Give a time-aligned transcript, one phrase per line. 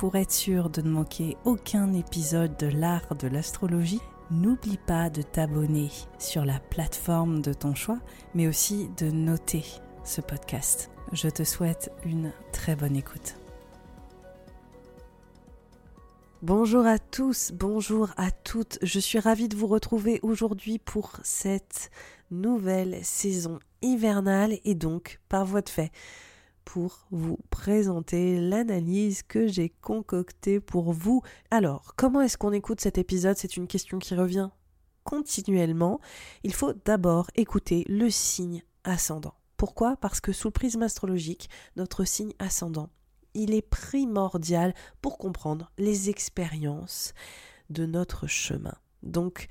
[0.00, 5.20] Pour être sûr de ne manquer aucun épisode de l'art de l'astrologie, n'oublie pas de
[5.20, 7.98] t'abonner sur la plateforme de ton choix,
[8.34, 9.62] mais aussi de noter
[10.02, 10.90] ce podcast.
[11.12, 13.36] Je te souhaite une très bonne écoute.
[16.40, 18.78] Bonjour à tous, bonjour à toutes.
[18.80, 21.90] Je suis ravie de vous retrouver aujourd'hui pour cette
[22.30, 25.92] nouvelle saison hivernale et donc par voie de fait
[26.64, 31.22] pour vous présenter l'analyse que j'ai concoctée pour vous.
[31.50, 33.36] Alors, comment est-ce qu'on écoute cet épisode?
[33.36, 34.50] C'est une question qui revient
[35.04, 36.00] continuellement.
[36.44, 39.34] Il faut d'abord écouter le signe ascendant.
[39.56, 39.96] Pourquoi?
[39.96, 42.90] Parce que sous le prisme astrologique, notre signe ascendant,
[43.34, 47.14] il est primordial pour comprendre les expériences
[47.68, 48.74] de notre chemin.
[49.02, 49.48] Donc,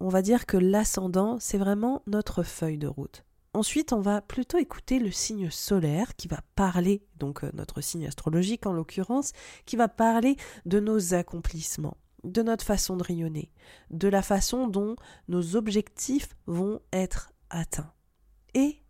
[0.00, 3.25] on va dire que l'ascendant, c'est vraiment notre feuille de route.
[3.56, 8.06] Ensuite, on va plutôt écouter le signe solaire qui va parler, donc euh, notre signe
[8.06, 9.32] astrologique en l'occurrence,
[9.64, 13.50] qui va parler de nos accomplissements, de notre façon de rayonner,
[13.88, 14.94] de la façon dont
[15.28, 17.94] nos objectifs vont être atteints.
[18.52, 18.82] Et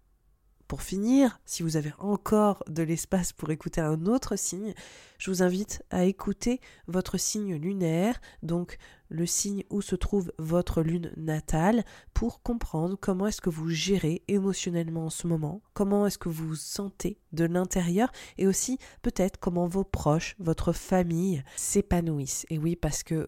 [0.66, 4.74] pour finir, si vous avez encore de l'espace pour écouter un autre signe,
[5.18, 8.78] je vous invite à écouter votre signe lunaire, donc
[9.08, 11.84] le signe où se trouve votre lune natale,
[12.14, 16.48] pour comprendre comment est-ce que vous gérez émotionnellement en ce moment, comment est-ce que vous
[16.48, 22.46] vous sentez de l'intérieur, et aussi peut-être comment vos proches, votre famille s'épanouissent.
[22.50, 23.26] Et oui, parce que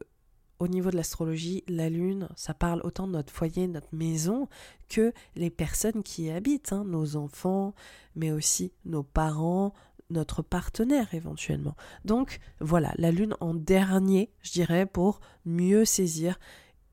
[0.60, 4.48] au niveau de l'astrologie, la lune, ça parle autant de notre foyer, notre maison,
[4.88, 7.74] que les personnes qui y habitent, hein, nos enfants,
[8.16, 9.72] mais aussi nos parents,
[10.10, 11.76] notre partenaire éventuellement.
[12.04, 16.38] Donc voilà, la lune en dernier, je dirais, pour mieux saisir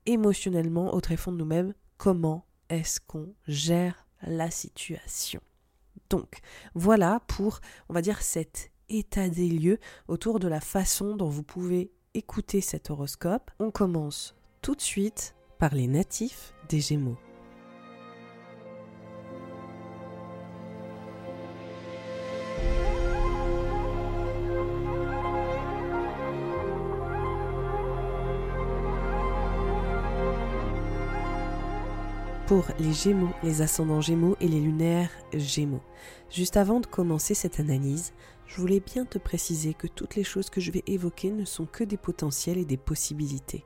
[0.06, 5.40] émotionnellement au tréfonds de nous-mêmes comment est-ce qu'on gère la situation.
[6.10, 6.38] Donc
[6.74, 9.78] voilà pour, on va dire, cet état des lieux
[10.08, 15.34] autour de la façon dont vous pouvez écouter cet horoscope, on commence tout de suite
[15.58, 17.18] par les natifs des Gémeaux.
[32.46, 35.82] Pour les Gémeaux, les ascendants Gémeaux et les lunaires Gémeaux.
[36.30, 38.12] Juste avant de commencer cette analyse,
[38.46, 41.66] je voulais bien te préciser que toutes les choses que je vais évoquer ne sont
[41.66, 43.64] que des potentiels et des possibilités.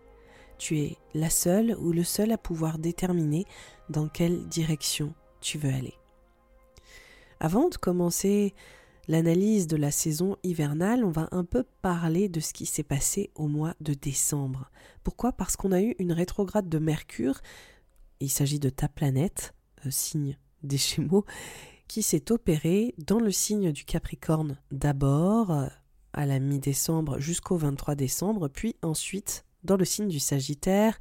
[0.57, 3.45] Tu es la seule ou le seul à pouvoir déterminer
[3.91, 5.95] dans quelle direction tu veux aller.
[7.39, 8.55] Avant de commencer
[9.09, 13.31] l'analyse de la saison hivernale, on va un peu parler de ce qui s'est passé
[13.35, 14.71] au mois de décembre.
[15.05, 15.33] Pourquoi?
[15.33, 17.41] Parce qu'on a eu une rétrograde de Mercure,
[18.21, 19.55] il s'agit de ta planète,
[19.87, 21.25] euh, signe des Gémeaux,
[21.89, 25.67] qui s'est opéré dans le signe du Capricorne d'abord euh,
[26.13, 30.99] à la mi-décembre jusqu'au 23 décembre, puis ensuite dans le signe du Sagittaire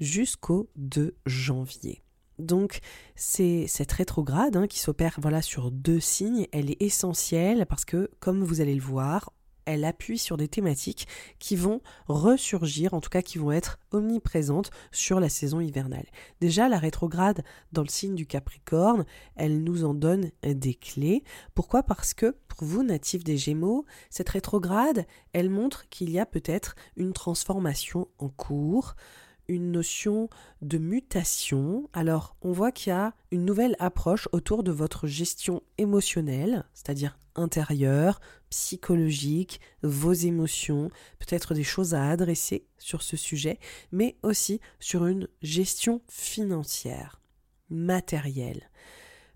[0.00, 2.02] jusqu'au 2 janvier.
[2.38, 2.80] Donc
[3.14, 8.10] c'est cette rétrograde hein, qui s'opère voilà sur deux signes, elle est essentielle parce que
[8.18, 9.32] comme vous allez le voir,
[9.66, 11.06] elle appuie sur des thématiques
[11.38, 16.06] qui vont ressurgir, en tout cas qui vont être omniprésentes sur la saison hivernale.
[16.40, 19.04] Déjà, la rétrograde dans le signe du Capricorne,
[19.36, 21.24] elle nous en donne des clés.
[21.54, 21.82] Pourquoi?
[21.82, 26.76] Parce que pour vous, natifs des Gémeaux, cette rétrograde, elle montre qu'il y a peut-être
[26.96, 28.94] une transformation en cours,
[29.48, 30.30] une notion
[30.62, 31.88] de mutation.
[31.92, 37.18] Alors, on voit qu'il y a une nouvelle approche autour de votre gestion émotionnelle, c'est-à-dire
[37.34, 38.20] intérieure,
[38.54, 43.58] psychologique, vos émotions, peut-être des choses à adresser sur ce sujet,
[43.90, 47.20] mais aussi sur une gestion financière,
[47.68, 48.70] matérielle.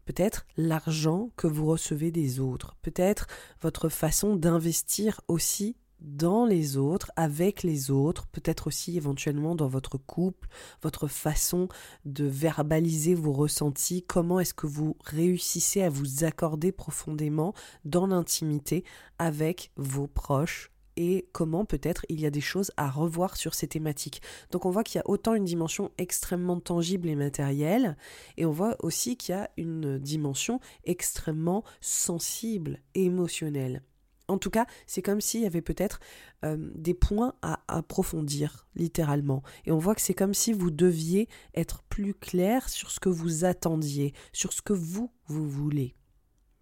[0.05, 3.27] Peut-être l'argent que vous recevez des autres, peut-être
[3.61, 9.99] votre façon d'investir aussi dans les autres, avec les autres, peut-être aussi éventuellement dans votre
[9.99, 10.49] couple,
[10.83, 11.69] votre façon
[12.05, 17.55] de verbaliser vos ressentis, comment est-ce que vous réussissez à vous accorder profondément
[17.85, 18.85] dans l'intimité
[19.19, 23.69] avec vos proches et comment peut-être il y a des choses à revoir sur ces
[23.69, 24.21] thématiques.
[24.51, 27.97] Donc on voit qu'il y a autant une dimension extrêmement tangible et matérielle,
[28.37, 33.83] et on voit aussi qu'il y a une dimension extrêmement sensible et émotionnelle.
[34.29, 36.01] En tout cas, c'est comme s'il y avait peut-être
[36.45, 39.43] euh, des points à approfondir, littéralement.
[39.65, 43.09] Et on voit que c'est comme si vous deviez être plus clair sur ce que
[43.09, 45.95] vous attendiez, sur ce que vous, vous voulez.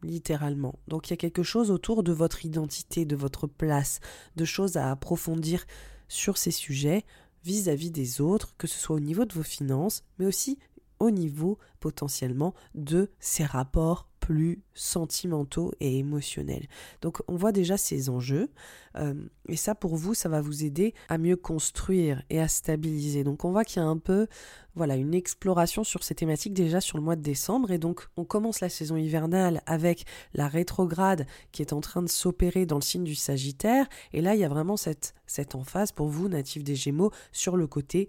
[0.02, 0.78] Littéralement.
[0.86, 3.98] Donc il y a quelque chose autour de votre identité, de votre place,
[4.36, 5.66] de choses à approfondir
[6.06, 7.04] sur ces sujets
[7.42, 10.58] vis-à-vis -vis des autres, que ce soit au niveau de vos finances, mais aussi
[10.98, 16.66] au niveau potentiellement de ces rapports plus sentimentaux et émotionnels.
[17.00, 18.50] Donc on voit déjà ces enjeux
[18.96, 19.14] euh,
[19.48, 23.22] et ça pour vous ça va vous aider à mieux construire et à stabiliser.
[23.22, 24.26] Donc on voit qu'il y a un peu
[24.74, 28.24] voilà une exploration sur ces thématiques déjà sur le mois de décembre et donc on
[28.24, 32.82] commence la saison hivernale avec la rétrograde qui est en train de s'opérer dans le
[32.82, 36.64] signe du Sagittaire et là il y a vraiment cette cette emphase pour vous natifs
[36.64, 38.08] des Gémeaux sur le côté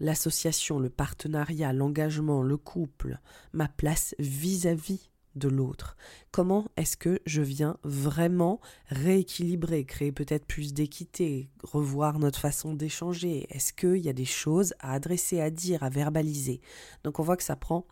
[0.00, 3.18] l'association, le partenariat, l'engagement, le couple,
[3.52, 5.96] ma place vis-à-vis de l'autre
[6.32, 13.46] Comment est-ce que je viens vraiment rééquilibrer, créer peut-être plus d'équité, revoir notre façon d'échanger?
[13.50, 16.60] Est-ce qu'il y a des choses à adresser, à dire, à verbaliser?
[17.04, 17.86] Donc on voit que ça prend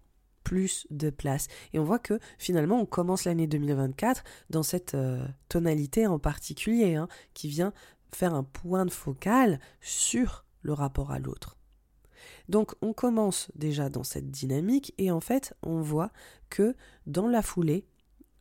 [0.44, 1.46] plus de place.
[1.73, 6.94] Et on voit que finalement on commence l'année 2024 dans cette euh, tonalité en particulier,
[6.94, 7.73] hein, qui vient
[8.14, 11.58] faire un point de focal sur le rapport à l'autre.
[12.49, 16.11] Donc on commence déjà dans cette dynamique et en fait on voit
[16.49, 16.75] que
[17.06, 17.87] dans la foulée,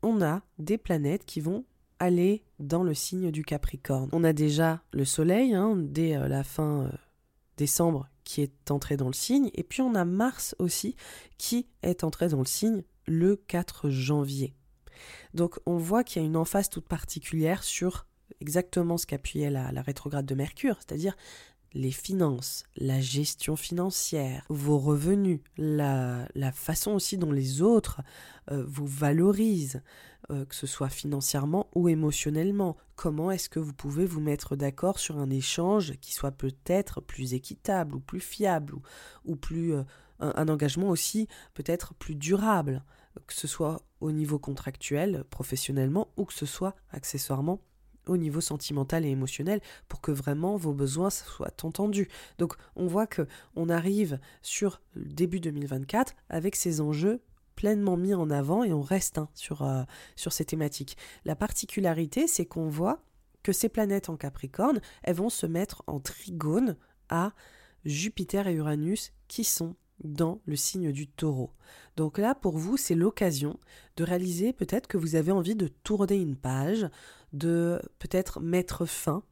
[0.04, 1.66] on a des planètes qui vont
[2.00, 4.10] aller dans le signe du Capricorne.
[4.12, 6.92] On a déjà le Soleil hein, dès euh, la fin euh,
[7.58, 10.96] décembre qui est entré dans le signe et puis on a Mars aussi
[11.38, 14.54] qui est entré dans le signe le 4 janvier.
[15.34, 18.06] Donc on voit qu'il y a une emphase toute particulière sur
[18.42, 21.16] exactement ce qu'appuyait la, la rétrograde de Mercure, c'est-à-dire
[21.74, 28.02] les finances, la gestion financière, vos revenus, la, façon aussi dont les autres
[28.52, 29.82] euh, vous valorisent,
[30.30, 32.78] euh, que ce soit financièrement ou émotionnellement.
[32.96, 37.34] Comment est-ce que vous pouvez vous mettre d'accord sur un échange qui soit peut-être plus
[37.34, 38.76] équitable ou plus fiable
[39.26, 39.84] ou, plus euh,
[40.20, 42.84] un, engagement aussi peut-être plus durable,
[43.26, 47.62] que ce soit au niveau contractuel, professionnellement ou que ce soit accessoirement
[48.08, 52.08] au niveau sentimental et émotionnel pour que vraiment vos besoins soient entendus.
[52.38, 57.22] Donc on voit que on arrive sur le début 2024 avec ces enjeux
[57.56, 59.84] pleinement mis en avant et on reste hein, sur, euh,
[60.16, 60.96] sur ces thématiques.
[61.26, 63.02] La particularité, c'est qu'on voit
[63.44, 66.78] que ces planètes en Capricorne, elles vont se mettre en trigone
[67.10, 67.34] à
[67.84, 71.52] Jupiter et Uranus qui sont dans le signe du taureau.
[71.96, 73.60] Donc là, pour vous, c'est l'occasion
[73.96, 76.88] de réaliser peut-être que vous avez envie de tourner une page,
[77.34, 79.24] de peut-être mettre fin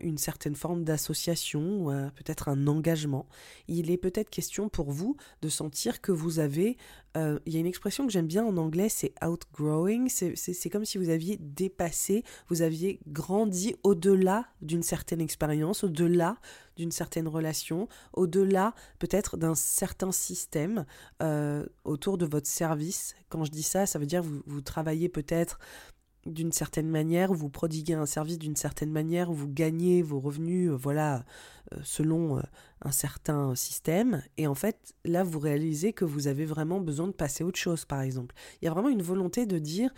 [0.00, 3.26] une certaine forme d'association ou peut-être un engagement.
[3.68, 6.76] Il est peut-être question pour vous de sentir que vous avez,
[7.16, 10.84] euh, il y a une expression que j'aime bien en anglais, c'est outgrowing, c'est comme
[10.84, 16.36] si vous aviez dépassé, vous aviez grandi au-delà d'une certaine expérience, au-delà
[16.76, 20.84] d'une certaine relation, au-delà peut-être d'un certain système
[21.22, 23.14] euh, autour de votre service.
[23.28, 25.58] Quand je dis ça, ça veut dire vous, vous travaillez peut-être
[26.28, 30.76] d'une certaine manière, vous prodiguez un service d'une certaine manière, vous gagnez vos revenus, euh,
[30.76, 31.24] voilà,
[31.72, 32.42] euh, selon euh,
[32.82, 34.22] un certain système.
[34.36, 37.58] Et en fait, là, vous réalisez que vous avez vraiment besoin de passer à autre
[37.58, 38.34] chose, par exemple.
[38.60, 39.90] Il y a vraiment une volonté de dire,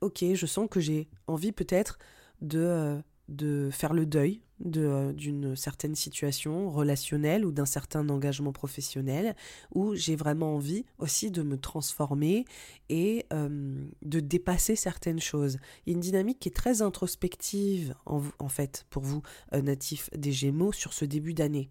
[0.00, 1.98] ok, je sens que j'ai envie peut-être
[2.40, 4.42] de, de faire le deuil
[4.76, 9.34] euh, d'une certaine situation relationnelle ou d'un certain engagement professionnel,
[9.74, 12.44] où j'ai vraiment envie aussi de me transformer
[12.88, 15.58] et euh, de dépasser certaines choses.
[15.84, 20.10] Il y a une dynamique qui est très introspective en, fait pour vous, euh, natifs
[20.16, 21.70] des Gémeaux, sur ce début d'année.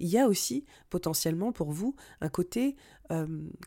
[0.00, 2.76] Il y a aussi potentiellement pour vous un côté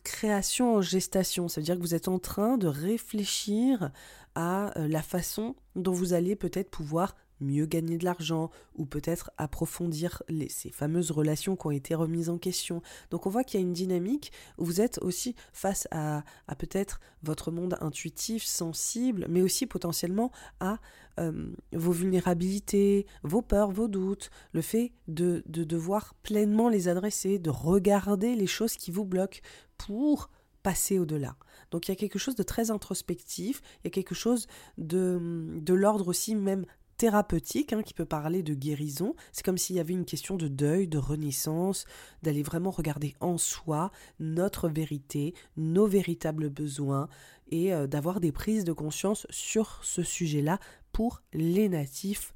[0.04, 3.92] création en gestation, c'est-à-dire que vous êtes en train de réfléchir
[4.36, 10.24] à la façon dont vous allez peut-être pouvoir mieux gagner de l'argent ou peut-être approfondir
[10.50, 12.82] ces fameuses relations qui ont été remises en question.
[13.10, 16.56] Donc on voit qu'il y a une dynamique où vous êtes aussi face à, à
[16.56, 20.80] peut-être votre monde intuitif, sensible, mais aussi potentiellement à
[21.20, 27.40] euh, vos vulnérabilités, vos peurs, vos doutes, le fait de, de devoir pleinement les adresser,
[27.40, 29.40] de regarder les choses qui vous bloquent
[29.78, 30.30] pour
[30.64, 31.36] passer au-delà.
[31.72, 35.20] Donc il y a quelque chose de très introspectif, il y a quelque chose de,
[35.60, 36.66] de l'ordre aussi même
[37.02, 39.16] thérapeutique hein, qui peut parler de guérison.
[39.32, 41.86] C'est comme s'il y avait une question de deuil, de renaissance,
[42.22, 47.10] d'aller vraiment regarder en soi notre vérité, nos véritables besoins
[47.50, 50.60] et euh, d'avoir des prises de conscience sur ce sujet-là
[50.92, 52.36] pour les natifs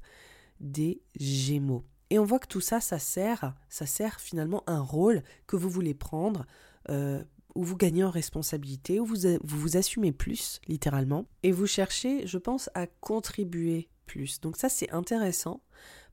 [0.58, 1.84] des Gémeaux.
[2.10, 5.70] Et on voit que tout ça, ça sert, ça sert finalement un rôle que vous
[5.70, 6.44] voulez prendre,
[6.88, 7.22] euh,
[7.54, 12.26] où vous gagnez en responsabilité, où vous, vous vous assumez plus, littéralement, et vous cherchez,
[12.26, 14.40] je pense, à contribuer plus.
[14.40, 15.60] Donc ça, c'est intéressant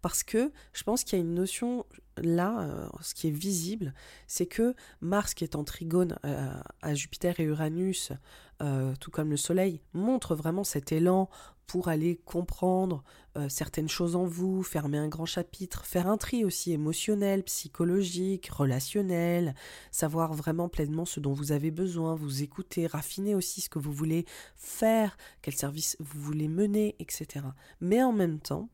[0.01, 1.85] parce que je pense qu'il y a une notion
[2.17, 3.93] là, euh, ce qui est visible,
[4.27, 8.11] c'est que Mars, qui est en trigone euh, à Jupiter et Uranus,
[8.61, 11.29] euh, tout comme le Soleil, montre vraiment cet élan
[11.65, 13.03] pour aller comprendre
[13.47, 19.55] certaines choses en vous, fermer un grand chapitre, faire un tri aussi émotionnel, psychologique, relationnel,
[19.91, 23.93] savoir vraiment pleinement ce dont vous avez besoin, vous écouter, raffiner aussi ce que vous
[23.93, 24.25] voulez
[24.57, 27.45] faire, quel service vous voulez mener, etc.
[27.79, 28.69] Mais en même temps,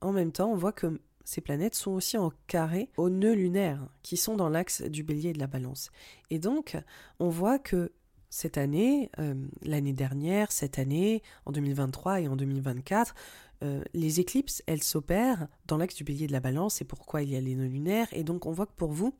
[0.00, 3.88] en même temps, on voit que ces planètes sont aussi en carré aux nœuds lunaires
[4.02, 5.90] qui sont dans l'axe du bélier et de la balance.
[6.30, 6.76] Et donc,
[7.18, 7.92] on voit que
[8.30, 13.14] cette année, euh, l'année dernière, cette année, en 2023 et en 2024,
[13.62, 17.22] euh, les éclipses, elles s'opèrent dans l'axe du bélier et de la balance, c'est pourquoi
[17.22, 18.08] il y a les nœuds lunaires.
[18.12, 19.16] Et donc, on voit que pour vous,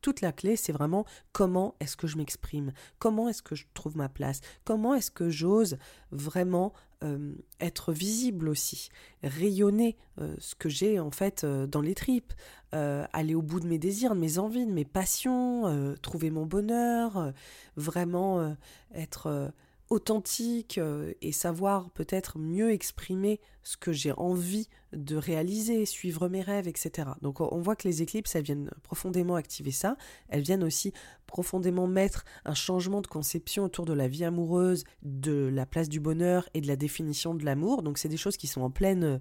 [0.00, 3.96] toute la clé, c'est vraiment comment est-ce que je m'exprime, comment est-ce que je trouve
[3.96, 5.78] ma place, comment est-ce que j'ose
[6.10, 6.72] vraiment
[7.04, 8.88] euh, être visible aussi,
[9.22, 12.32] rayonner euh, ce que j'ai en fait euh, dans les tripes,
[12.72, 17.32] aller au bout de mes désirs, de mes envies, de mes passions, trouver mon bonheur,
[17.76, 18.56] vraiment
[18.92, 19.52] être
[19.94, 26.42] authentique euh, et savoir peut-être mieux exprimer ce que j'ai envie de réaliser, suivre mes
[26.42, 27.08] rêves, etc.
[27.22, 29.96] Donc on voit que les éclipses, elles viennent profondément activer ça,
[30.28, 30.92] elles viennent aussi
[31.26, 36.00] profondément mettre un changement de conception autour de la vie amoureuse, de la place du
[36.00, 37.82] bonheur et de la définition de l'amour.
[37.82, 39.18] Donc c'est des choses qui sont en pleine euh,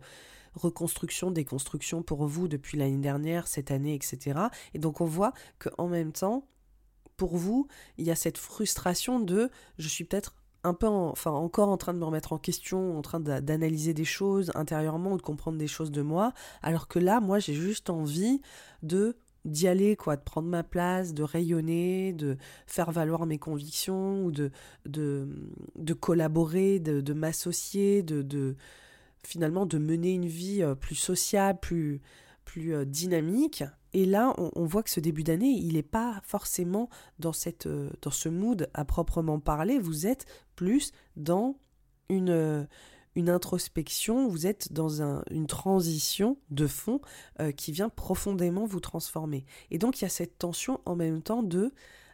[0.55, 4.39] reconstruction, déconstruction pour vous depuis l'année dernière, cette année, etc.
[4.73, 6.47] Et donc on voit qu'en même temps,
[7.15, 11.69] pour vous, il y a cette frustration de je suis peut-être un peu, enfin encore
[11.69, 15.21] en train de me remettre en question, en train d'analyser des choses intérieurement ou de
[15.21, 18.41] comprendre des choses de moi, alors que là, moi, j'ai juste envie
[18.81, 19.15] de
[19.45, 24.31] d'y aller, quoi, de prendre ma place, de rayonner, de faire valoir mes convictions ou
[24.31, 24.51] de,
[24.85, 28.55] de, collaborer, de, m'associer, de, de
[29.21, 32.01] finalement de mener une vie euh, plus sociable, plus,
[32.45, 33.63] plus euh, dynamique.
[33.93, 37.89] Et là, on, voit que ce début d'année, il n'est pas forcément dans, cette, euh,
[38.01, 39.77] dans ce mood à proprement parler.
[39.77, 41.57] Vous êtes plus dans
[42.09, 42.63] une, euh,
[43.15, 47.01] une introspection, vous êtes dans une transition de fond
[47.55, 49.45] qui vient profondément vous transformer.
[49.69, 51.71] Et donc, il y a cette tension en même temps de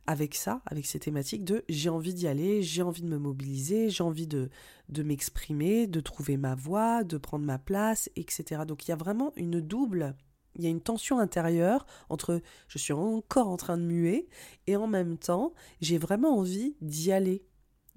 [0.07, 3.89] avec ça, avec ces thématiques de j'ai envie d'y aller, j'ai envie de me mobiliser,
[3.89, 4.49] j'ai envie de,
[4.89, 8.63] de m'exprimer, de trouver ma voix, de prendre ma place, etc.
[8.67, 10.15] Donc il y a vraiment une double
[10.55, 14.27] il y a une tension intérieure entre je suis encore en train de muer
[14.67, 17.45] et en même temps j'ai vraiment envie d'y aller.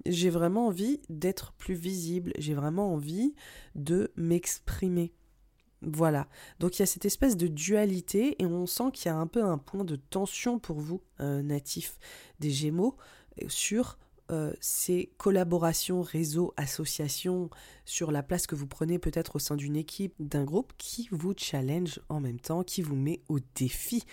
[0.05, 3.35] J'ai vraiment envie d'être plus visible, j'ai vraiment envie
[3.75, 5.13] de m'exprimer.
[5.85, 6.27] Voilà,
[6.59, 9.27] donc il y a cette espèce de dualité et on sent qu'il y a un
[9.27, 11.99] peu un point de tension pour vous, euh, natif
[12.39, 12.95] des Gémeaux,
[13.47, 13.97] sur
[14.31, 17.49] euh, ces collaborations, réseaux, associations,
[17.83, 21.33] sur la place que vous prenez peut-être au sein d'une équipe, d'un groupe qui vous
[21.35, 24.03] challenge en même temps, qui vous met au défi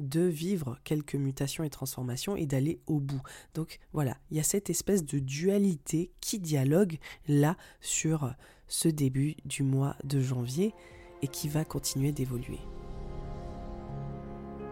[0.00, 3.22] de vivre quelques mutations et transformations et d'aller au bout.
[3.54, 8.34] Donc voilà, il y a cette espèce de dualité qui dialogue là sur
[8.66, 10.74] ce début du mois de janvier
[11.22, 12.60] et qui va continuer d'évoluer.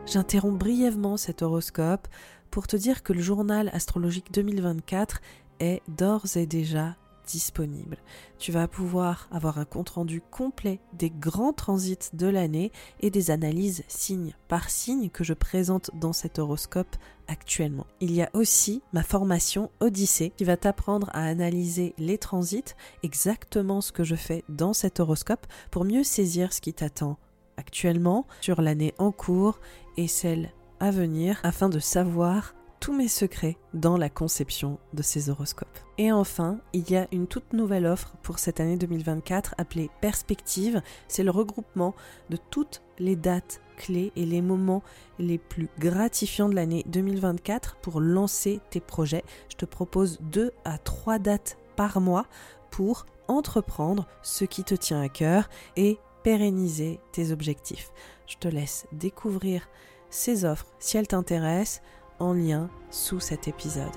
[0.07, 2.09] J'interromps brièvement cet horoscope
[2.51, 5.21] pour te dire que le journal astrologique 2024
[5.61, 6.97] est d'ores et déjà
[7.29, 7.99] disponible.
[8.39, 13.85] Tu vas pouvoir avoir un compte-rendu complet des grands transits de l'année et des analyses
[13.87, 16.97] signe par signe que je présente dans cet horoscope
[17.29, 17.87] actuellement.
[18.01, 23.81] Il y a aussi ma formation Odyssée qui va t'apprendre à analyser les transits, exactement
[23.81, 27.19] ce que je fais dans cet horoscope pour mieux saisir ce qui t'attend
[27.59, 29.61] actuellement sur l'année en cours
[29.97, 35.31] et celle à venir afin de savoir tous mes secrets dans la conception de ces
[35.31, 35.79] horoscopes.
[35.99, 40.81] Et enfin, il y a une toute nouvelle offre pour cette année 2024 appelée Perspective.
[41.09, 41.95] C'est le regroupement
[42.31, 44.83] de toutes les dates clés et les moments
[45.19, 49.25] les plus gratifiants de l'année 2024 pour lancer tes projets.
[49.49, 52.27] Je te propose deux à trois dates par mois
[52.71, 57.91] pour entreprendre ce qui te tient à cœur et pérenniser tes objectifs.
[58.27, 59.69] Je te laisse découvrir
[60.11, 61.83] ces offres si elles t'intéressent
[62.19, 63.93] en lien sous cet épisode.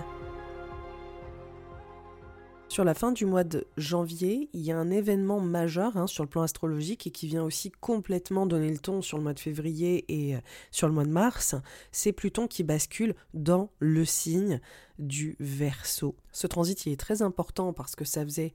[2.72, 6.24] Sur la fin du mois de janvier, il y a un événement majeur hein, sur
[6.24, 9.42] le plan astrologique et qui vient aussi complètement donner le ton sur le mois de
[9.42, 10.40] février et euh,
[10.72, 11.54] sur le mois de mars.
[11.92, 14.62] C'est Pluton qui bascule dans le signe
[15.00, 16.16] du Verseau.
[16.32, 18.54] Ce transit il est très important parce que ça faisait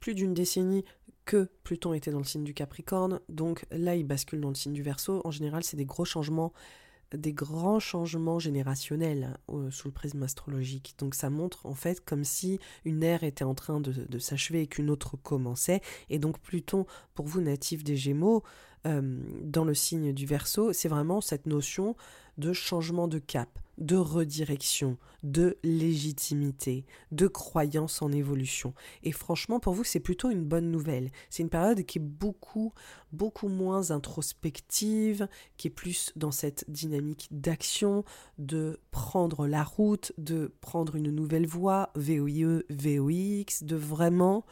[0.00, 0.86] plus d'une décennie
[1.26, 4.72] que Pluton était dans le signe du Capricorne, donc là il bascule dans le signe
[4.72, 5.20] du Verseau.
[5.24, 6.54] En général, c'est des gros changements
[7.16, 10.94] des grands changements générationnels euh, sous le prisme astrologique.
[10.98, 14.66] Donc ça montre en fait comme si une ère était en train de, s'achever et
[14.66, 15.80] qu'une autre commençait.
[16.10, 18.42] Et donc Pluton, pour vous natifs des Gémeaux,
[18.86, 21.96] euh, dans le signe du Verseau, c'est vraiment cette notion
[22.38, 28.74] de changement de cap, de redirection, de légitimité, de croyance en évolution.
[29.02, 31.10] Et franchement, pour vous, c'est plutôt une bonne nouvelle.
[31.30, 32.72] C'est une période qui est beaucoup,
[33.12, 38.04] beaucoup moins introspective, qui est plus dans cette dynamique d'action,
[38.38, 44.44] de prendre la route, de prendre une nouvelle voie, VOIE, VOX, de vraiment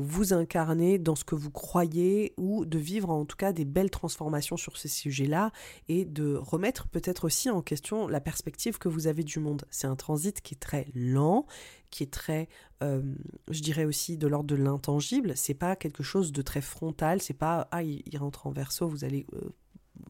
[0.00, 3.90] vous incarner dans ce que vous croyez ou de vivre en tout cas des belles
[3.90, 5.52] transformations sur ces sujets-là
[5.88, 9.64] et de remettre peut-être aussi en question la perspective que vous avez du monde.
[9.70, 11.46] C'est un transit qui est très lent,
[11.90, 12.48] qui est très,
[12.82, 13.02] euh,
[13.50, 15.32] je dirais aussi de l'ordre de l'intangible.
[15.36, 17.20] C'est pas quelque chose de très frontal.
[17.20, 19.50] C'est pas ah il, rentre en verso, vous allez euh,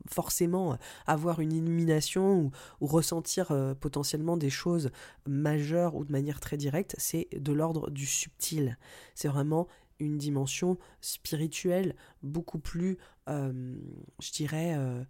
[0.09, 4.91] forcément avoir une illumination ou, ressentir euh, potentiellement des choses
[5.27, 8.79] majeures ou de manière très directe, c'est de l'ordre du subtil.
[9.15, 9.69] C'est vraiment
[10.01, 13.77] une dimension spirituelle beaucoup plus, euh,
[14.21, 15.05] je dirais, euh,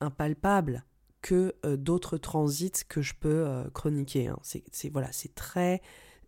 [0.00, 0.84] impalpable
[1.22, 4.28] que d'autres transits que je peux chroniquer.
[4.28, 4.38] Hein.
[4.42, 5.80] C'est voilà, c'est très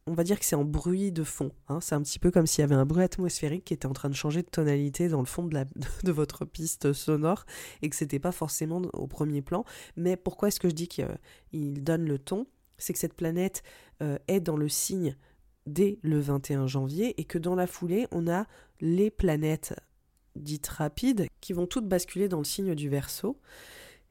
[0.07, 1.51] on va dire que c'est en bruit de fond.
[1.69, 1.81] Hein.
[1.81, 4.09] C'est un petit peu comme s'il y avait un bruit atmosphérique qui était en train
[4.09, 5.65] de changer de tonalité dans le fond de,
[6.05, 7.45] de votre piste sonore
[7.83, 9.65] et que c'était pas forcément au premier plan.
[9.97, 12.47] Mais pourquoi est-ce que je dis qu'il donne le ton?
[12.79, 13.63] C'est que cette planète
[14.03, 15.17] euh, est dans le signe
[15.67, 18.47] dès le 21 janvier et que dans la foulée, on a
[18.81, 19.75] les planètes
[20.35, 23.39] dites rapides qui vont toutes basculer dans le signe du Verseau.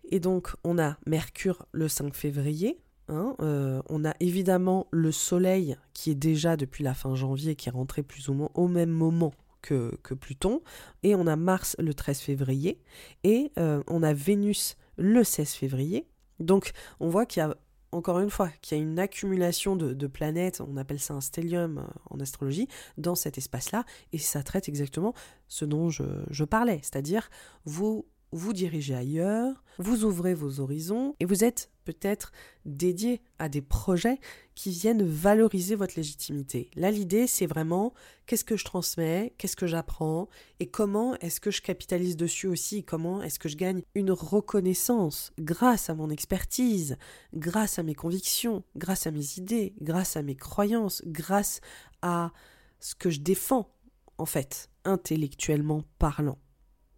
[0.10, 5.78] Et donc, on a Mercure le 5 février, Hein, euh, on a évidemment le Soleil
[5.94, 8.90] qui est déjà depuis la fin janvier, qui est rentré plus ou moins au même
[8.90, 10.62] moment que, Pluton,
[11.02, 12.80] et on a Mars le 13 février,
[13.24, 16.08] et euh, on a Vénus le 16 février.
[16.40, 17.56] Donc on voit qu'il y a
[17.96, 21.78] encore une fois, qu'il y a une accumulation de, planètes, on appelle ça un stellium
[21.78, 25.14] euh, en astrologie, dans cet espace-là, et ça traite exactement
[25.48, 27.30] ce dont je, je parlais, c'est-à-dire
[27.64, 28.06] vous
[28.36, 32.34] vous dirigez ailleurs, vous ouvrez vos horizons et vous êtes peut-être
[32.66, 34.20] dédié à des projets
[34.56, 36.70] qui viennent valoriser votre légitimité.
[36.76, 37.94] Là, l'idée, c'est vraiment
[38.26, 40.28] qu'est-ce que je transmets, qu'est-ce que j'apprends
[40.60, 45.32] et comment est-ce que je capitalise dessus aussi, comment est-ce que je gagne une reconnaissance
[45.40, 46.98] grâce à mon expertise,
[47.34, 51.62] grâce à mes convictions, grâce à mes idées, grâce à mes croyances, grâce
[52.02, 52.34] à
[52.82, 53.72] ce que je défends,
[54.18, 56.38] en fait, intellectuellement parlant.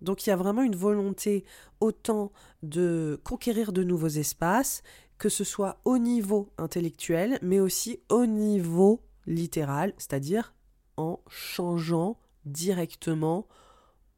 [0.02, 1.44] Donc il y a vraiment une volonté
[1.80, 2.32] autant
[2.64, 4.84] de conquérir de nouveaux espaces,
[5.18, 10.54] que ce soit au niveau intellectuel, mais aussi au niveau littéral, c'est-à-dire
[10.96, 13.48] en changeant directement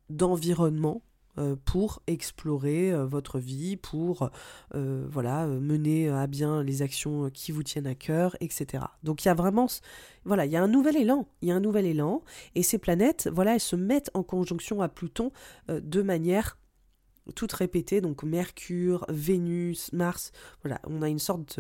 [0.10, 1.02] d'environnement
[1.66, 4.30] pour explorer euh, votre vie, pour
[4.76, 8.84] euh, voilà mener à bien les actions qui vous tiennent à cœur, etc.
[9.04, 9.68] Donc il y a vraiment
[10.26, 12.24] voilà il y a un nouvel élan, il y a un nouvel élan
[12.56, 15.32] et ces planètes voilà elles se mettent en conjonction à Pluton
[15.68, 16.58] de manière
[17.36, 20.32] toutes répétées, donc Mercure, Vénus, Mars,
[20.64, 21.60] voilà, on a une sorte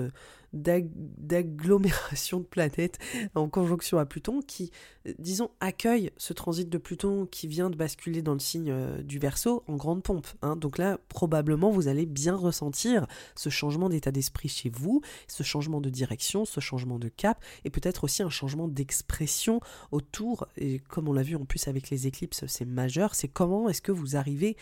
[0.51, 2.97] d'agglomération de planètes
[3.35, 4.71] en conjonction à Pluton qui,
[5.19, 9.19] disons, accueille ce transit de Pluton qui vient de basculer dans le signe euh, du
[9.19, 10.27] Verseau en grande pompe.
[10.41, 10.55] Hein.
[10.55, 15.81] Donc là, probablement, vous allez bien ressentir ce changement d'état d'esprit chez vous, ce changement
[15.81, 21.07] de direction, ce changement de cap, et peut-être aussi un changement d'expression autour, et comme
[21.07, 24.15] on l'a vu en plus avec les éclipses, c'est majeur, c'est comment est-ce que vous
[24.15, 24.57] arrivez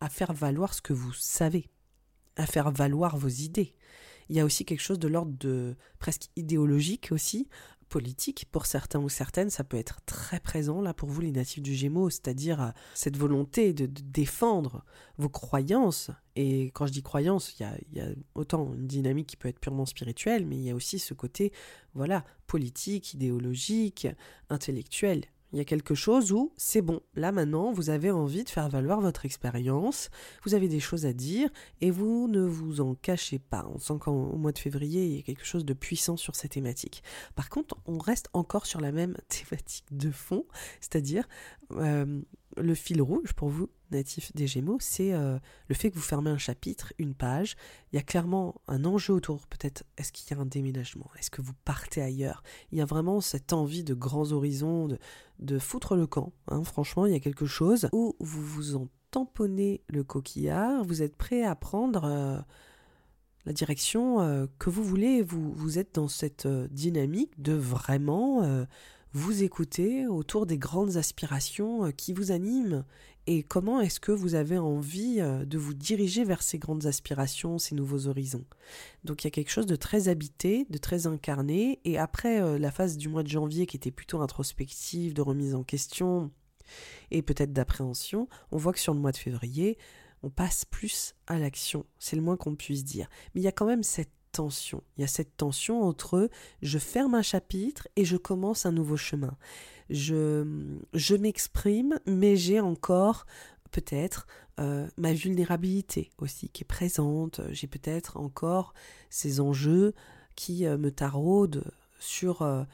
[0.00, 1.68] à faire valoir ce que vous savez,
[2.36, 3.74] à faire valoir vos idées.
[4.28, 7.48] Il y a aussi quelque chose de l'ordre de presque idéologique aussi,
[7.90, 11.62] politique pour certains ou certaines, ça peut être très présent là pour vous les natifs
[11.62, 14.84] du Gémeaux, c'est-à-dire euh, cette volonté de, défendre
[15.18, 16.10] vos croyances.
[16.36, 19.36] Et quand je dis croyances, il y, a, il y a autant une dynamique qui
[19.36, 21.52] peut être purement spirituelle, mais il y a aussi ce côté,
[21.92, 24.06] voilà, politique, idéologique,
[24.48, 25.24] intellectuel.
[25.52, 27.00] Il y a quelque chose où c'est bon.
[27.14, 30.10] Là maintenant, vous avez envie de faire valoir votre expérience,
[30.44, 33.66] vous avez des choses à dire et vous ne vous en cachez pas.
[33.74, 36.48] On sent qu'au mois de février, il y a quelque chose de puissant sur ces
[36.48, 37.02] thématiques.
[37.34, 40.46] Par contre, on reste encore sur la même thématique de fond,
[40.80, 41.28] c'est-à-dire
[41.72, 42.20] euh,
[42.56, 46.30] le fil rouge pour vous, natif des Gémeaux, c'est euh, le fait que vous fermez
[46.30, 47.56] un chapitre, une page.
[47.92, 49.46] Il y a clairement un enjeu autour.
[49.46, 51.10] Peut-être, est-ce qu'il y a un déménagement?
[51.18, 52.42] Est-ce que vous partez ailleurs?
[52.72, 54.98] Il y a vraiment cette envie de grands horizons, de,
[55.38, 56.32] de foutre le camp.
[56.48, 56.62] Hein.
[56.64, 61.16] Franchement, il y a quelque chose où vous vous en tamponnez le coquillard, vous êtes
[61.16, 62.38] prêt à prendre euh,
[63.44, 65.22] la direction euh, que vous voulez.
[65.22, 68.66] Vous, vous êtes dans cette dynamique de vraiment
[69.12, 72.84] vous écouter autour des grandes aspirations qui vous animent
[73.26, 77.58] et comment est-ce que vous avez envie euh, de vous diriger vers ces grandes aspirations,
[77.58, 78.44] ces nouveaux horizons?
[79.04, 82.58] Donc il y a quelque chose de très habité, de très incarné et après euh,
[82.58, 86.30] la phase du mois de janvier qui était plutôt introspective, de remise en question
[87.10, 89.76] et peut-être d'appréhension, on voit que sur le mois de février,
[90.22, 93.08] on passe plus à l'action, c'est le moins qu'on puisse dire.
[93.34, 94.82] Mais il y a quand même cette tension.
[94.96, 96.28] Il y a cette tension entre
[96.62, 99.36] je ferme un chapitre et je commence un nouveau chemin.
[99.88, 103.26] Je, je m'exprime, mais j'ai encore
[103.70, 104.26] peut-être
[104.60, 107.40] euh, ma vulnérabilité aussi qui est présente.
[107.50, 108.74] J'ai peut-être encore
[109.08, 109.94] ces enjeux
[110.36, 111.64] qui euh, me taraudent
[111.98, 112.64] sur euh,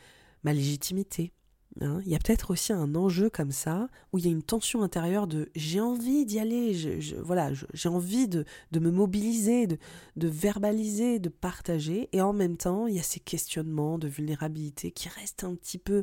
[0.42, 1.32] ma légitimité,
[1.82, 4.42] Hein, il y a peut-être aussi un enjeu comme ça où il y a une
[4.42, 6.74] tension intérieure de j'ai envie d'y aller,
[7.22, 9.78] voilà, j'ai envie de, me mobiliser, de,
[10.16, 14.90] de, verbaliser, de partager, et en même temps il y a ces questionnements de vulnérabilité
[14.90, 16.02] qui restent un petit peu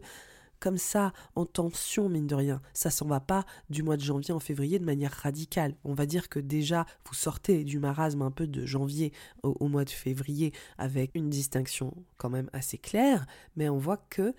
[0.63, 2.61] comme ça en tension mine de rien.
[2.73, 5.75] Ça s'en va pas du mois de janvier en février de manière radicale.
[5.83, 9.11] On va dire que déjà vous sortez du marasme un peu de janvier
[9.43, 13.25] au mois de février avec une distinction quand même assez claire,
[13.57, 14.33] mais on voit que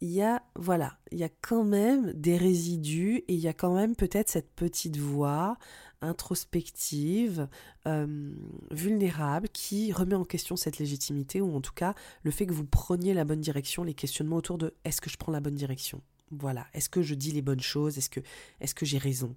[0.00, 3.52] il y a, voilà, il y a quand même des résidus et il y a
[3.52, 5.58] quand même peut-être cette petite voix
[6.00, 7.48] introspective,
[7.86, 8.34] euh,
[8.70, 12.64] vulnérable, qui remet en question cette légitimité ou en tout cas le fait que vous
[12.64, 16.00] preniez la bonne direction, les questionnements autour de est-ce que je prends la bonne direction?
[16.30, 17.98] Voilà, est-ce que je dis les bonnes choses?
[17.98, 18.20] Est-ce que,
[18.60, 19.36] est-ce que j'ai raison?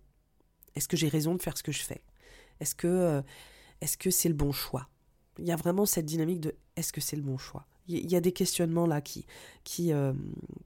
[0.76, 2.02] Est-ce que j'ai raison de faire ce que je fais?
[2.86, 3.22] Euh,
[3.82, 4.88] est-ce que c'est le bon choix?
[5.40, 7.68] Il y a vraiment cette dynamique de est-ce que c'est le bon choix?
[7.88, 9.26] Il y a des questionnements là qui,
[9.64, 10.14] qui, euh,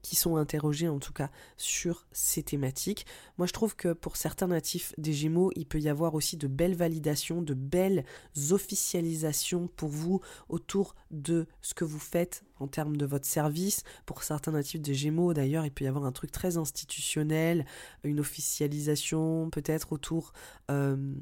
[0.02, 3.06] qui sont interrogés en tout cas sur ces thématiques.
[3.38, 6.46] Moi je trouve que pour certains natifs des Gémeaux, il peut y avoir aussi de
[6.46, 8.04] belles validations, de belles
[8.50, 13.82] officialisations pour vous autour de ce que vous faites en termes de votre service.
[14.06, 17.66] Pour certains natifs des Gémeaux d'ailleurs, il peut y avoir un truc très institutionnel,
[18.04, 20.32] une officialisation peut-être autour
[20.70, 21.14] euh,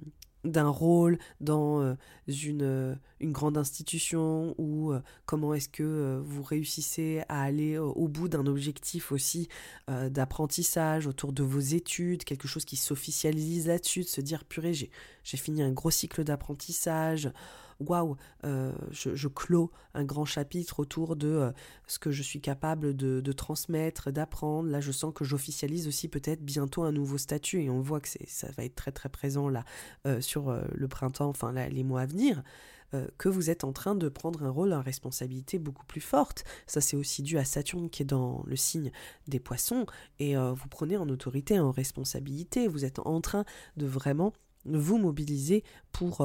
[0.44, 1.94] d'un rôle dans euh,
[2.28, 8.08] une, euh, une, grande institution ou euh, comment est-ce que vous réussissez à aller au
[8.08, 9.48] bout d'un objectif aussi
[9.88, 15.36] d'apprentissage autour de vos études, quelque chose qui s'officialise là-dessus, de se dire purée, j'ai
[15.36, 17.30] fini un gros cycle d'apprentissage
[17.80, 21.52] waouh, euh, je, clôt un grand chapitre autour de euh,
[21.86, 24.68] ce que je suis capable de, transmettre, d'apprendre.
[24.68, 28.08] Là, je sens que j'officialise aussi peut-être bientôt un nouveau statut et on voit que
[28.26, 29.64] ça va être très très présent là
[30.06, 32.42] euh, sur le printemps, enfin les mois à venir.
[33.18, 36.44] que vous êtes en train de prendre un rôle, une responsabilité beaucoup plus forte.
[36.66, 38.90] Ça, c'est aussi dû à Saturne qui est dans le signe
[39.26, 39.86] des poissons,
[40.18, 42.68] et vous prenez en autorité, en responsabilité.
[42.68, 43.44] Vous êtes en train
[43.76, 44.32] de vraiment
[44.64, 45.62] vous mobiliser
[45.92, 46.24] pour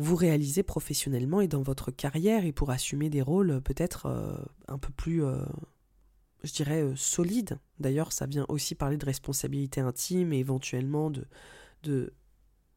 [0.00, 4.34] vous réaliser professionnellement et dans votre carrière et pour assumer des rôles euh, peut-être euh,
[4.66, 5.44] un peu plus, euh,
[6.42, 7.58] je dirais, solides.
[7.78, 11.26] D'ailleurs, ça vient aussi parler de responsabilité intime et éventuellement de,
[11.82, 12.14] de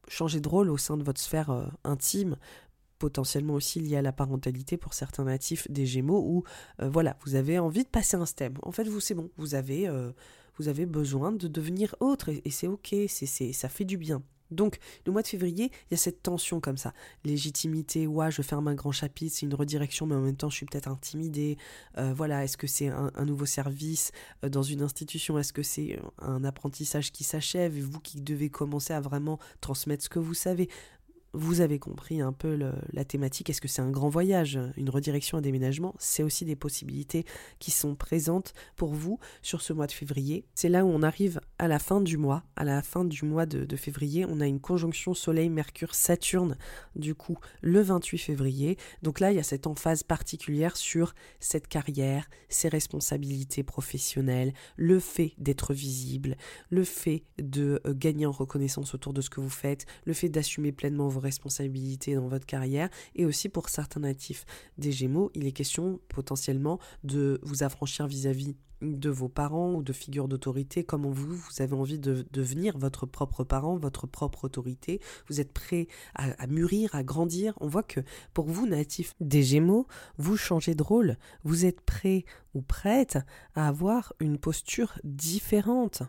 [0.10, 2.36] changer de rôle au sein de votre sphère intime
[3.00, 6.44] potentiellement aussi lié à la parentalité pour certains natifs des Gémeaux où
[6.80, 8.58] voilà vous avez envie de passer un step.
[8.64, 9.30] En fait vous c'est bon.
[9.38, 9.90] Vous avez
[10.58, 12.96] vous avez besoin de devenir autre et, et c'est ok.
[13.08, 16.60] C'est ça fait du bien donc, le mois de février, il y a cette tension
[16.60, 16.94] comme ça.
[17.24, 20.58] Légitimité, ouais, je ferme un grand chapitre, c'est une redirection, mais en même temps, je
[20.58, 21.58] suis peut-être intimidée.
[21.98, 24.12] Euh, voilà, est-ce que c'est un, nouveau service
[24.44, 25.38] euh, dans une institution?
[25.38, 27.78] Est-ce que c'est un apprentissage qui s'achève?
[27.78, 30.70] Et vous qui devez commencer à vraiment transmettre ce que vous savez
[31.34, 32.58] vous avez compris un peu
[32.92, 33.50] la thématique.
[33.50, 35.96] Est-ce que c'est un grand voyage, une redirection, un déménagement?
[35.98, 37.26] C'est aussi des possibilités
[37.60, 40.46] qui sont présentes pour vous sur ce mois de février.
[40.54, 42.44] C'est là où on arrive à la fin du mois.
[42.56, 46.58] À la fin du mois de, février, on a une conjonction Soleil-Mercure-Saturne,
[46.96, 48.78] du coup, le 28 février.
[49.02, 55.00] Donc là, il y a cette emphase particulière sur cette carrière, ses responsabilités professionnelles, le
[55.00, 56.38] fait d'être visible,
[56.70, 60.30] le fait de euh, gagner en reconnaissance autour de ce que vous faites, le fait
[60.30, 64.46] d'assumer pleinement vos responsabilités dans votre carrière et aussi pour certains natifs
[64.78, 69.94] des Gémeaux, il est question potentiellement de vous affranchir vis-à-vis de vos parents ou de
[69.94, 75.00] figures d'autorité, comment vous, vous avez envie de devenir votre propre parent, votre propre autorité,
[75.30, 77.54] vous êtes prêt à, à, mûrir, à grandir?
[77.62, 78.02] On voit que
[78.34, 83.18] pour vous, natifs des Gémeaux, vous changez de rôle, vous êtes prêt ou prête
[83.56, 86.04] à avoir une posture différente.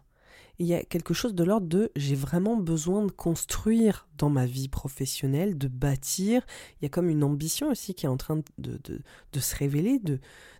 [0.58, 4.46] Il y a quelque chose de l'ordre de j'ai vraiment besoin de construire dans ma
[4.46, 6.46] vie professionnelle, de bâtir.
[6.80, 8.78] Il y a comme une ambition aussi qui est en train de,
[9.40, 10.00] se révéler,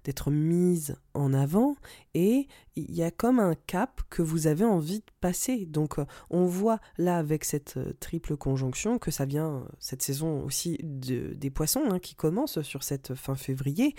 [0.04, 1.76] d'être mise en avant.
[2.14, 5.66] Et il y a comme un cap que vous avez envie de passer.
[5.66, 10.02] Donc euh, on voit là avec cette euh, triple conjonction que ça vient, euh, cette
[10.02, 13.94] saison aussi de, des poissons hein, qui commence sur cette fin février,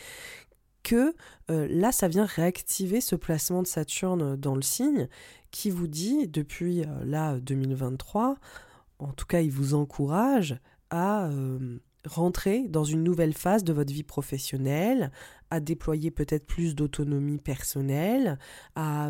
[0.84, 1.15] que
[1.47, 5.10] là, ça vient réactiver ce placement de Saturne dans le signe
[5.56, 8.36] qui vous dit, depuis là 2023,
[9.00, 11.30] en tout cas, il vous encourage à
[12.06, 15.13] rentrer dans une nouvelle phase de votre vie professionnelle,
[15.50, 18.38] à déployer peut-être plus d'autonomie personnelle,
[18.76, 19.10] à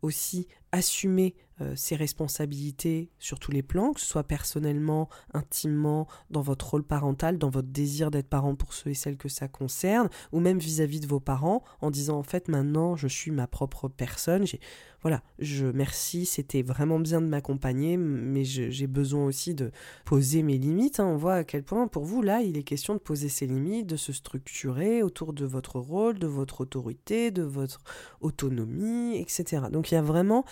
[0.00, 6.40] aussi assumer euh, ses responsabilités sur tous les plans, que ce soit personnellement, intimement, dans
[6.40, 10.08] votre rôle parental, dans votre désir d'être parent pour ceux et celles que ça concerne,
[10.32, 13.88] ou même vis-à-vis de vos parents, en disant en fait maintenant je suis ma propre
[13.88, 14.46] personne.
[14.46, 14.60] J'ai,
[15.02, 19.70] voilà, je merci, c'était vraiment bien de m'accompagner, mais j'ai besoin aussi de
[20.04, 21.00] poser mes limites.
[21.00, 21.06] Hein.
[21.06, 23.86] On voit à quel point pour vous là il est question de poser ses limites,
[23.86, 27.80] de se structurer autour de votre rôle, de votre autorité, de votre
[28.20, 29.64] autonomie, etc.
[29.70, 30.44] Donc il y a vraiment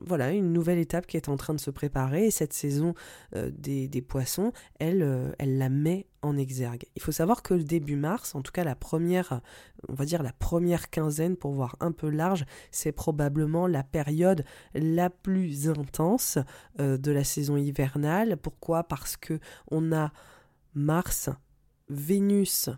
[0.00, 2.26] voilà, une nouvelle étape qui est en train de se préparer.
[2.26, 2.94] Et cette saison
[3.34, 6.06] des, poissons, elle, elle la met
[6.36, 6.84] exergue.
[6.96, 9.40] Il faut savoir que le début mars, en tout cas la première,
[9.88, 14.44] on va dire la première quinzaine pour voir un peu large, c'est probablement la période
[14.74, 16.38] la plus intense
[16.78, 18.36] de la saison hivernale.
[18.36, 18.84] Pourquoi?
[18.84, 20.12] Parce que on a
[20.74, 21.30] Mars,
[21.88, 22.70] Vénus,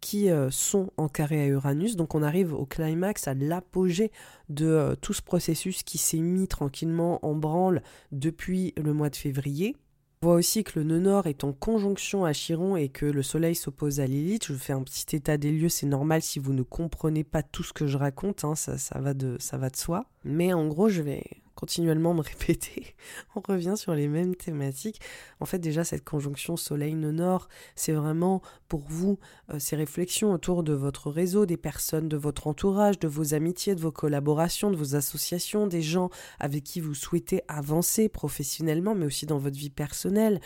[0.00, 1.96] qui euh, sont en carré à Uranus.
[1.96, 4.10] Donc on arrive au climax, à l'apogée
[4.48, 7.82] de euh, tout ce processus qui s'est mis tranquillement en branle
[8.12, 9.76] depuis le mois de février.
[10.20, 13.22] On voit aussi que le nœud nord est en conjonction à Chiron et que le
[13.22, 14.46] soleil s'oppose à Lilith.
[14.46, 17.62] Je fais un petit état des lieux, c'est normal si vous ne comprenez pas tout
[17.62, 20.06] ce que je raconte, hein, ça, ça, va de, ça va de soi.
[20.24, 21.22] Mais en gros, je vais
[21.58, 22.94] continuellement me répéter,
[23.34, 25.00] on revient sur les mêmes thématiques.
[25.40, 29.18] En fait, déjà, cette conjonction Soleil-Nord, c'est vraiment pour vous
[29.50, 33.74] euh, ces réflexions autour de votre réseau, des personnes de votre entourage, de vos amitiés,
[33.74, 39.06] de vos collaborations, de vos associations, des gens avec qui vous souhaitez avancer professionnellement, mais
[39.06, 40.40] aussi dans votre vie personnelle.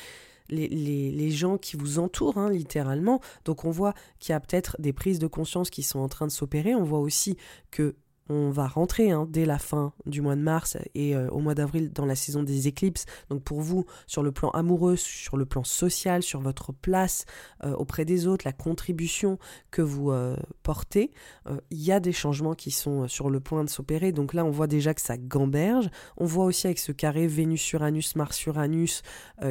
[0.48, 3.20] Les, gens qui vous entourent, hein, littéralement.
[3.46, 6.26] Donc on voit qu'il y a peut-être des prises de conscience qui sont en train
[6.26, 6.74] de s'opérer.
[6.74, 7.38] On voit aussi
[7.70, 7.94] que
[8.28, 11.54] on va rentrer hein, dès la fin du mois de mars et euh, au mois
[11.54, 13.06] d'avril dans la saison des éclipses.
[13.30, 17.24] Donc pour vous, sur le plan amoureux, sur le plan social, sur votre place
[17.64, 19.38] euh, auprès des autres, la contribution
[19.70, 21.10] que vous euh, portez,
[21.70, 24.12] il y a des changements qui sont sur le point de s'opérer.
[24.12, 25.90] Donc là, on voit déjà que ça gamberge.
[26.16, 29.02] On voit aussi avec ce carré Vénus-Uranus, Mars-Uranus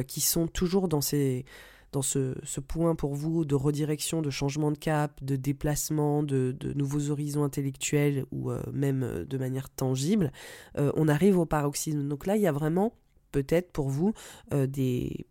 [0.06, 1.44] qui sont toujours dans ces
[1.92, 2.34] dans ce,
[2.66, 8.24] point pour vous de redirection, de changement de cap, de déplacement, de, nouveaux horizons intellectuels
[8.32, 10.32] ou euh, même euh, de manière tangible,
[10.78, 12.08] euh, on arrive au paroxysme.
[12.08, 12.94] Donc là, il y a vraiment
[13.30, 14.12] peut-être pour vous
[14.50, 15.26] des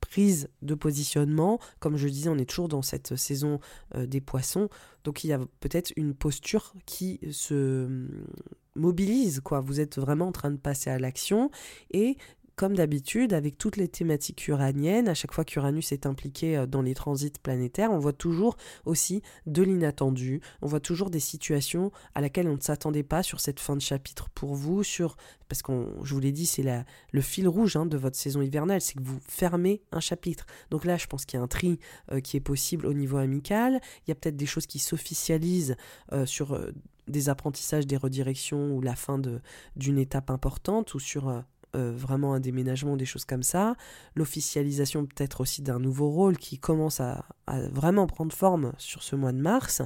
[0.00, 1.60] prises de positionnement.
[1.78, 3.60] Comme je disais, on est toujours dans cette saison
[3.96, 4.68] des poissons.
[5.04, 8.26] Donc il y a peut-être une posture qui se hum,
[8.74, 11.52] mobilise quoi vous êtes vraiment en train de passer à l'action
[11.92, 12.16] et
[12.56, 16.82] comme d'habitude, avec toutes les thématiques uraniennes, à chaque fois qu'Uranus est impliqué euh, dans
[16.82, 22.20] les transits planétaires, on voit toujours aussi de l'inattendu, on voit toujours des situations à
[22.20, 25.16] laquelle on ne s'attendait pas sur cette fin de chapitre pour vous, sur
[25.48, 26.64] parce que je vous l'ai dit, c'est
[27.12, 30.46] le fil rouge hein, de votre saison hivernale, c'est que vous fermez un chapitre.
[30.70, 31.78] Donc là, je pense qu'il y a un tri
[32.12, 35.76] euh, qui est possible au niveau amical, il y a peut-être des choses qui s'officialisent
[36.12, 36.58] euh, sur
[37.08, 39.20] des apprentissages, des redirections ou la fin
[39.76, 43.74] d'une étape importante ou sur euh, vraiment un déménagement, des choses comme ça,
[44.14, 49.32] l'officialisation peut-être aussi d'un nouveau rôle qui commence à, vraiment prendre forme sur ce mois
[49.32, 49.82] de mars,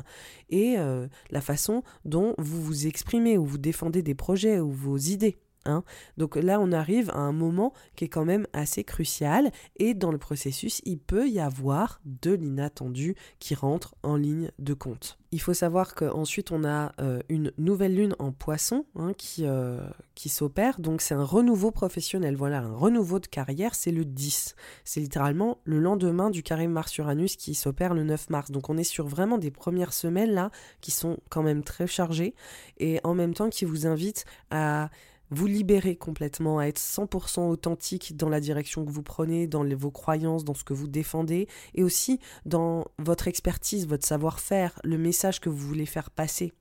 [0.51, 4.97] et euh, la façon dont vous vous exprimez ou vous défendez des projets ou vos
[4.97, 5.39] idées.
[5.65, 5.83] Hein.
[6.17, 10.13] Donc là, on arrive à un moment qui est quand même assez crucial et dans
[10.13, 15.19] le processus, il peut y avoir de l'inattendu qui rentre en ligne de compte.
[15.31, 19.87] Il faut savoir qu'ensuite, on a euh, une nouvelle lune en poisson hein, qui, euh,
[20.15, 20.81] qui s'opère.
[20.81, 22.35] Donc c'est un renouveau professionnel.
[22.35, 24.55] Voilà, un renouveau de carrière, c'est le 10.
[24.85, 28.51] C'est littéralement le lendemain du carré Mars-Uranus qui s'opère le 9 mars.
[28.51, 32.35] Donc on est sur vraiment des premières semaines là qui sont quand même très chargées
[32.79, 34.89] et en même temps qui vous invitent à
[35.31, 39.91] vous libérer complètement, à être 100% authentique dans la direction que vous prenez, dans vos
[39.91, 45.41] croyances, dans ce que vous défendez, et aussi dans votre expertise, votre savoir-faire, le message
[45.41, 46.53] que vous voulez faire passer.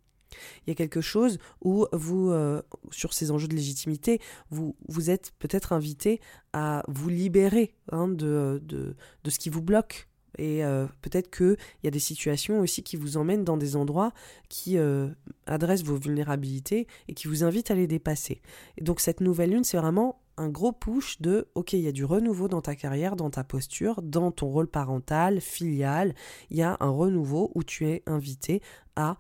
[0.66, 5.10] Il y a quelque chose où vous, euh, sur ces enjeux de légitimité, vous, vous
[5.10, 6.20] êtes peut-être invité
[6.54, 8.62] à vous libérer hein, de,
[9.28, 10.07] ce qui vous bloque
[10.38, 14.12] Et euh, peut-être qu'il y a des situations aussi qui vous emmènent dans des endroits
[14.50, 15.08] qui euh,
[15.46, 18.42] adressent vos vulnérabilités et qui vous invitent à les dépasser.
[18.78, 21.92] Et donc cette nouvelle lune, c'est vraiment un gros push de OK, il y a
[21.92, 26.14] du renouveau dans ta carrière, dans ta posture, dans ton rôle parental, filial.
[26.52, 28.62] Il y a un renouveau où tu es invité
[28.96, 29.18] à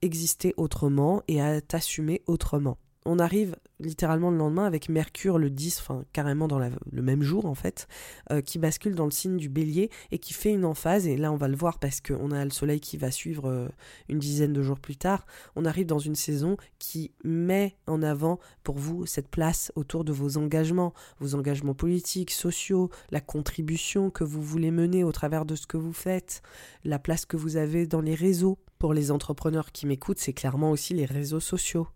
[0.00, 5.80] exister autrement et à t'assumer autrement on arrive littéralement le lendemain avec Mercure le 10,
[5.80, 7.86] enfin carrément dans le même jour en fait,
[8.30, 11.32] euh, qui bascule dans le signe du bélier et qui fait une emphase, et là
[11.32, 13.68] on va le voir parce qu'on a le soleil qui va suivre euh,
[14.08, 18.38] une dizaine de jours plus tard, on arrive dans une saison qui met en avant
[18.62, 24.24] pour vous cette place autour de vos engagements, vos engagements politiques, sociaux, la contribution que
[24.24, 26.42] vous voulez mener au travers de ce que vous faites,
[26.84, 28.58] la place que vous avez dans les réseaux.
[28.78, 31.86] Pour les entrepreneurs qui m'écoutent, c'est clairement aussi les réseaux sociaux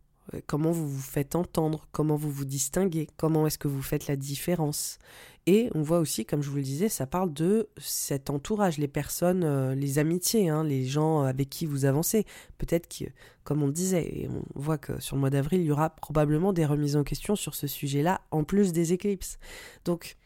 [0.47, 4.17] comment vous vous faites entendre, comment vous vous distinguez, comment est-ce que vous faites la
[4.17, 4.99] différence.
[5.47, 8.87] Et on voit aussi, comme je vous le disais, ça parle de cet entourage, les
[8.87, 12.27] personnes, euh, les amitiés, hein, les gens avec qui vous avancez.
[12.59, 13.07] Peut-être que,
[13.45, 16.53] comme on disait, et on voit que sur le mois d'avril, il y aura probablement
[16.53, 19.39] des remises en question sur ce sujet-là, en plus des éclipses.
[19.87, 20.17] Donc,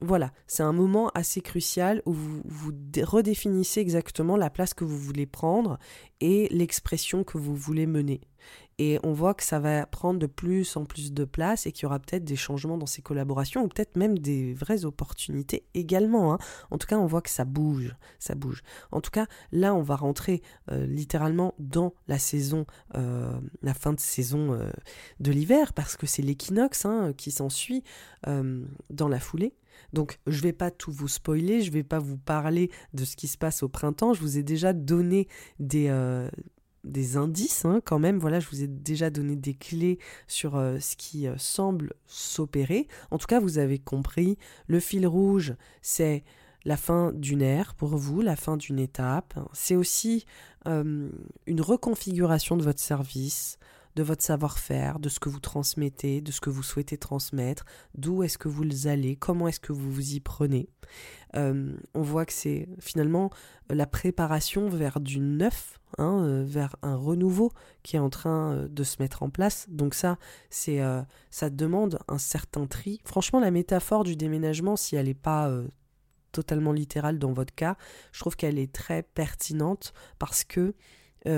[0.00, 5.26] voilà, c'est un moment assez crucial où vous, redéfinissez exactement la place que vous voulez
[5.26, 5.78] prendre
[6.20, 8.20] et l'expression que vous voulez mener.
[8.78, 11.84] Et on voit que ça va prendre de plus en plus de place et qu'il
[11.84, 16.34] y aura peut-être des changements dans ces collaborations ou peut-être même des vraies opportunités également.
[16.34, 16.38] Hein.
[16.70, 18.62] En tout cas, on voit que ça bouge, ça bouge.
[18.90, 23.92] En tout cas, là, on va rentrer euh, littéralement dans la saison, euh, la fin
[23.92, 24.70] de saison euh,
[25.20, 27.84] de l'hiver parce que c'est l'équinoxe hein, qui s'ensuit
[28.90, 29.54] dans la foulée.
[29.92, 33.04] Donc, je ne vais pas tout vous spoiler, je ne vais pas vous parler de
[33.04, 34.14] ce qui se passe au printemps.
[34.14, 35.88] Je vous ai déjà donné des,
[36.84, 38.18] des indices hein, quand même.
[38.18, 42.86] Voilà, je vous ai déjà donné des clés sur euh, ce qui euh, semble s'opérer.
[43.10, 46.22] En tout cas, vous avez compris, le fil rouge, c'est
[46.64, 49.38] la fin d'une ère pour vous, la fin d'une étape.
[49.52, 50.24] C'est aussi
[50.66, 51.10] euh,
[51.46, 53.58] une reconfiguration de votre service,
[53.96, 58.22] de votre savoir-faire, de ce que vous transmettez, de ce que vous souhaitez transmettre, d'où
[58.22, 60.68] est-ce que vous allez, comment est-ce que vous vous y prenez.
[61.36, 63.30] Euh, on voit que c'est finalement
[63.70, 67.52] la préparation vers du neuf, hein, euh, vers un renouveau
[67.82, 69.66] qui est en train euh, de se mettre en place.
[69.68, 70.18] Donc ça,
[70.50, 70.80] c'est,
[71.30, 73.00] ça demande un certain tri.
[73.04, 75.50] Franchement, la métaphore du déménagement, si elle n'est pas
[76.32, 77.76] totalement littérale dans votre cas,
[78.12, 80.74] je trouve qu'elle est très pertinente parce que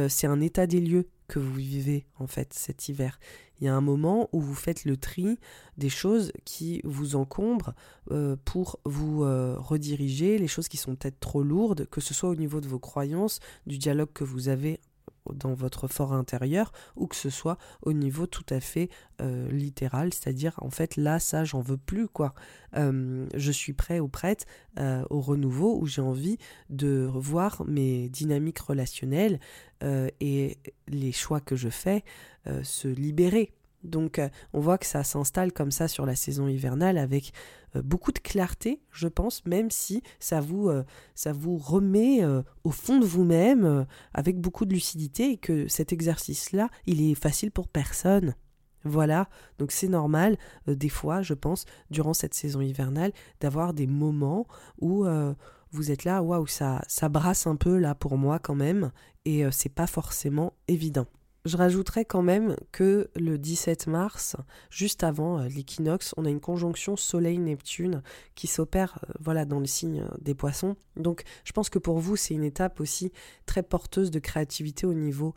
[0.09, 3.19] c'est un état des lieux que vous vivez en fait cet hiver.
[3.61, 5.39] Il y a un moment où vous faites le tri
[5.79, 7.75] des choses qui vous encombrent
[8.11, 12.29] euh, pour vous euh, rediriger, les choses qui sont peut-être trop lourdes, que ce soit
[12.29, 14.81] au niveau de vos croyances, du dialogue que vous avez
[15.35, 18.89] dans votre fort intérieur ou que ce soit au niveau tout à fait
[19.21, 22.35] euh, littéral, c'est-à-dire en fait là ça j'en veux plus quoi.
[22.77, 24.47] Euh, je suis prêt ou prête
[24.79, 26.39] euh, au renouveau où j'ai envie
[26.71, 29.41] de revoir mes dynamiques relationnelles
[30.21, 30.57] et
[30.89, 32.03] les choix que je fais
[32.63, 33.53] se libérer
[33.87, 37.33] donc euh, on voit que ça s'installe comme ça sur la saison hivernale avec
[37.75, 42.25] euh, beaucoup de clarté, je pense, même si ça vous, euh, ça vous remet
[42.65, 47.51] au fond de vous-même avec beaucoup de lucidité et que cet exercice-là, il est facile
[47.51, 48.35] pour personne.
[48.85, 54.47] Voilà, donc c'est normal, des fois, je pense, durant cette saison hivernale, d'avoir des moments
[54.81, 55.05] où
[55.73, 58.93] vous êtes là, waouh, ça, ça brasse un peu là pour moi quand même,
[59.25, 61.07] et c'est pas forcément évident.
[61.47, 64.35] Je rajouterais quand même que le 17 mars,
[64.69, 68.03] juste avant euh, l'équinoxe, on a une conjonction Soleil-Neptune
[68.35, 70.75] qui s'opère euh, voilà, dans le signe euh, des poissons.
[70.97, 73.13] Donc je pense que pour vous, c'est une étape aussi
[73.47, 75.35] très porteuse de créativité au niveau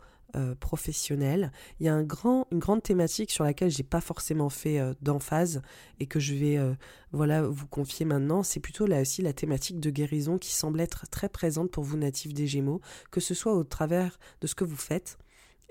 [0.60, 1.50] professionnel.
[1.80, 5.60] Il y a une grande thématique sur laquelle j'ai pas forcément fait d'emphase
[5.98, 6.76] et que je vais
[7.10, 8.44] voilà, vous confier maintenant.
[8.44, 11.96] C'est plutôt là aussi la thématique de guérison qui semble être très présente pour vous
[11.96, 15.18] natifs des Gémeaux, que ce soit au travers de ce que vous faites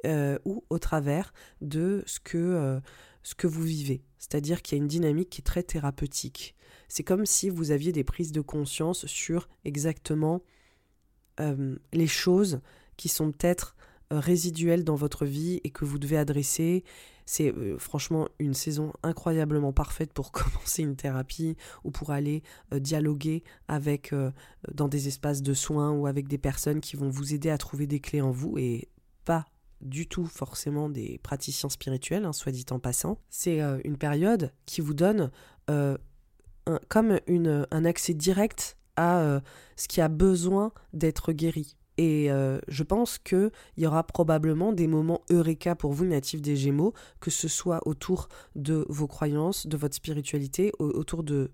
[0.06, 2.80] euh, ou au travers de ce que, euh,
[3.22, 4.02] ce que vous vivez.
[4.18, 6.56] C'est-à-dire qu'il y a une dynamique qui est très thérapeutique.
[6.88, 10.42] C'est comme si vous aviez des prises de conscience sur exactement
[11.42, 12.62] euh, les choses
[12.96, 13.76] qui sont peut-être
[14.12, 16.84] résiduelles dans votre vie et que vous devez adresser.
[17.26, 24.16] C'est franchement une saison incroyablement parfaite pour commencer une thérapie ou pour aller dialoguer avec
[24.74, 27.86] dans des espaces de soins ou avec des personnes qui vont vous aider à trouver
[27.86, 28.90] des clés en vous et
[29.26, 29.46] pas
[29.82, 33.18] du tout forcément des praticiens spirituels, hein, soit dit en passant.
[33.30, 35.32] C'est euh, une période qui vous donne
[35.70, 35.98] euh,
[36.88, 39.40] comme une, un accès direct à euh,
[39.76, 41.76] ce qui a besoin d'être guéri.
[42.02, 42.30] Et
[42.70, 47.30] je pense qu'il y aura probablement des moments eureka pour vous, natifs des Gémeaux, que
[47.30, 51.52] ce soit autour de vos croyances, de votre spiritualité, autour de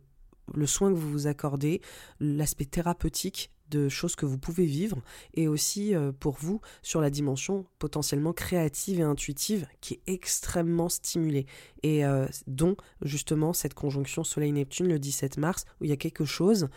[0.53, 1.81] le soin que vous vous accordez,
[2.19, 5.01] l'aspect thérapeutique de choses que vous pouvez vivre
[5.33, 10.89] et aussi euh, pour vous sur la dimension potentiellement créative et intuitive qui est extrêmement
[10.89, 11.45] stimulée.
[11.83, 16.25] Et euh, dont justement cette conjonction Soleil-Neptune le 17 mars où il y a quelque
[16.25, 16.69] chose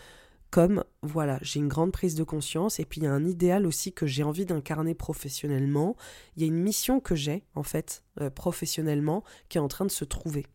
[0.51, 3.67] comme voilà, j'ai une grande prise de conscience et puis il y a un idéal
[3.67, 5.95] aussi que j'ai envie d'incarner professionnellement,
[6.35, 9.85] il y a une mission que j'ai en fait euh, professionnellement qui est en train
[9.85, 10.47] de se trouver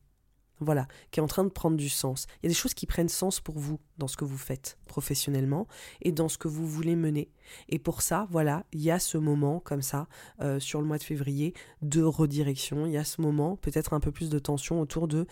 [0.61, 2.27] voilà, qui est en train de prendre du sens.
[2.43, 4.79] Il y a des choses qui prennent sens pour vous dans ce que vous faites
[4.87, 5.67] professionnellement
[6.03, 7.31] et dans ce que vous voulez mener.
[7.69, 10.07] Et pour ça, voilà, il y a ce moment comme ça
[10.41, 12.87] euh, sur le mois de février de redirection.
[12.87, 15.27] Il y a ce moment, peut-être un peu plus de tension autour de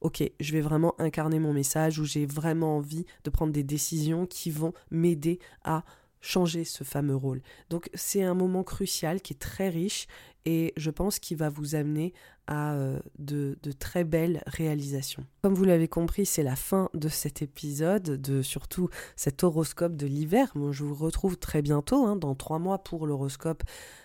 [0.00, 4.26] ok, je vais vraiment incarner mon message, où j'ai vraiment envie de prendre des décisions
[4.26, 5.84] qui vont m'aider à
[6.20, 7.42] changer ce fameux rôle.
[7.70, 10.06] Donc c'est un moment crucial qui est très riche
[10.46, 12.14] et je pense qu'il va vous amener
[12.46, 15.26] à euh, de, très belles réalisations.
[15.42, 20.06] Comme vous l'avez compris, c'est la fin de cet épisode, de surtout cet horoscope de
[20.06, 20.52] l'hiver.
[20.70, 23.64] Je vous retrouve très bientôt, hein, dans trois mois, pour l'horoscope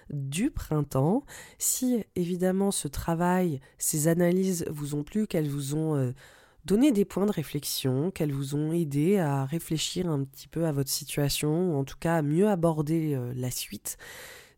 [0.10, 1.24] du printemps.
[1.60, 5.96] Si évidemment ce travail, ces analyses vous ont plu, qu'elles vous ont...
[5.96, 6.12] Euh,
[6.64, 10.72] donné des points de réflexion, qu'elles vous ont aidé à réfléchir un petit peu à
[10.72, 13.98] votre situation, ou en tout cas à mieux aborder euh, la suite.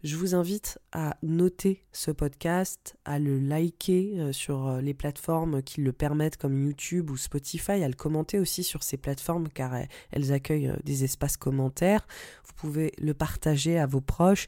[0.03, 5.63] Je vous invite à noter ce podcast, à le liker euh, sur euh, les plateformes
[5.63, 9.73] qui le permettent comme YouTube ou Spotify, à le commenter aussi sur ces plateformes car
[10.11, 12.05] elles accueillent euh, des espaces commentaires.
[12.45, 14.47] Vous pouvez le partager à vos proches,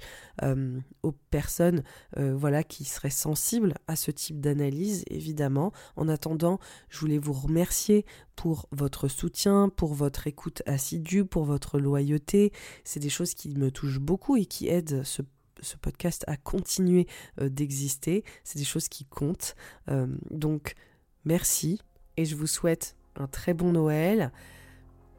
[1.03, 1.83] aux personnes
[2.15, 5.73] voilà, qui seraient sensibles à ce type d'analyse, évidemment.
[5.97, 11.77] En attendant, je voulais vous remercier pour votre soutien, pour votre écoute assidue, pour votre
[11.77, 12.53] loyauté.
[12.85, 15.21] C'est des choses qui me touchent beaucoup et qui aident ce
[15.61, 17.07] ce podcast a continué
[17.39, 18.23] euh, d'exister.
[18.43, 19.55] C'est des choses qui comptent.
[19.89, 20.75] Euh, donc,
[21.25, 21.81] merci
[22.17, 24.31] et je vous souhaite un très bon Noël,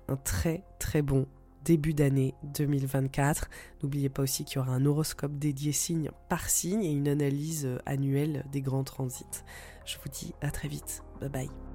[0.09, 1.27] un très très bon
[1.65, 3.49] début d'année 2024.
[3.83, 7.67] N'oubliez pas aussi qu'il y aura un horoscope dédié signe par signe et une analyse
[7.67, 9.45] euh, annuelle des grands transits.
[9.85, 11.03] Je vous dis à très vite.
[11.21, 11.66] Bye bye.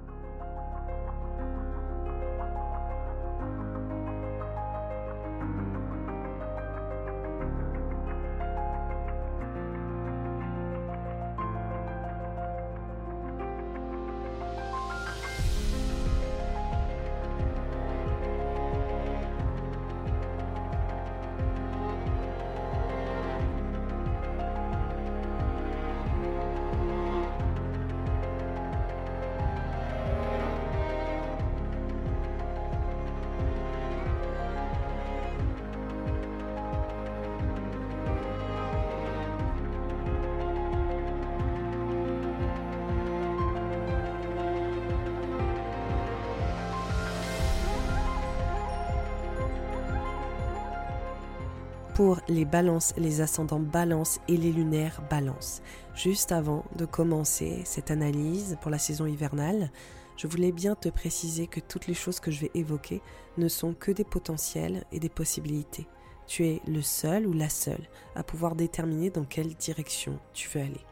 [52.02, 55.62] Pour les balances, les ascendants balance et les lunaires balance.
[55.94, 59.70] Juste avant de commencer cette analyse pour la saison hivernale,
[60.16, 63.02] je voulais bien te préciser que toutes les choses que je vais évoquer
[63.38, 65.86] ne sont que des potentiels et des possibilités.
[66.26, 70.62] Tu es le seul ou la seule à pouvoir déterminer dans quelle direction tu veux
[70.62, 70.84] aller.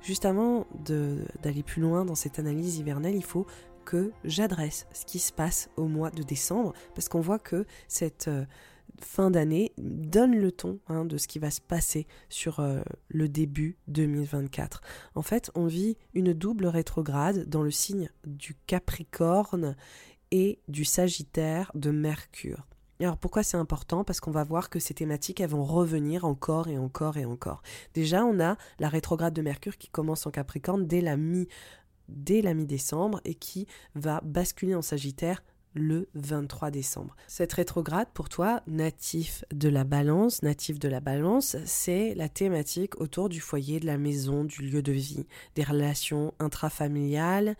[0.00, 3.46] Juste avant d'aller plus loin dans cette analyse hivernale, il faut
[3.84, 8.28] que j'adresse ce qui se passe au mois de décembre, parce qu'on voit que cette,
[8.28, 8.46] euh,
[9.00, 13.28] fin d'année donne le ton hein, de ce qui va se passer sur euh, le
[13.28, 14.80] début 2024.
[15.14, 19.76] En fait, on vit une double rétrograde dans le signe du Capricorne
[20.30, 22.66] et du Sagittaire de Mercure.
[23.00, 24.04] alors pourquoi c'est important?
[24.04, 27.62] Parce qu'on va voir que ces thématiques elles vont revenir encore et encore et encore.
[27.94, 31.48] Déjà, on a la rétrograde de Mercure qui commence en Capricorne dès la mi
[32.08, 35.42] dès la mi-décembre et qui va basculer en Sagittaire
[35.74, 37.14] le 23 décembre.
[37.26, 43.00] Cette rétrograde, pour toi, natif de la balance, natif de la balance, c'est la thématique
[43.00, 47.56] autour du foyer, de la maison, du lieu de vie, des relations intrafamiliales,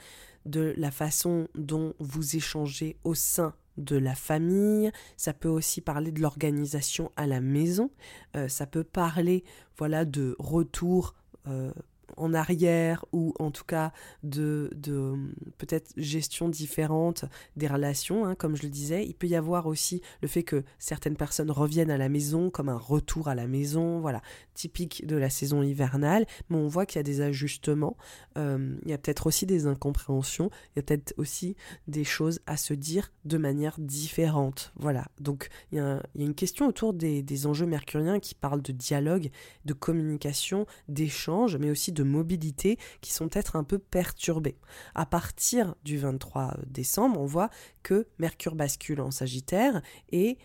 [0.47, 6.11] de la façon dont vous échangez au sein de la famille, ça peut aussi parler
[6.11, 7.91] de l'organisation à la maison,
[8.37, 9.45] euh, ça peut parler
[9.77, 11.15] voilà de retour
[11.47, 11.73] euh,
[12.17, 13.93] en arrière ou en tout cas
[14.23, 15.15] de, de
[15.59, 17.25] peut-être gestion différente
[17.57, 19.05] des relations, hein, comme je le disais.
[19.07, 22.69] Il peut y avoir aussi le fait que certaines personnes reviennent à la maison comme
[22.69, 24.23] un retour à la maison, voilà,
[24.55, 27.97] typique de la saison hivernale, mais on voit qu'il y a des ajustements,
[28.37, 31.57] euh, il y a peut-être aussi des incompréhensions, il y a peut-être aussi
[31.87, 34.73] des choses à se dire de manière différente.
[34.77, 38.73] Voilà, donc il y a, une question autour des, des enjeux mercuriens qui parlent de
[38.73, 39.31] dialogue,
[39.65, 44.59] de communication, d'échange, mais aussi de mobilité qui sont peut-être un peu perturbées.
[44.95, 47.51] À partir du 23 décembre, on voit
[47.83, 50.39] que Mercure bascule en Sagittaire et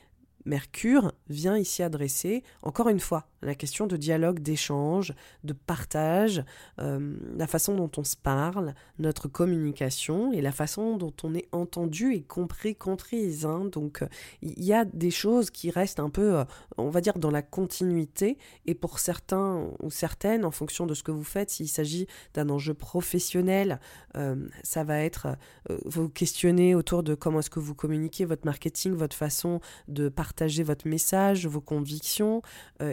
[0.45, 5.13] Mercure vient ici adresser, encore une fois, la question de dialogue, d'échange,
[5.43, 6.43] de partage,
[6.79, 11.47] euh, la façon dont on se parle, notre communication et la façon dont on est
[11.51, 13.45] entendu et compris, comprise.
[13.45, 13.65] Hein.
[13.71, 14.03] Donc
[14.41, 16.45] il y a des choses qui restent un peu, euh,
[16.77, 21.03] on va dire, dans la continuité et pour certains ou certaines, en fonction de ce
[21.03, 23.79] que vous faites, s'il s'agit d'un enjeu professionnel,
[24.17, 25.37] euh, ça va être
[25.85, 30.32] vous questionner autour de comment est-ce que vous communiquez, votre marketing, votre façon de partager
[30.63, 32.41] votre message, vos convictions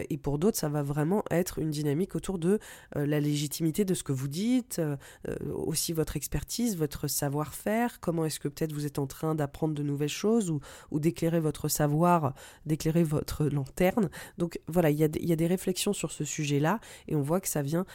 [0.09, 2.59] et pour d'autres, ça va vraiment être une dynamique autour de
[2.95, 4.95] euh, la légitimité de ce que vous dites, euh,
[5.27, 9.73] euh, aussi votre expertise, votre savoir-faire, comment est-ce que peut-être vous êtes en train d'apprendre
[9.73, 10.59] de nouvelles choses ou,
[10.99, 12.33] d'éclairer votre savoir,
[12.65, 14.09] d'éclairer votre lanterne.
[14.37, 17.61] Donc voilà, il y, a des réflexions sur ce sujet-là et on voit que ça
[17.61, 17.85] vient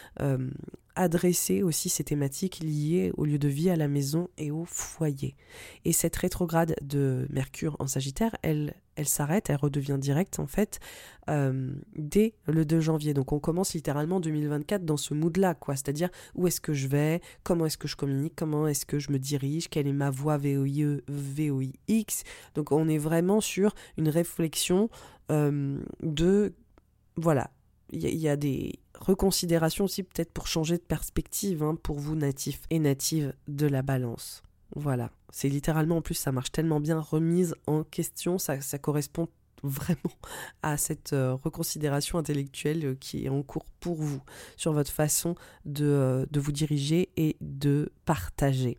[0.96, 5.36] adresser aussi ces thématiques liées au lieu de vie, à la maison et au foyer.
[5.84, 10.80] Et cette rétrograde de Mercure en Sagittaire, elle, elle s'arrête, elle redevient directe en fait
[11.28, 13.14] euh, dès le 2 janvier.
[13.14, 15.76] Donc on commence littéralement 2024 dans ce mood-là, quoi.
[15.76, 19.12] C'est-à-dire où est-ce que je vais, comment est-ce que je communique, comment est-ce que je
[19.12, 22.24] me dirige, quelle est ma voix VOIE, VOIX.
[22.54, 24.88] Donc on est vraiment sur une réflexion
[25.30, 26.54] euh, de
[27.16, 27.50] voilà,
[27.90, 32.62] il y, a des reconsidérations aussi peut-être pour changer de perspective hein, pour vous natifs
[32.70, 34.42] et natives de la balance.
[34.74, 39.28] Voilà, c'est littéralement en plus ça marche tellement bien remise en question, ça, ça correspond
[39.62, 39.96] vraiment
[40.62, 44.20] à cette euh, reconsidération intellectuelle euh, qui est en cours pour vous
[44.56, 45.34] sur votre façon
[45.64, 48.78] de, euh, de vous diriger et de partager.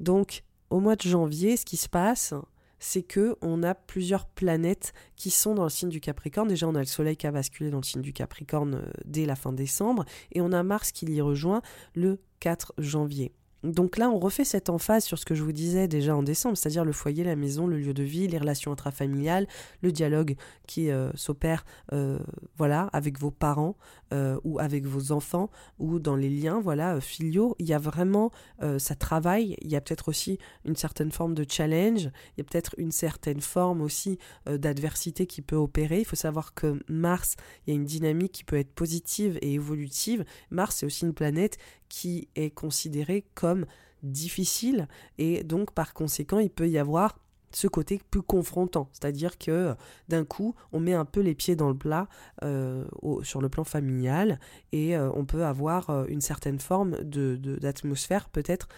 [0.00, 2.34] Donc au mois de janvier, ce qui se passe,
[2.82, 6.48] c'est que on a plusieurs planètes qui sont dans le signe du Capricorne.
[6.48, 9.36] Déjà, on a le Soleil qui a basculé dans le signe du Capricorne dès la
[9.36, 11.62] fin décembre, et on a Mars qui l'y rejoint
[11.94, 13.32] le 4 janvier.
[13.62, 16.56] Donc là, on refait cette emphase sur ce que je vous disais déjà en décembre,
[16.56, 19.46] c'est-à-dire le foyer, la maison, le lieu de vie, les relations intrafamiliales,
[19.82, 20.36] le dialogue
[20.66, 22.18] qui euh, s'opère euh,
[22.56, 23.76] voilà, avec vos parents
[24.12, 27.54] euh, ou avec vos enfants ou dans les liens voilà, filiaux.
[27.58, 28.30] Il y a vraiment,
[28.78, 32.44] ça travaille, il y a peut-être aussi une certaine forme de challenge, il y a
[32.44, 36.00] peut-être une certaine forme aussi d'adversité qui peut opérer.
[36.00, 37.36] Il faut savoir que Mars,
[37.66, 40.24] il y a une dynamique qui peut être positive et évolutive.
[40.50, 41.58] Mars, c'est aussi une planète
[41.92, 43.66] qui est considéré comme
[44.02, 44.88] difficile
[45.18, 47.18] et donc par conséquent il peut y avoir
[47.54, 49.74] ce côté plus confrontant, c'est-à-dire que
[50.08, 52.08] d'un coup on met un peu les pieds dans le plat
[52.44, 52.86] euh,
[53.22, 54.40] sur le plan familial
[54.72, 58.68] et euh, on peut avoir euh, une certaine forme d'atmosphère peut-être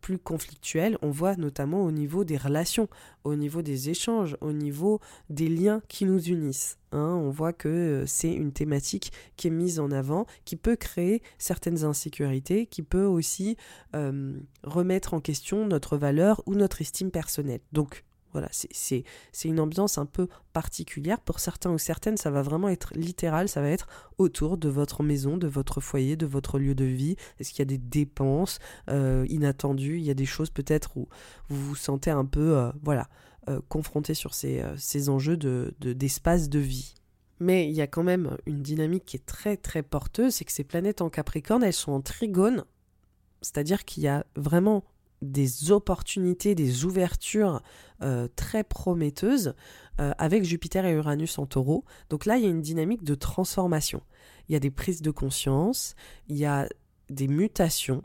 [0.00, 2.88] plus conflictuelle, on voit notamment au niveau des relations,
[3.24, 6.78] au niveau des échanges, au niveau des liens qui nous unissent.
[6.92, 7.20] Hein.
[7.20, 11.20] on voit que euh, c'est une thématique qui est mise en avant, qui peut créer
[11.36, 13.56] certaines insécurités, qui peut aussi
[13.94, 17.60] euh, remettre en question notre valeur ou notre estime personnelle.
[17.72, 18.04] Donc
[18.36, 19.04] voilà, c'est
[19.44, 21.20] une ambiance un peu particulière.
[21.20, 23.86] Pour certains ou certaines, ça va vraiment être littéral, ça va être
[24.18, 27.16] autour de votre maison, de votre foyer, de votre lieu de vie.
[27.38, 28.58] Est-ce qu'il y a des dépenses
[28.90, 29.96] euh, inattendues?
[29.96, 31.08] Il y a des choses peut-être où
[31.48, 33.08] vous vous sentez un peu, euh, voilà,
[33.48, 34.60] euh, confronté sur ces,
[35.08, 36.94] enjeux d'espace de, de vie.
[37.40, 40.52] Mais il y a quand même une dynamique qui est très très porteuse, c'est que
[40.52, 42.66] ces planètes en Capricorne, elles sont en trigone,
[43.40, 44.84] c'est-à-dire qu'il y a vraiment
[45.22, 47.62] des opportunités, des ouvertures
[48.02, 49.54] euh, très prometteuses
[50.00, 51.84] euh, avec Jupiter et Uranus en taureau.
[52.10, 54.02] Donc là, il y a une dynamique de transformation.
[54.48, 55.94] Il y a des prises de conscience,
[56.28, 56.68] il y a
[57.08, 58.02] des mutations.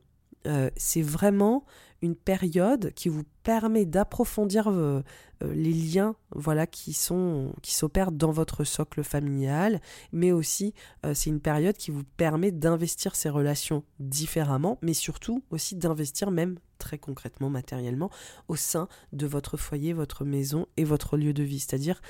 [0.48, 1.66] Euh, c'est vraiment
[2.02, 5.02] une période qui vous permet d'approfondir euh,
[5.44, 9.82] euh, les liens voilà qui sont qui s'opèrent dans votre socle familial
[10.12, 10.74] mais aussi
[11.06, 16.32] euh, c'est une période qui vous permet d'investir ces relations différemment mais surtout aussi d'investir
[16.32, 18.10] même très concrètement matériellement
[18.48, 22.02] au sein de votre foyer votre maison et votre lieu de vie c'est-à-dire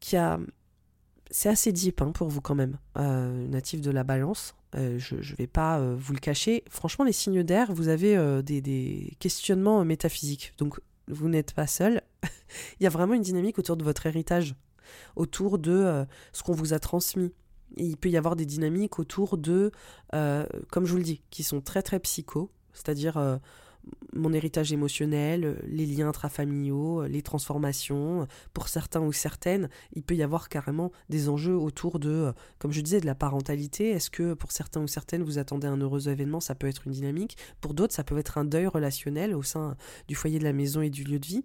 [0.00, 0.38] qu'il a
[1.30, 4.54] c'est assez deep hein, pour vous quand même, natif de la balance.
[4.76, 6.64] Euh, je ne vais pas euh, vous le cacher.
[6.68, 10.52] Franchement, les signes d'air, vous avez euh, des, questionnements métaphysiques.
[10.58, 12.02] Donc, vous n'êtes pas seul.
[12.80, 14.54] Il y a vraiment une dynamique autour de votre héritage,
[15.16, 17.32] autour de ce qu'on vous a transmis.
[17.76, 19.70] il peut y avoir des dynamiques autour de,
[20.12, 23.40] comme je vous le dis, qui sont très très psycho, c'est-à-dire
[24.14, 28.26] mon héritage émotionnel, les liens intrafamiliaux, les transformations.
[28.52, 32.80] Pour certains ou certaines, il peut y avoir carrément des enjeux autour de, comme je
[32.80, 33.90] disais, de la parentalité.
[33.90, 36.92] Est-ce que pour certains ou certaines, vous attendez un heureux événement Ça peut être une
[36.92, 37.36] dynamique.
[37.60, 39.76] Pour d'autres, ça peut être un deuil relationnel au sein
[40.08, 41.44] du foyer de la maison et du lieu de vie.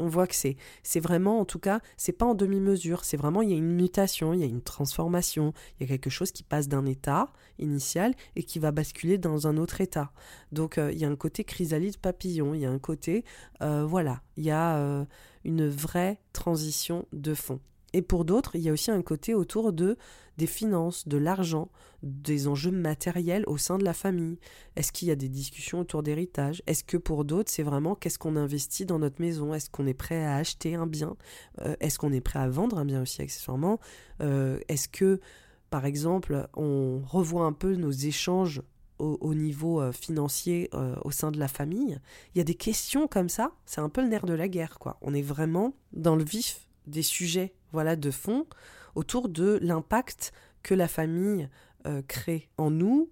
[0.00, 0.56] On voit que c'est,
[1.00, 3.04] vraiment, en tout cas, c'est pas en demi-mesure.
[3.04, 5.52] C'est vraiment, il y a une mutation, il y a une transformation.
[5.78, 7.28] Il y a quelque chose qui passe d'un état
[7.58, 10.12] initial et qui va basculer dans un autre état.
[10.52, 12.54] Donc, euh, il y a un côté chrysalide papillon.
[12.54, 13.24] Il y a un côté,
[13.62, 15.04] euh, voilà, il y a euh,
[15.44, 17.60] une vraie transition de fond.
[17.92, 19.96] Et pour d'autres, il y a aussi un côté autour de
[20.40, 21.68] des finances, de l'argent,
[22.02, 24.38] des enjeux matériels au sein de la famille.
[24.74, 26.62] Est-ce qu'il y a des discussions autour d'héritage?
[26.66, 29.52] Est-ce que pour d'autres, c'est vraiment qu'est-ce qu'on investit dans notre maison?
[29.52, 31.14] Est-ce qu'on est prêt à acheter un bien?
[31.60, 33.80] Euh, Est-ce qu'on est prêt à vendre un bien aussi accessoirement?
[34.22, 35.20] Euh, Est-ce que,
[35.68, 38.62] par exemple, on revoit un peu nos échanges
[38.98, 40.70] au, niveau euh, financier
[41.04, 41.98] au sein de la famille?
[42.34, 44.78] Il y a des questions comme ça, c'est un peu le nerf de la guerre,
[44.78, 44.96] quoi.
[45.02, 48.46] On est vraiment dans le vif des sujets voilà, de fond
[48.94, 51.48] autour de l'impact que la famille
[51.86, 53.10] euh, crée en nous,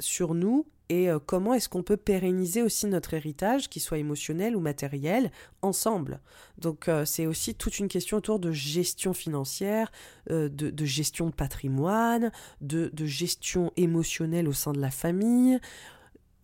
[0.00, 4.56] sur nous, et euh, comment est-ce qu'on peut pérenniser aussi notre héritage, qu'il soit émotionnel
[4.56, 5.30] ou matériel,
[5.62, 6.20] ensemble.
[6.58, 9.90] Donc euh, c'est aussi toute une question autour de gestion financière,
[10.28, 15.58] de, gestion de patrimoine, de, de gestion émotionnelle au sein de la famille.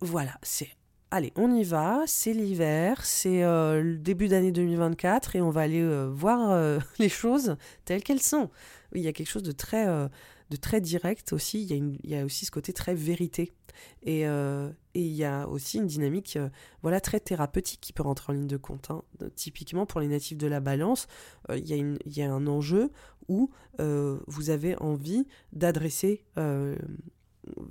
[0.00, 0.70] Voilà, c'est
[1.10, 5.62] allez, on y va, c'est l'hiver, c'est euh, le début d'année 2024 et on va
[5.62, 8.50] aller euh, voir euh, les choses telles qu'elles sont.
[8.94, 12.44] Il y a quelque chose de très, de très direct aussi, il y, a aussi
[12.44, 13.52] ce côté très vérité.
[14.02, 16.36] Et, et il y a aussi une dynamique
[16.82, 18.90] voilà, très thérapeutique qui peut rentrer en ligne de compte.
[18.90, 19.02] Hein.
[19.36, 21.06] Typiquement pour les natifs de la balance,
[21.54, 22.90] il, y a une, il y a un enjeu
[23.28, 26.24] où vous avez envie d'adresser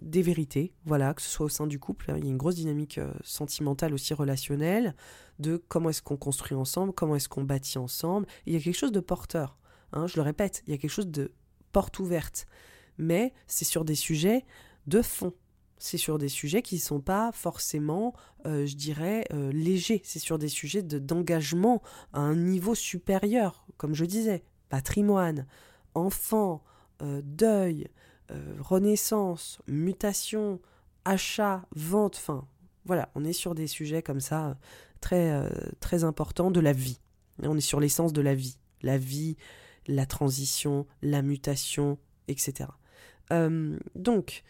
[0.02, 2.38] des vérités, voilà, que ce soit au sein du couple, hein, il y a une
[2.38, 4.96] grosse dynamique euh, sentimentale aussi relationnelle,
[5.40, 8.28] de comment est-ce qu'on construit ensemble, comment est-ce qu'on bâtit ensemble.
[8.46, 9.58] il y a quelque chose de porteur,
[9.94, 11.32] hein, je le répète, il y a quelque chose de
[11.72, 12.46] porte ouverte,
[12.98, 14.46] mais c'est sur des sujets
[14.88, 15.34] de fond.
[15.82, 18.14] C'est sur des sujets qui ne sont pas forcément,
[18.46, 20.02] euh, je dirais, euh, légers.
[20.04, 25.48] C'est sur des sujets d'engagement à un niveau supérieur, comme je disais, patrimoine,
[25.94, 26.64] enfant,
[27.24, 27.88] deuil,
[28.32, 30.60] euh, renaissance, mutation,
[31.06, 32.48] achat, vente, fin.
[32.86, 34.58] Voilà, on est sur des sujets comme ça
[35.02, 35.50] très, euh,
[35.80, 37.00] très importants de la vie.
[37.44, 38.58] On est sur l'essence de la vie.
[38.82, 39.38] La vie,
[39.88, 42.70] la transition, la mutation, etc.
[43.32, 44.44] Euh, donc,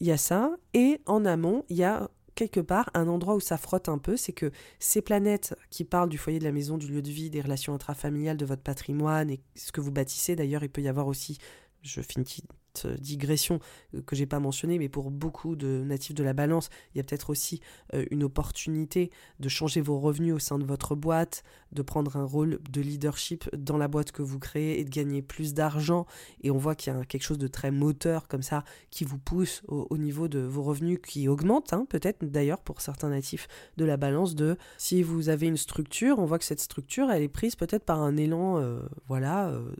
[0.00, 0.50] il y a ça.
[0.74, 4.16] Et en amont, il y a quelque part un endroit où ça frotte un peu,
[4.16, 7.30] c'est que ces planètes qui parlent du foyer de la maison, du lieu de vie,
[7.30, 10.88] des relations intrafamiliales, de votre patrimoine et ce que vous bâtissez, d'ailleurs il peut y
[10.88, 11.38] avoir aussi
[11.82, 12.24] je une
[12.72, 13.60] petite digression
[14.06, 17.04] que j'ai pas mentionnée, mais pour beaucoup de natifs de la balance, il y a
[17.04, 17.60] peut-être aussi
[17.94, 19.10] euh, une opportunité
[19.40, 21.42] de changer vos revenus au sein de votre boîte,
[21.72, 25.22] de prendre un rôle de leadership dans la boîte que vous créez et de gagner
[25.22, 26.06] plus d'argent.
[26.42, 29.18] Et on voit qu'il y a quelque chose de très moteur comme ça qui vous
[29.18, 33.84] pousse au, niveau de vos revenus qui augmente, hein, peut-être d'ailleurs pour certains natifs de
[33.84, 37.28] la balance de si vous avez une structure, on voit que cette structure elle est
[37.28, 39.48] prise peut-être par un élan, euh, voilà.
[39.48, 39.72] Euh,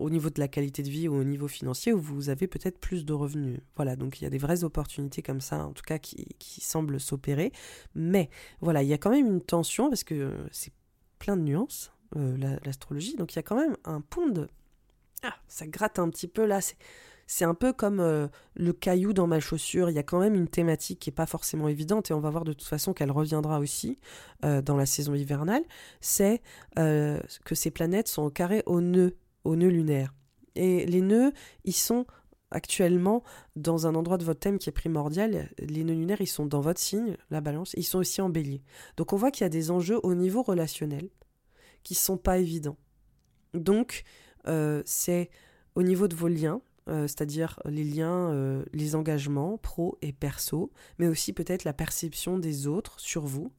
[0.00, 2.78] au niveau de la qualité de vie ou au niveau financier où vous avez peut-être
[2.78, 3.60] plus de revenus.
[3.76, 6.26] Voilà, donc il y a des vraies opportunités comme ça, en tout cas, qui,
[6.60, 7.52] semblent s'opérer.
[7.94, 8.30] Mais
[8.60, 10.72] voilà, il y a quand même une tension parce que c'est
[11.18, 13.14] plein de nuances, euh, l'astrologie.
[13.16, 14.48] donc il y a quand même un pont de...
[15.22, 16.60] Ah, ça gratte un petit peu là.
[17.26, 19.90] C'est un peu comme euh, le caillou dans ma chaussure.
[19.90, 22.30] Il y a quand même une thématique qui n'est pas forcément évidente et on va
[22.30, 23.98] voir de toute façon qu'elle reviendra aussi
[24.44, 25.62] euh, dans la saison hivernale.
[26.00, 26.42] C'est
[26.74, 29.14] que ces planètes sont au carré au nœud
[29.44, 30.14] aux nœuds lunaires.
[30.54, 31.32] Et les nœuds,
[31.64, 32.06] ils sont
[32.50, 33.22] actuellement
[33.56, 35.50] dans un endroit de votre thème qui est primordial.
[35.58, 38.62] Les nœuds lunaires, ils sont dans votre signe, la balance, ils sont aussi en bélier.
[38.96, 41.08] Donc on voit qu'il y a des enjeux au niveau relationnel
[41.82, 42.76] qui sont pas évidents.
[43.54, 44.04] Donc
[44.46, 45.30] euh, c'est
[45.74, 50.72] au niveau de vos liens, euh, c'est-à-dire les liens, euh, les engagements pro et perso,
[50.98, 53.52] mais aussi peut-être la perception des autres sur vous,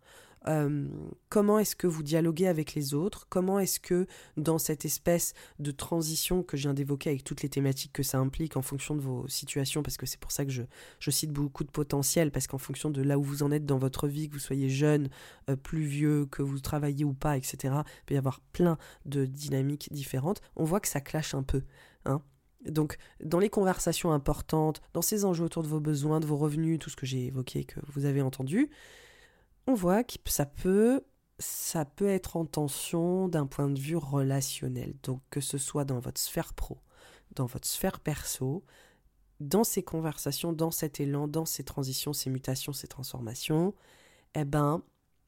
[0.47, 0.87] euh,
[1.29, 5.71] comment est-ce que vous dialoguez avec les autres, comment est-ce que dans cette espèce de
[5.71, 9.01] transition que je viens d'évoquer avec toutes les thématiques que ça implique en fonction de
[9.01, 10.63] vos situations, parce que c'est pour ça que je,
[11.11, 14.07] cite beaucoup de potentiel, parce qu'en fonction de là où vous en êtes dans votre
[14.07, 15.09] vie, que vous soyez jeune,
[15.49, 19.25] euh, plus vieux, que vous travaillez ou pas, etc., il peut y avoir plein de
[19.25, 21.63] dynamiques différentes, on voit que ça clash un peu.
[22.05, 22.21] Hein
[22.65, 26.79] donc, dans les conversations importantes, dans ces enjeux autour de vos besoins, de vos revenus,
[26.79, 28.69] tout ce que j'ai évoqué, que vous avez entendu,
[29.71, 31.01] on voit que ça peut,
[31.39, 34.95] ça peut être en tension d'un point de vue relationnel.
[35.03, 36.79] Donc que ce soit dans votre sphère pro,
[37.35, 38.65] dans votre sphère perso,
[39.39, 43.73] dans ces conversations, dans cet élan, dans ces transitions, ces mutations, ces transformations,
[44.35, 44.83] eh ben,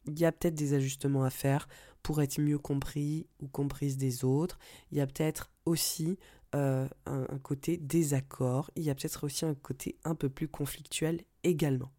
[0.07, 1.69] il y a peut-être des ajustements à faire
[2.03, 4.59] pour être mieux compris ou comprise des autres.
[4.91, 6.17] Il y a peut-être aussi
[6.53, 8.69] euh, un, côté désaccord.
[8.75, 11.91] Il y a peut-être aussi un côté un peu plus conflictuel également.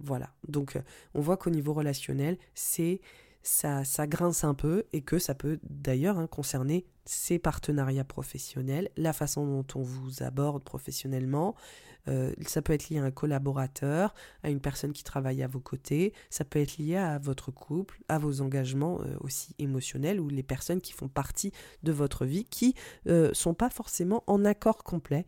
[0.00, 0.30] Voilà.
[0.48, 0.80] Donc, euh,
[1.14, 3.00] on voit qu'au niveau relationnel, c'est
[3.42, 8.90] ça, ça grince un peu et que ça peut d'ailleurs hein, concerner ces partenariats professionnels,
[8.96, 11.54] la façon dont on vous aborde professionnellement.
[12.08, 15.60] Euh, ça peut être lié à un collaborateur, à une personne qui travaille à vos
[15.60, 16.12] côtés.
[16.30, 20.42] Ça peut être lié à votre couple, à vos engagements euh, aussi émotionnels ou les
[20.42, 21.52] personnes qui font partie
[21.82, 22.74] de votre vie qui
[23.06, 25.26] ne euh, sont pas forcément en accord complet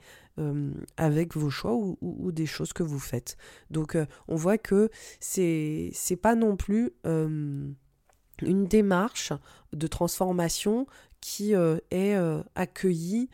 [0.96, 3.36] avec vos choix ou, des choses que vous faites.
[3.72, 3.98] Donc
[4.28, 5.90] on voit que c'est
[6.22, 7.74] pas non plus une
[8.68, 9.32] démarche
[9.72, 10.86] de transformation
[11.20, 13.30] qui est euh, accueilli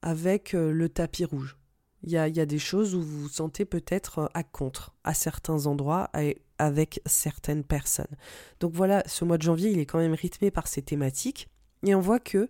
[0.00, 1.57] avec le tapis rouge.
[2.02, 6.10] Il y, a, des choses où vous vous sentez peut-être à contre à certains endroits
[6.18, 8.16] et avec certaines personnes.
[8.60, 11.48] Donc voilà, ce mois de janvier, il est quand même rythmé par ces thématiques.
[11.84, 12.48] Et on voit que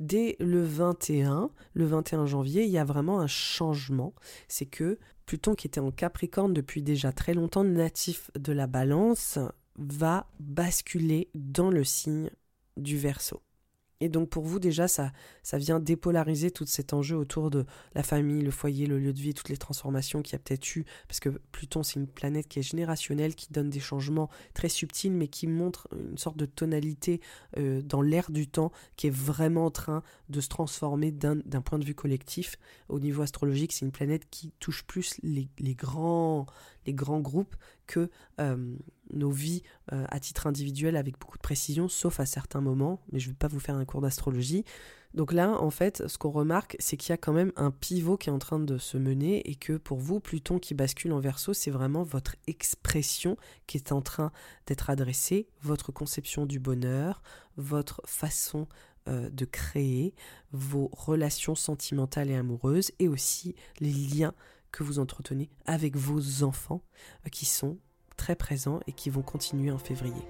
[0.00, 4.14] dès le 21, le 21 janvier, il y a vraiment un changement.
[4.48, 9.38] C'est que Pluton, qui était en Capricorne depuis déjà très longtemps, natif de la balance,
[9.76, 12.30] va basculer dans le signe
[12.76, 13.42] du Verseau.
[14.00, 18.02] Et donc pour vous déjà, ça, ça vient dépolariser tout cet enjeu autour de la
[18.02, 20.84] famille, le foyer, le lieu de vie, toutes les transformations qu'il y a peut-être eu,
[21.08, 25.12] parce que Pluton c'est une planète qui est générationnelle, qui donne des changements très subtils,
[25.12, 27.20] mais qui montre une sorte de tonalité
[27.56, 31.78] euh, dans l'air du temps qui est vraiment en train de se transformer d'un point
[31.78, 32.56] de vue collectif.
[32.88, 36.46] Au niveau astrologique, c'est une planète qui touche plus les, grands
[36.86, 38.76] groupes que euh,
[39.12, 43.18] nos vies euh, à titre individuel avec beaucoup de précision, sauf à certains moments, mais
[43.18, 44.64] je ne vais pas vous faire un cours d'astrologie.
[45.14, 48.18] Donc là, en fait, ce qu'on remarque, c'est qu'il y a quand même un pivot
[48.18, 51.20] qui est en train de se mener et que pour vous, Pluton qui bascule en
[51.20, 54.30] verso, c'est vraiment votre expression qui est en train
[54.66, 57.22] d'être adressée, votre conception du bonheur,
[57.56, 58.68] votre façon
[59.08, 60.14] euh, de créer,
[60.52, 64.34] vos relations sentimentales et amoureuses et aussi les liens
[64.72, 66.82] que vous entretenez avec vos enfants
[67.24, 67.78] euh, qui sont
[68.16, 70.26] très présents et qui vont continuer en février.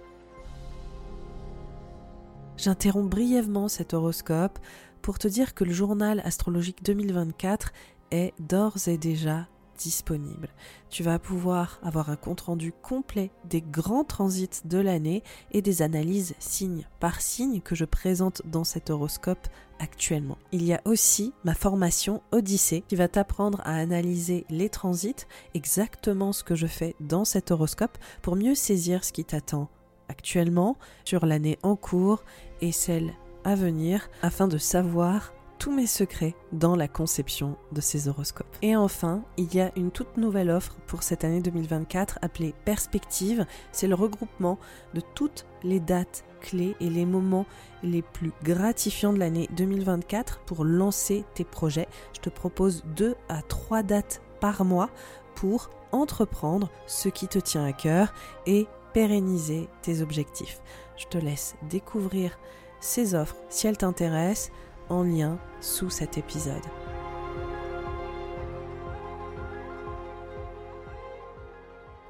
[2.57, 4.59] J'interromps brièvement cet horoscope
[5.03, 7.73] pour te dire que le journal astrologique 2024
[8.11, 9.47] est d'ores et déjà
[9.77, 10.49] disponible.
[10.91, 15.23] Tu vas pouvoir avoir un compte-rendu complet des grands transits de l'année
[15.53, 19.49] et des analyses signe par signe que je présente dans cet horoscope
[19.79, 20.39] actuellement.
[20.53, 26.33] Il y a aussi ma formation Odyssée qui va t'apprendre à analyser les transits, exactement
[26.33, 29.69] ce que je fais dans cet horoscope pour mieux saisir ce qui t'attend
[30.09, 32.25] actuellement sur l'année en cours
[32.61, 33.13] et celle
[33.45, 38.57] à venir afin de savoir tous mes secrets dans la conception de ces horoscopes.
[38.63, 43.47] Et enfin, il y a une toute nouvelle offre pour cette année 2024 appelée Perspective.
[43.73, 44.59] C'est le regroupement
[44.95, 47.47] de toutes les dates clés et les moments
[47.83, 51.89] les plus gratifiants de l'année 2024 pour lancer tes projets.
[52.15, 54.91] Je te propose deux à trois dates par mois
[55.35, 58.13] pour entreprendre ce qui te tient à cœur
[58.47, 60.61] et pérenniser tes objectifs.
[60.97, 62.39] Je te laisse découvrir
[62.81, 64.51] ces offres si elles t'intéressent
[64.89, 66.63] en lien sous cet épisode.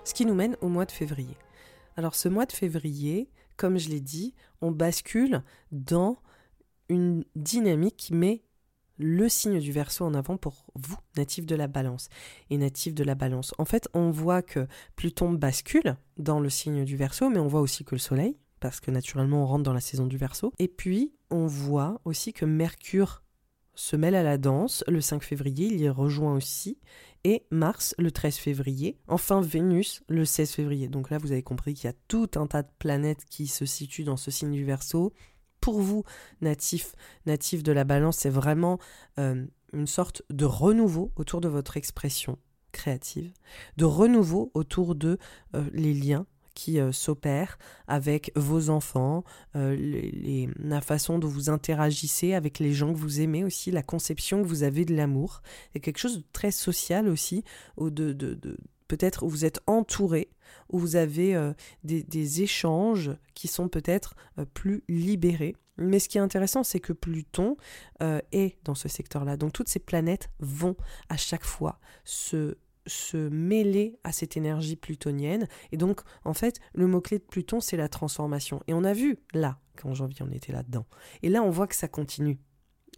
[0.05, 1.37] Ce qui nous mène au mois de février.
[1.97, 6.18] Alors ce mois de février, comme je l'ai dit, on bascule dans
[6.89, 8.43] une dynamique qui met
[8.99, 12.09] le signe du verso en avant pour vous, natif de la balance
[12.51, 13.55] et natif de la balance.
[13.59, 17.61] En fait, on voit que Pluton bascule dans le signe du verso, mais on voit
[17.61, 20.53] aussi que le soleil, parce que naturellement on rentre dans la saison du verso.
[20.59, 23.22] Et puis, on voit aussi que Mercure
[23.74, 26.79] se mêle à la danse le 5 février, il y rejoint aussi,
[27.24, 30.89] et Mars le 13 février, enfin Vénus le 16 février.
[30.89, 33.66] Donc là, vous avez compris qu'il y a tout un tas de planètes qui se
[33.66, 35.12] situent dans ce signe du Verseau.
[35.61, 36.05] Pour vous,
[36.41, 38.79] natif, de la balance, c'est vraiment
[39.18, 42.39] euh, une sorte de renouveau autour de votre expression
[42.72, 43.33] créative,
[43.77, 45.18] de renouveau autour de
[45.55, 46.27] euh, les liens
[46.57, 49.23] qui euh, s'opère avec vos enfants,
[49.55, 49.77] euh,
[50.59, 54.49] la façon dont vous interagissez avec les gens que vous aimez aussi, la conception que
[54.49, 55.43] vous avez de l'amour.
[55.73, 57.45] C'est quelque chose de très social aussi,
[57.79, 58.57] de, de,
[58.89, 60.31] peut-être où vous êtes entouré,
[60.71, 61.53] où vous avez euh,
[61.85, 64.17] des, des, échanges qui sont peut-être
[64.55, 65.55] plus libérés.
[65.77, 67.59] Mais ce qui est intéressant, c'est que Pluton
[68.01, 69.37] est dans ce secteur-là.
[69.37, 70.75] Donc toutes ces planètes vont
[71.11, 75.49] à chaque fois se se mêler à cette énergie plutonienne.
[75.72, 78.62] Et donc, en fait, le mot-clé de Pluton, c'est la transformation.
[78.66, 80.87] Et on a vu, là, qu'en janvier, on était là-dedans.
[81.22, 82.39] Et là, on voit que ça continue.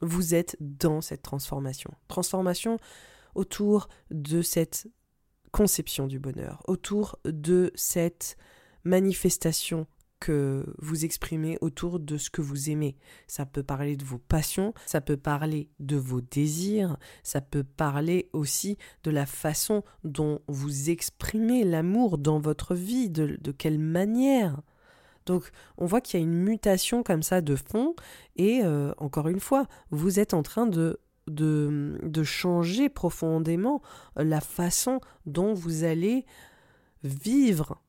[0.00, 1.90] Vous êtes dans cette transformation.
[2.06, 2.78] Transformation
[3.34, 4.86] autour de cette
[5.50, 8.36] conception du bonheur, autour de cette
[8.84, 9.86] manifestation
[10.20, 12.96] que vous exprimez autour de ce que vous aimez.
[13.26, 18.28] Ça peut parler de vos passions, ça peut parler de vos désirs, ça peut parler
[18.32, 24.60] aussi de la façon dont vous exprimez l'amour dans votre vie, de, quelle manière.
[25.26, 27.94] Donc on voit qu'il y a une mutation comme ça de fond
[28.36, 33.82] et euh, encore une fois, vous êtes en train de, de, de changer profondément
[34.16, 36.24] la façon dont vous allez
[37.04, 37.82] vivre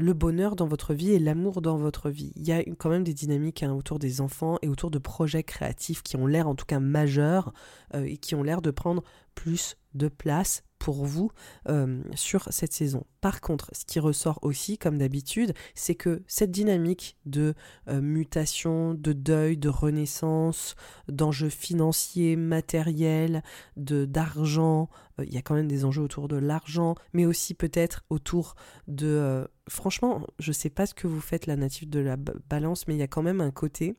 [0.00, 2.32] le bonheur dans votre vie et l'amour dans votre vie.
[2.36, 5.42] Il y a quand même des dynamiques hein, autour des enfants et autour de projets
[5.42, 7.52] créatifs qui ont l'air en tout cas majeurs
[7.94, 11.30] euh, et qui ont l'air de prendre plus de place pour vous
[11.68, 13.04] euh, sur cette saison.
[13.20, 17.54] Par contre, ce qui ressort aussi, comme d'habitude, c'est que cette dynamique de
[17.88, 20.74] euh, mutation, de deuil, de renaissance,
[21.06, 23.42] d'enjeux financiers, matériels,
[23.76, 24.88] d'argent,
[25.20, 28.54] euh, il y a quand même des enjeux autour de l'argent, mais aussi peut-être autour
[28.88, 29.46] de...
[29.68, 32.94] franchement, je ne sais pas ce que vous faites la native de la balance, mais
[32.94, 33.96] il y a quand même un côté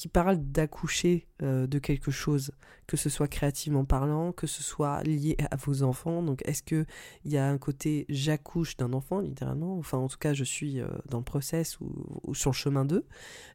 [0.00, 2.52] qui parle d'accoucher euh, de quelque chose,
[2.86, 6.22] que ce soit créativement parlant, que ce soit lié à vos enfants.
[6.22, 6.86] Donc est-ce qu'il
[7.26, 10.88] y a un côté j'accouche d'un enfant, littéralement, enfin en tout cas je suis euh,
[11.10, 13.04] dans le process ou, sur le chemin d'eux.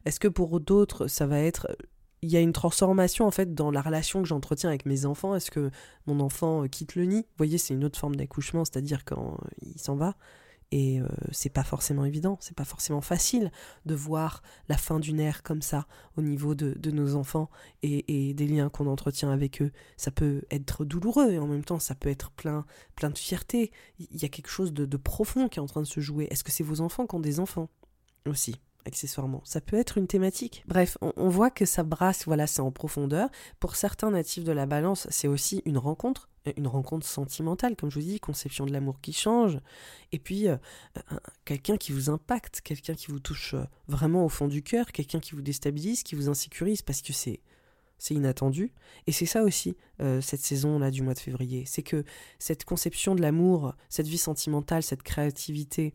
[0.04, 1.66] Est-ce que pour d'autres ça va être
[2.22, 5.34] il y a une transformation en fait dans la relation que j'entretiens avec mes enfants?
[5.34, 5.72] Est-ce que
[6.06, 7.22] mon enfant euh, quitte le nid?
[7.22, 10.14] Vous voyez, c'est une autre forme d'accouchement, c'est-à-dire quand il s'en va.
[10.72, 13.52] Et euh, c'est pas forcément évident, c'est pas forcément facile
[13.84, 15.86] de voir la fin d'une ère comme ça
[16.16, 17.48] au niveau de, nos enfants
[17.82, 19.70] et, des liens qu'on entretient avec eux.
[19.96, 23.70] Ça peut être douloureux et en même temps ça peut être plein, plein de fierté.
[23.98, 26.26] Il y a quelque chose de, de profond qui est en train de se jouer.
[26.30, 27.68] Est-ce que c'est vos enfants qui ont des enfants
[28.26, 28.56] aussi?
[28.86, 29.42] Accessoirement.
[29.44, 30.64] Ça peut être une thématique.
[30.66, 33.28] Bref, on, voit que ça brasse, voilà, c'est en profondeur.
[33.60, 37.90] Pour certains natifs de la balance, c'est aussi une rencontre, euh, une rencontre sentimentale, comme
[37.90, 39.58] je vous dis, conception de l'amour qui change.
[40.12, 40.56] Et puis, euh,
[41.44, 45.20] quelqu'un qui vous impacte, quelqu'un qui vous touche euh, vraiment au fond du cœur, quelqu'un
[45.20, 47.40] qui vous déstabilise, qui vous insécurise, parce que c'est
[47.98, 48.74] c'est inattendu.
[49.06, 51.64] Et c'est ça aussi, cette saison-là du mois de février.
[51.64, 52.04] C'est que
[52.38, 55.94] cette conception de l'amour, cette vie sentimentale, cette créativité,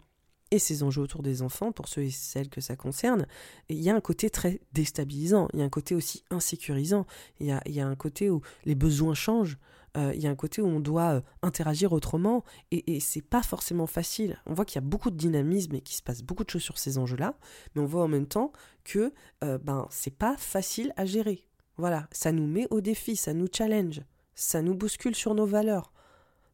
[0.51, 3.25] et ces enjeux autour des enfants, pour ceux et celles que ça concerne,
[3.69, 7.05] il y a un côté très déstabilisant, il y a un côté aussi insécurisant,
[7.39, 9.57] il y a, un côté où les besoins changent,
[9.97, 13.21] euh, il y a un côté où on doit euh, interagir autrement, et, et c'est
[13.21, 14.41] pas forcément facile.
[14.45, 16.61] On voit qu'il y a beaucoup de dynamisme et qu'il se passe beaucoup de choses
[16.61, 17.35] sur ces enjeux-là,
[17.73, 18.51] mais on voit en même temps
[18.83, 21.45] que euh, ben c'est pas facile à gérer.
[21.77, 24.01] Voilà, ça nous met au défi, ça nous challenge,
[24.35, 25.91] ça nous bouscule sur nos valeurs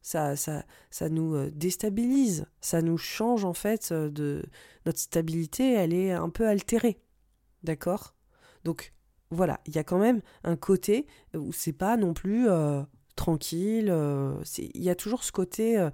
[0.02, 4.44] ça, ça, ça nous euh, déstabilise, ça nous change en fait euh, de
[4.86, 7.00] notre stabilité, elle est un peu altérée.
[7.64, 8.16] D'accord?
[8.64, 8.94] Donc
[9.32, 12.82] voilà, il y a quand même un côté où c'est pas non plus euh,
[13.16, 13.94] tranquille,
[14.58, 15.90] il y a toujours ce côté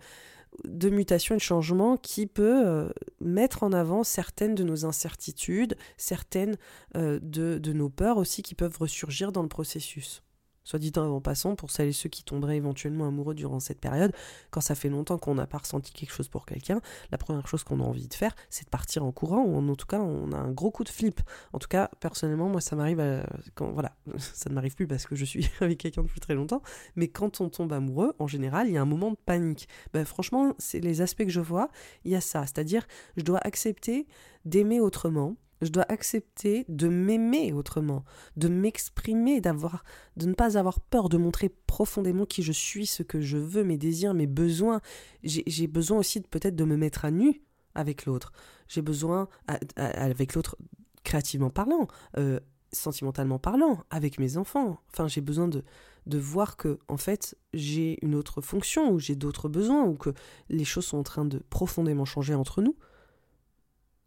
[0.66, 2.92] de mutation et de changement qui peut
[3.22, 6.58] mettre en avant certaines de nos incertitudes, certaines
[6.96, 10.23] de, de nos peurs aussi qui peuvent ressurgir dans le processus.
[10.64, 14.14] Soit dit en passant, pour celles et ceux qui tomberaient éventuellement amoureux durant cette période,
[14.50, 17.64] quand ça fait longtemps qu'on n'a pas ressenti quelque chose pour quelqu'un, la première chose
[17.64, 20.32] qu'on a envie de faire, c'est de partir en courant, ou en tout cas, on
[20.32, 21.22] a un gros coup de flip.
[21.52, 25.16] En tout cas, personnellement, moi, ça m'arrive quand, voilà, ça ne m'arrive plus parce que
[25.16, 26.62] je suis avec quelqu'un depuis très longtemps,
[26.96, 29.68] mais quand on tombe amoureux, en général, il y a un moment de panique.
[29.94, 31.70] Ben, franchement, c'est les aspects que je vois,
[32.06, 32.88] il y a ça, c'est-à-dire,
[33.18, 34.08] je dois accepter
[34.46, 38.04] d'aimer autrement, je dois accepter de m'aimer autrement,
[38.38, 39.84] de m'exprimer, d'avoir,
[40.18, 43.64] de ne pas avoir peur, de montrer profondément qui je suis, ce que je veux,
[43.64, 44.82] mes désirs, mes besoins.
[45.24, 47.42] J'ai besoin aussi peut-être de me mettre à nu
[47.76, 48.32] avec l'autre.
[48.68, 49.28] J'ai besoin,
[49.76, 50.58] avec l'autre,
[51.04, 51.88] créativement parlant,
[52.18, 52.40] euh,
[52.72, 54.80] sentimentalement parlant, avec mes enfants.
[54.92, 55.64] Enfin, j'ai besoin de,
[56.06, 60.14] de voir que, en fait, j'ai une autre fonction, ou j'ai d'autres besoins, ou que
[60.50, 62.76] les choses sont en train de profondément changer entre nous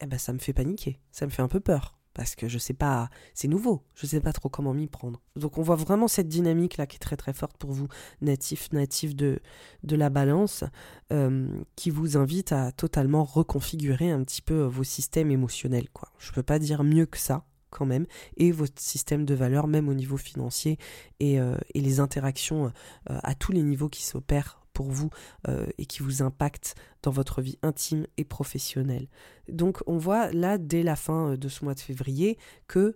[0.00, 2.56] eh ben ça me fait paniquer, ça me fait un peu peur parce que je
[2.56, 5.20] sais pas, c'est nouveau, je sais pas trop comment m'y prendre.
[5.36, 7.88] Donc on voit vraiment cette dynamique là qui est très très forte pour vous,
[8.22, 9.38] natif, natif de,
[9.82, 10.64] de la balance,
[11.12, 15.90] euh, qui vous invite à totalement reconfigurer un petit peu vos systèmes émotionnels.
[15.90, 16.08] Quoi.
[16.18, 18.06] Je peux pas dire mieux que ça quand même,
[18.38, 20.78] et votre système de valeurs, même au niveau financier,
[21.20, 22.72] et, euh, les interactions
[23.10, 25.08] euh, à tous les niveaux qui s'opèrent pour vous
[25.48, 29.08] euh, et qui vous impacte dans votre vie intime et professionnelle.
[29.48, 32.36] Donc on voit là dès la fin euh, de ce mois de février
[32.68, 32.94] que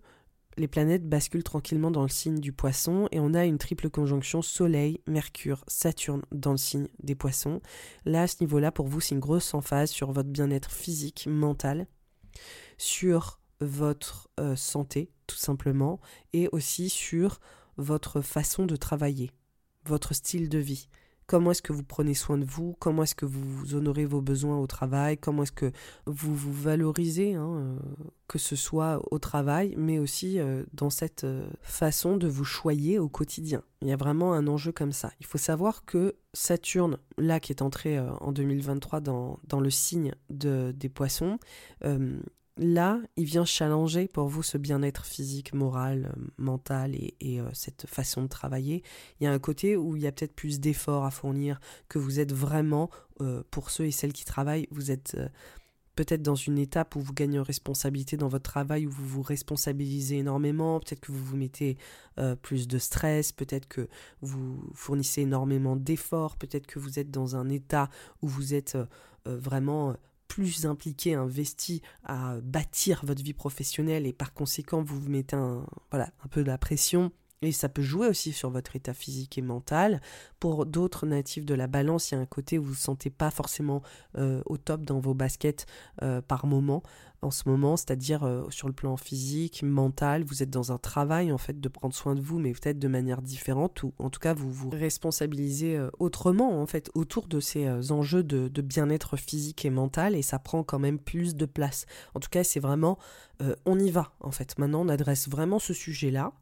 [0.59, 4.43] les planètes basculent tranquillement dans le signe du poisson et on a une triple conjonction
[4.43, 7.63] Soleil, Mercure, Saturne dans le signe des poissons.
[8.05, 11.87] Là, à ce niveau-là, pour vous, c'est une grosse emphase sur votre bien-être physique, mental,
[12.77, 15.99] sur votre euh, santé, tout simplement,
[16.35, 17.41] et aussi sur
[17.79, 19.31] votre façon de travailler,
[19.87, 20.91] votre style de vie
[21.31, 24.59] comment est-ce que vous prenez soin de vous, comment est-ce que vous honorez vos besoins
[24.59, 25.71] au travail, comment est-ce que
[26.07, 27.79] vous vous valorisez, hein, euh,
[28.27, 32.99] que ce soit au travail, mais aussi euh, dans cette euh, façon de vous choyer
[32.99, 33.63] au quotidien?
[33.81, 35.13] Il y a vraiment un enjeu comme ça.
[35.21, 40.75] Il faut savoir que Saturne, là qui est entré en 2023 dans, le signe de,
[40.77, 41.39] des poissons,
[42.61, 47.87] là, il vient challenger pour vous ce bien-être physique, moral, euh, mental et, euh, cette
[47.87, 48.83] façon de travailler.
[49.19, 51.59] Il y a un côté où il y a peut-être plus d'efforts à fournir,
[51.89, 52.91] que vous êtes vraiment,
[53.23, 55.17] euh, pour ceux et celles qui travaillent, vous êtes
[55.97, 59.23] peut-être dans une étape où vous gagnez en responsabilité dans votre travail, où vous vous
[59.23, 61.77] responsabilisez énormément, peut-être que vous vous mettez
[62.43, 63.89] plus de stress, peut-être que
[64.23, 67.91] vous fournissez énormément d'efforts, peut-être que vous êtes dans un état
[68.23, 68.79] où vous êtes
[69.27, 69.95] vraiment
[70.31, 75.67] plus impliqué, investi à bâtir votre vie professionnelle et par conséquent vous vous mettez un,
[75.91, 77.11] voilà, un peu de la pression
[77.43, 80.01] et ça peut jouer aussi sur votre état physique et mental.
[80.39, 82.81] Pour d'autres natifs de la balance, il y a un côté où vous ne vous
[82.81, 83.83] sentez pas forcément
[84.19, 85.67] euh, au top dans vos baskets
[86.03, 86.83] euh, par moment
[87.23, 91.33] en ce moment, c'est-à-dire euh, sur le plan physique, mental, vous êtes dans un travail
[91.33, 94.21] en fait de prendre soin de vous, mais peut-être de manière différente, ou en tout
[94.21, 99.65] cas vous vous responsabilisez autrement en fait autour de ces enjeux de, de bien-être physique
[99.65, 101.87] et mental, et ça prend quand même plus de place.
[102.15, 102.99] En tout cas, c'est vraiment
[103.65, 104.59] on y va en fait.
[104.59, 106.33] Maintenant, on adresse vraiment ce sujet-là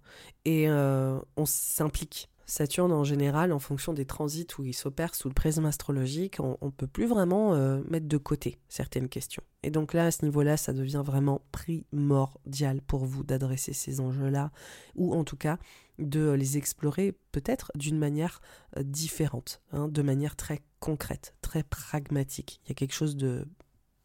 [0.44, 2.28] et on s'implique.
[2.48, 6.56] Saturne, en général, en fonction des transits où il s'opère sous le prisme astrologique, on
[6.62, 9.42] ne peut plus vraiment euh, mettre de côté certaines questions.
[9.62, 14.50] Et donc là, à ce niveau-là, ça devient vraiment primordial pour vous d'adresser ces enjeux-là,
[14.94, 15.58] ou en tout cas
[15.98, 18.40] de les explorer peut-être d'une manière
[18.78, 22.62] euh, différente, hein, de manière très concrète, très pragmatique.
[22.64, 23.46] Il y a quelque chose de...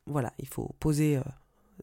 [0.06, 1.16] Voilà, il faut poser...
[1.16, 1.22] Euh,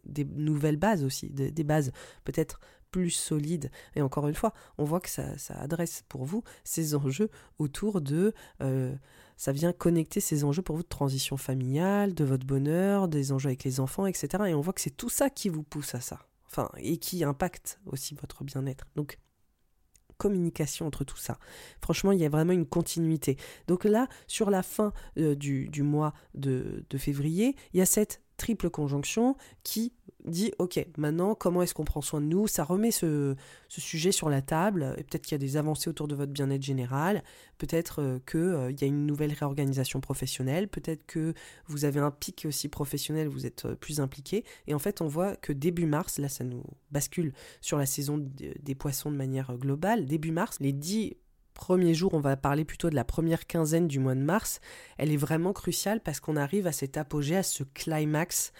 [0.04, 1.90] des nouvelles bases aussi, des bases
[2.24, 3.70] peut-être plus solide.
[3.94, 8.34] Et encore une fois, on voit que ça, adresse pour vous ces enjeux autour de...
[8.62, 8.94] Euh,
[9.36, 13.48] ça vient connecter ces enjeux pour vous de transition familiale, de votre bonheur, des enjeux
[13.48, 14.28] avec les enfants, etc.
[14.48, 16.26] Et on voit que c'est tout ça qui vous pousse à ça.
[16.46, 18.84] Enfin, et qui impacte aussi votre bien-être.
[18.96, 19.18] Donc,
[20.20, 21.38] communication entre tout ça.
[21.80, 23.38] Franchement, il y a vraiment une continuité.
[23.66, 28.20] Donc là, sur la fin euh, du, mois de, de février, il y a cette
[28.36, 29.94] triple conjonction qui
[30.24, 32.46] dit ok maintenant comment est-ce qu'on prend soin de nous?
[32.46, 33.34] Ça remet ce,
[33.68, 36.62] sujet sur la table et peut-être qu'il y a des avancées autour de votre bien-être
[36.62, 37.22] général
[37.58, 41.34] peut-être euh, qu'il euh, y a une nouvelle réorganisation professionnelle peut-être que
[41.66, 45.06] vous avez un pic aussi professionnel vous êtes euh, plus impliqué et en fait on
[45.06, 49.56] voit que début mars là ça nous bascule sur la saison des poissons de manière
[49.56, 51.16] globale début mars les dix
[51.60, 54.60] premiers jours, on va parler plutôt de la première quinzaine du mois de mars,
[54.96, 58.52] elle est vraiment cruciale parce qu'on arrive à cet apogée, à ce climax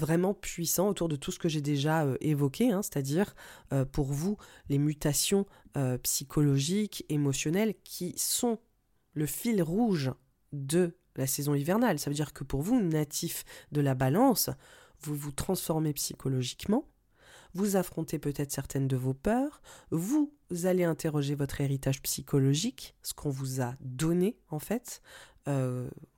[0.00, 3.34] vraiment puissant autour de tout ce que j'ai déjà euh, évoqué, hein, c'est-à-dire
[3.72, 4.36] euh, pour vous
[4.68, 5.46] les mutations
[5.76, 8.58] euh, psychologiques, émotionnelles qui sont
[9.12, 10.12] le fil rouge
[10.52, 11.98] de la saison hivernale.
[11.98, 14.50] Ça veut dire que pour vous, natif de la balance,
[15.00, 16.88] vous vous transformez psychologiquement,
[17.54, 20.32] vous affrontez peut-être certaines de vos peurs, vous
[20.64, 25.02] allez interroger votre héritage psychologique, ce qu'on vous a donné en fait,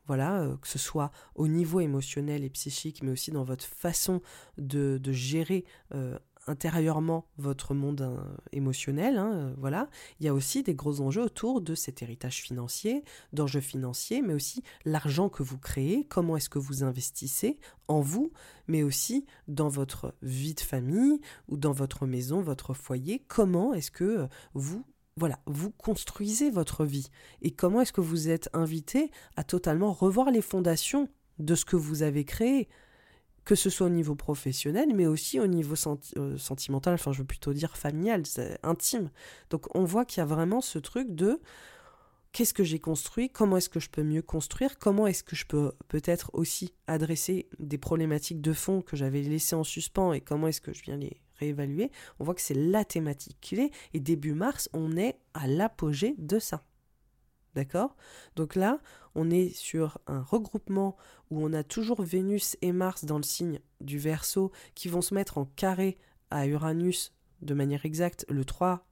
[0.06, 4.20] voilà, euh, que ce soit au niveau émotionnel et psychique, mais aussi dans votre façon
[4.58, 5.64] de, gérer
[5.94, 9.16] euh, intérieurement votre monde euh, émotionnel.
[9.16, 13.60] Hein, voilà, il y a aussi des gros enjeux autour de cet héritage financier, d'enjeux
[13.60, 18.32] financiers, mais aussi l'argent que vous créez, comment est-ce que vous investissez en vous,
[18.66, 23.90] mais aussi dans votre vie de famille ou dans votre maison, votre foyer, comment est-ce
[23.90, 24.84] que vous
[25.16, 27.08] voilà, vous construisez votre vie.
[27.42, 31.08] Et comment est-ce que vous êtes invité à totalement revoir les fondations
[31.38, 32.68] de ce que vous avez créé
[33.44, 35.74] que ce soit au niveau professionnel, mais aussi au niveau
[36.16, 38.22] euh, sentimental, enfin je veux plutôt dire familial,
[38.62, 39.10] intime.
[39.50, 41.40] Donc on voit qu'il y a vraiment ce truc de
[42.30, 45.46] qu'est-ce que j'ai construit, comment est-ce que je peux mieux construire, comment est-ce que je
[45.46, 50.46] peux peut-être aussi adresser des problématiques de fond que j'avais laissées en suspens et comment
[50.46, 54.34] est-ce que je viens les réévaluer, on voit que c'est la thématique clé et début
[54.34, 56.62] mars, on est à l'apogée de ça.
[57.54, 57.96] D'accord?
[58.34, 58.78] Donc là,
[59.14, 60.96] on est sur un regroupement
[61.30, 65.14] où on a toujours Vénus et Mars dans le signe du Verseau qui vont se
[65.14, 65.98] mettre en carré
[66.30, 67.12] à Uranus
[67.42, 68.86] de manière exacte le 3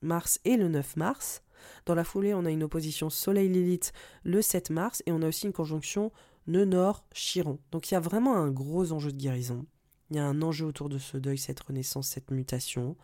[0.00, 1.42] mars et le 9 mars.
[1.84, 3.92] Dans la foulée, on a une opposition Soleil-Lilith
[4.22, 6.12] le 7 mars et on a aussi une conjonction
[6.46, 7.58] nœud nord-Chiron.
[7.72, 9.66] Donc il y a vraiment un gros enjeu de guérison.
[10.10, 12.96] Il y a un enjeu autour de ce deuil, cette renaissance, cette mutation.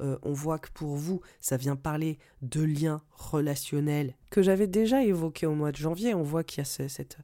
[0.00, 5.02] Euh, on voit que pour vous, ça vient parler de liens relationnels que j'avais déjà
[5.02, 6.12] évoqué au mois de janvier.
[6.12, 7.16] On voit qu'il y, a cette,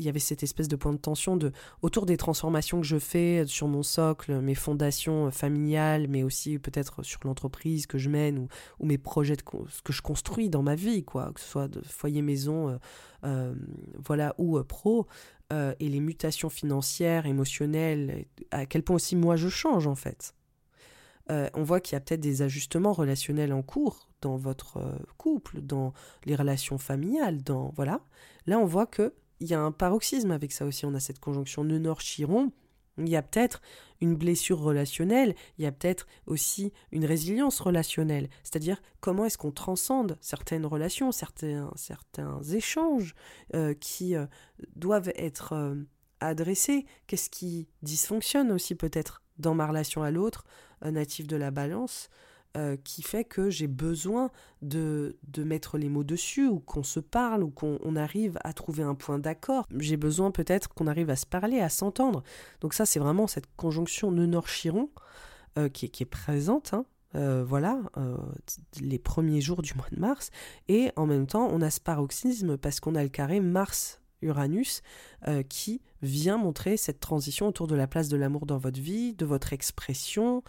[0.00, 2.98] il y avait cette espèce de point de tension de, autour des transformations que je
[2.98, 8.36] fais sur mon socle, mes fondations familiales, mais aussi peut-être sur l'entreprise que je mène
[8.40, 8.48] ou,
[8.80, 11.68] ou mes projets, de, ce que je construis dans ma vie, quoi, que ce soit
[11.68, 12.78] de foyer, maison, euh,
[13.22, 13.54] euh,
[14.04, 15.06] voilà, ou pro.
[15.52, 20.34] et les mutations financières, émotionnelles, à quel point aussi moi je change en fait.
[21.30, 24.96] Euh, on voit qu'il y a peut-être des ajustements relationnels en cours dans votre euh,
[25.16, 25.94] couple, dans
[26.26, 28.00] les relations familiales, dans voilà.
[28.46, 30.86] Là, on voit que il y a un paroxysme avec ça aussi.
[30.86, 32.52] On a cette conjonction Nord-Chiron.
[32.98, 33.60] Il y a peut-être
[34.00, 38.28] une blessure relationnelle, il y a peut-être aussi une résilience relationnelle.
[38.44, 43.16] C'est-à-dire comment est-ce qu'on transcende certaines relations, certains, certains échanges
[43.54, 44.14] euh, qui
[44.76, 45.76] doivent être
[46.20, 46.86] adressés?
[47.08, 50.44] Qu'est-ce qui dysfonctionne aussi peut-être dans ma relation à l'autre,
[50.90, 52.08] natif de la balance,
[52.56, 54.30] euh, qui fait que j'ai besoin
[54.62, 58.84] de, de, mettre les mots dessus, ou qu'on se parle, ou qu'on arrive à trouver
[58.84, 59.66] un point d'accord.
[59.76, 62.22] J'ai besoin peut-être qu'on arrive à se parler, à s'entendre.
[62.60, 64.88] Donc ça, c'est vraiment cette conjonction Nord-Chiron
[65.58, 66.74] euh, qui, qui, est présente.
[66.74, 66.86] Hein.
[67.16, 67.80] Euh, voilà,
[68.80, 70.30] les premiers jours du mois de mars.
[70.68, 74.82] Et en même temps, on a ce paroxysme parce qu'on a le carré Mars Uranus,
[75.28, 79.14] euh, qui vient montrer cette transition autour de la place de l'amour dans votre vie,
[79.14, 80.42] de votre expression,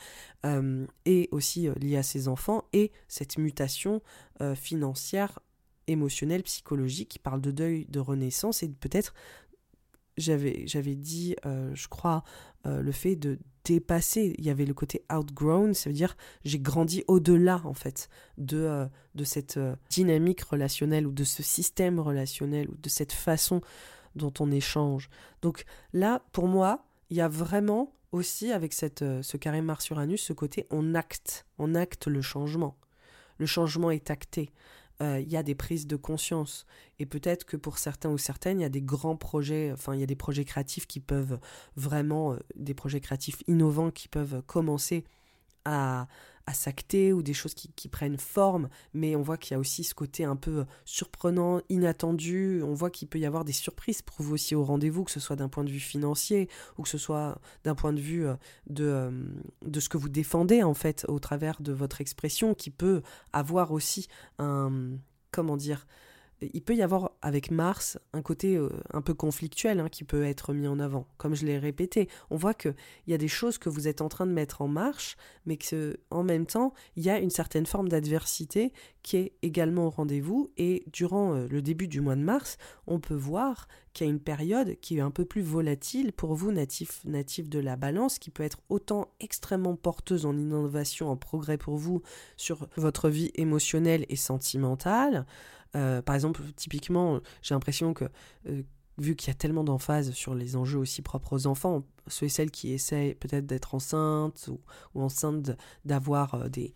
[0.46, 4.02] euh, et aussi euh, liée à ses enfants, et cette mutation
[4.56, 5.40] financière,
[5.88, 9.14] émotionnelle, psychologique, qui parle de deuil, de renaissance, et peut-être,
[10.18, 12.26] j'avais, j'avais dit, je crois,
[12.66, 14.36] le fait de dépassé.
[14.38, 18.60] Il y avait le côté outgrown, ça veut dire j'ai grandi au-delà en fait de,
[18.60, 18.86] euh,
[19.16, 23.62] de cette euh, dynamique relationnelle ou de ce système relationnel ou de cette façon
[24.16, 25.10] dont on échange.
[25.42, 30.22] Donc là, pour moi, il y a vraiment aussi avec cette, euh, ce carré Mars-Uranus
[30.22, 32.78] ce côté on acte, on acte le changement.
[33.38, 34.52] Le changement est acté.
[35.02, 36.66] Euh, il y a des prises de conscience.
[37.00, 40.00] Et peut-être que pour certains ou certaines, il y a des grands projets, enfin, il
[40.00, 41.40] y a des projets créatifs qui peuvent
[41.76, 45.04] vraiment, euh, des projets créatifs innovants qui peuvent commencer
[45.66, 46.08] à,
[46.54, 49.84] s'acter ou des choses qui, qui, prennent forme, mais on voit qu'il y a aussi
[49.84, 54.22] ce côté un peu surprenant, inattendu, on voit qu'il peut y avoir des surprises pour
[54.22, 56.48] vous aussi au rendez-vous, que ce soit d'un point de vue financier
[56.78, 58.36] ou que ce soit d'un point de vue euh,
[58.68, 59.12] de, euh,
[59.66, 63.02] de ce que vous défendez en fait au travers de votre expression qui peut
[63.34, 64.08] avoir aussi
[64.38, 64.92] un,
[65.32, 65.88] comment dire,
[66.54, 70.24] il peut y avoir avec Mars un côté euh, un peu conflictuel hein, qui peut
[70.24, 71.08] être mis en avant.
[71.18, 72.76] Comme je l'ai répété, on voit qu'il
[73.08, 75.98] y a des choses que vous êtes en train de mettre en marche, mais que
[76.10, 78.74] en même temps, il y a une certaine forme d'adversité
[79.04, 80.50] qui est également au rendez-vous.
[80.58, 84.14] Et durant euh, le début du mois de mars, on peut voir qu'il y a
[84.14, 88.20] une période qui est un peu plus volatile pour vous, natifs natif de la balance,
[88.20, 92.02] qui peut être autant extrêmement porteuse en innovation, en progrès pour vous
[92.36, 95.26] sur votre vie émotionnelle et sentimentale,
[95.76, 98.06] euh, par exemple, typiquement, j'ai l'impression que
[98.48, 98.64] euh,
[98.98, 102.30] vu qu'il y a tellement d'emphase sur les enjeux aussi propres aux enfants, ceux et
[102.30, 104.50] celles qui essayent peut-être d'être enceintes
[104.94, 105.52] ou, enceintes
[105.84, 106.74] d'avoir euh, des,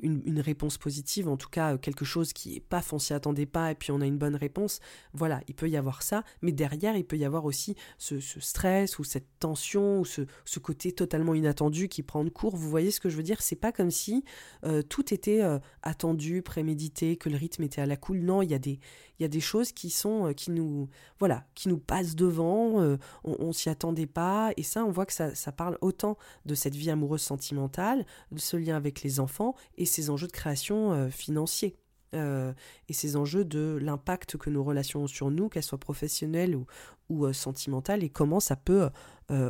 [0.00, 3.74] une, réponse positive, en tout cas quelque chose qui n'est pas foncier attendait pas, et
[3.74, 4.80] puis on a une bonne réponse.
[5.12, 8.98] Voilà, il peut y avoir ça, mais derrière, il peut y avoir aussi ce, stress
[8.98, 12.56] ou cette tension ou ce, ce, côté totalement inattendu qui prend de cours.
[12.56, 13.42] Vous voyez ce que je veux dire?
[13.42, 14.24] C'est pas comme si
[14.64, 18.20] euh, tout était euh, attendu, prémédité, que le rythme était à la cool.
[18.20, 18.80] Non, il y a des,
[19.18, 20.88] il y a des choses qui sont, euh, qui nous,
[21.18, 22.80] voilà, qui nous passent devant,
[23.24, 26.54] on, on s'y attendait pas, et ça, on voit que ça, ça parle autant de
[26.54, 30.92] cette vie amoureuse sentimentale, de ce lien avec les enfants, et ces enjeux de création
[30.92, 31.76] euh, financiers.
[32.14, 32.52] Euh,
[32.88, 36.64] et ces enjeux de l'impact que nos relations ont sur nous, qu'elles soient professionnelles ou,
[37.08, 38.88] ou euh, sentimentales, et comment ça peut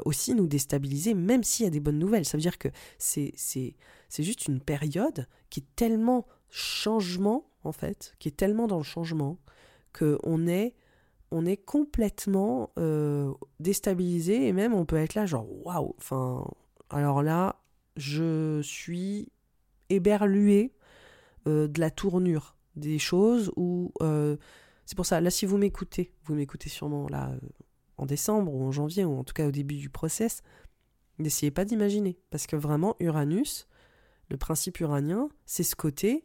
[0.04, 2.24] aussi nous déstabiliser, même s'il y a des bonnes nouvelles.
[2.24, 3.74] Ça veut dire que c'est, c'est,
[4.08, 8.84] c'est juste une période qui est tellement changement, en fait, qui est tellement dans le
[8.84, 9.36] changement,
[9.97, 10.74] qu'on est,
[11.30, 12.70] on est complètement
[13.61, 16.45] déstabilisé, et même on peut être là, genre, waouh, enfin,
[16.90, 17.57] alors là,
[17.97, 19.28] je suis
[19.90, 20.72] éberlué
[21.47, 24.36] euh, de la tournure des choses ou euh,
[24.86, 27.49] c'est pour ça là si vous m'écoutez vous m'écoutez sûrement là euh,
[27.99, 30.42] en décembre ou en janvier ou en tout cas au début du process
[31.18, 33.68] n'essayez pas d'imaginer parce que vraiment Uranus
[34.30, 36.24] le principe uranien c'est ce côté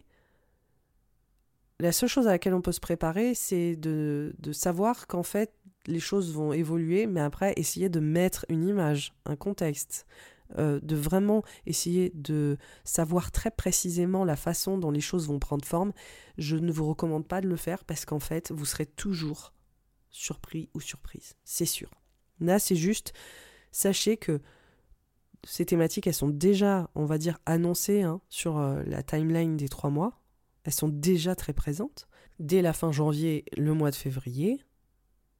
[1.80, 5.54] la seule chose à laquelle on peut se préparer c'est de, savoir qu'en fait
[5.88, 10.06] les choses vont évoluer mais après essayer de mettre une image un contexte
[10.58, 15.64] euh, de vraiment essayer de savoir très précisément la façon dont les choses vont prendre
[15.64, 15.94] forme,
[16.40, 19.54] je ne vous recommande pas de le faire parce qu'en fait, vous serez toujours
[20.10, 21.92] surpris ou surprise, c'est sûr.
[22.40, 23.14] Là, c'est juste,
[23.72, 24.42] sachez que
[25.44, 29.70] ces thématiques, elles sont déjà, on va dire, annoncées hein, sur euh, la timeline des
[29.70, 30.20] trois mois.
[30.64, 32.08] Elles sont déjà très présentes.
[32.40, 34.62] Dès la fin janvier, le mois de février,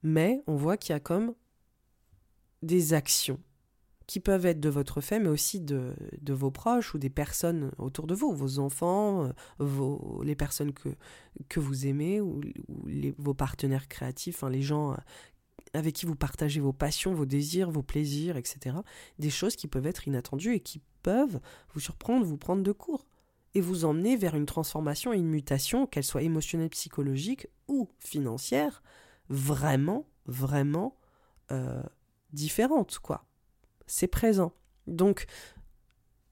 [0.04, 1.34] mais on voit qu'il y a comme
[2.62, 3.40] des actions
[4.10, 5.94] qui peuvent être de votre fait, mais aussi de,
[6.30, 10.90] vos proches ou des personnes autour de vous, vos enfants, euh, vos, les personnes que,
[11.48, 12.42] que vous aimez ou,
[13.20, 14.98] vos partenaires créatifs, les gens euh,
[15.74, 18.78] avec qui vous partagez vos passions, vos désirs, vos plaisirs, etc.
[19.20, 21.40] Des choses qui peuvent être inattendues et qui peuvent
[21.76, 23.06] vous surprendre, vous prendre de court
[23.56, 28.84] et vous emmener vers une transformation et une mutation, qu'elle soit émotionnelle, psychologique ou financière,
[29.30, 30.98] vraiment, vraiment
[31.52, 31.82] euh,
[32.32, 33.26] différente, quoi.
[33.88, 34.54] C'est présent.
[34.88, 35.26] Donc,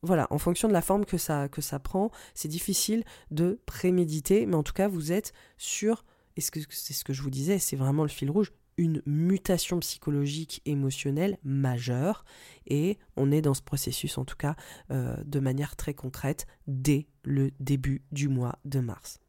[0.03, 1.49] voilà, en fonction de la forme que ça,
[1.83, 7.03] prend, c'est difficile de préméditer, mais en tout cas, vous êtes sur, et c'est ce
[7.03, 12.23] que je vous disais, c'est vraiment le fil rouge, une mutation psychologique émotionnelle majeure
[12.67, 14.55] et on est dans ce processus en tout cas
[14.91, 19.19] euh, de manière très concrète dès le début du mois de mars.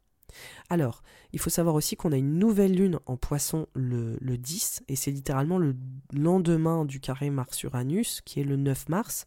[0.69, 1.01] Alors,
[1.33, 5.09] il faut savoir aussi qu'on a une nouvelle lune en poisson le, 10, et c'est
[5.09, 5.75] littéralement le
[6.13, 9.25] lendemain du carré Mars-Uranus, qui est le 9 mars.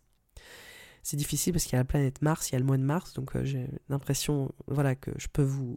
[1.03, 2.85] C'est difficile parce qu'il y a la planète Mars, il y a le mois de
[2.85, 5.77] mars, donc euh, j'ai l'impression voilà, que je peux vous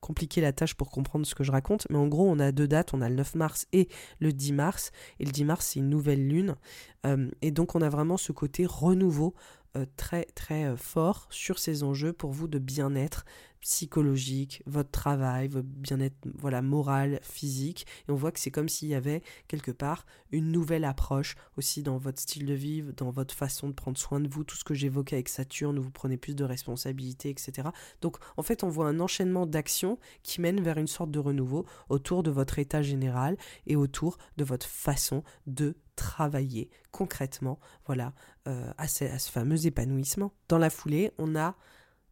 [0.00, 2.68] compliquer la tâche pour comprendre ce que je raconte, mais en gros, on a deux
[2.68, 3.88] dates, on a le 9 mars et
[4.20, 6.56] le 10 mars, et le 10 mars, c'est une nouvelle lune,
[7.06, 9.34] euh, et donc on a vraiment ce côté renouveau
[9.76, 13.26] euh, très très euh, fort sur ces enjeux pour vous de bien-être
[13.60, 18.88] psychologique, votre travail, votre bien-être voilà moral, physique et on voit que c'est comme s'il
[18.88, 23.34] y avait quelque part une nouvelle approche aussi dans votre style de vie, dans votre
[23.34, 26.16] façon de prendre soin de vous, tout ce que j'évoquais avec Saturne, où vous prenez
[26.16, 27.68] plus de responsabilités, etc.
[28.00, 31.66] Donc en fait on voit un enchaînement d'actions qui mènent vers une sorte de renouveau
[31.88, 33.36] autour de votre état général
[33.66, 38.14] et autour de votre façon de travailler concrètement voilà,
[38.46, 40.32] euh, à ce fameux épanouissement.
[40.48, 41.56] Dans la foulée, on a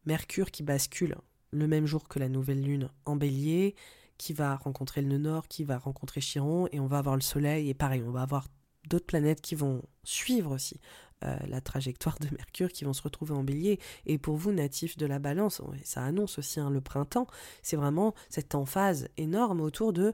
[0.07, 1.17] Mercure qui bascule
[1.59, 3.75] le même jour que la nouvelle lune en bélier,
[4.19, 7.21] qui va rencontrer le nœud nord, qui va rencontrer Chiron, et on va avoir le
[7.23, 8.47] soleil, et pareil, on va avoir
[8.89, 10.81] d'autres planètes qui vont suivre aussi
[11.25, 13.81] euh, la trajectoire de Mercure, qui vont se retrouver en bélier.
[14.07, 17.27] Et pour vous, natifs de la balance, ça annonce aussi hein, le printemps,
[17.63, 20.13] c'est vraiment cette emphase énorme autour de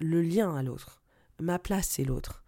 [0.00, 1.02] le lien à l'autre.
[1.40, 2.44] Ma place, c'est l'autre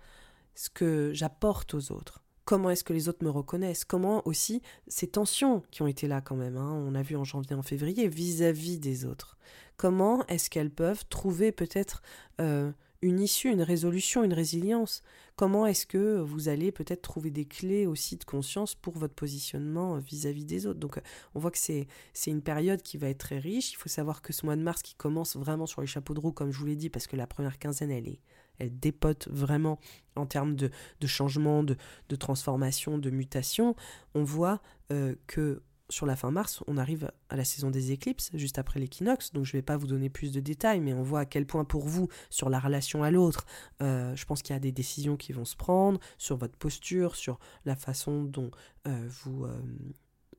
[0.56, 2.23] ce que j'apporte aux autres.
[2.47, 3.85] Comment est-ce que les autres me reconnaissent?
[3.85, 7.24] Comment aussi ces tensions qui ont été là quand même, hein, on a vu en
[7.24, 9.36] janvier, en février, vis-à-vis des autres.
[9.77, 12.02] Comment est-ce qu'elles peuvent trouver peut-être
[12.40, 12.70] euh,
[13.02, 15.02] une issue, une résolution, une résilience?
[15.35, 19.98] Comment est-ce que vous allez peut-être trouver des clés aussi de conscience pour votre positionnement
[19.98, 20.78] vis-à-vis des autres?
[20.78, 21.01] Donc
[21.35, 21.89] on voit que c'est
[22.28, 23.73] une période qui va être très riche.
[23.73, 26.20] Il faut savoir que ce mois de mars qui commence vraiment sur les chapeaux de
[26.20, 28.20] roue, comme je vous l'ai dit, parce que la première quinzaine, elle est
[28.59, 29.78] elle dépote vraiment
[30.16, 30.70] en termes de,
[31.07, 31.77] changement, de,
[32.16, 33.77] transformation, de mutation,
[34.15, 34.61] on voit
[34.93, 38.81] euh, que sur la fin mars, on arrive à la saison des éclipses, juste après
[38.81, 41.24] l'équinoxe, donc je ne vais pas vous donner plus de détails, mais on voit à
[41.27, 43.47] quel point pour vous, sur la relation à l'autre,
[43.83, 47.15] euh, je pense qu'il y a des décisions qui vont se prendre, sur votre posture,
[47.15, 48.51] sur la façon dont
[48.89, 49.47] euh, vous,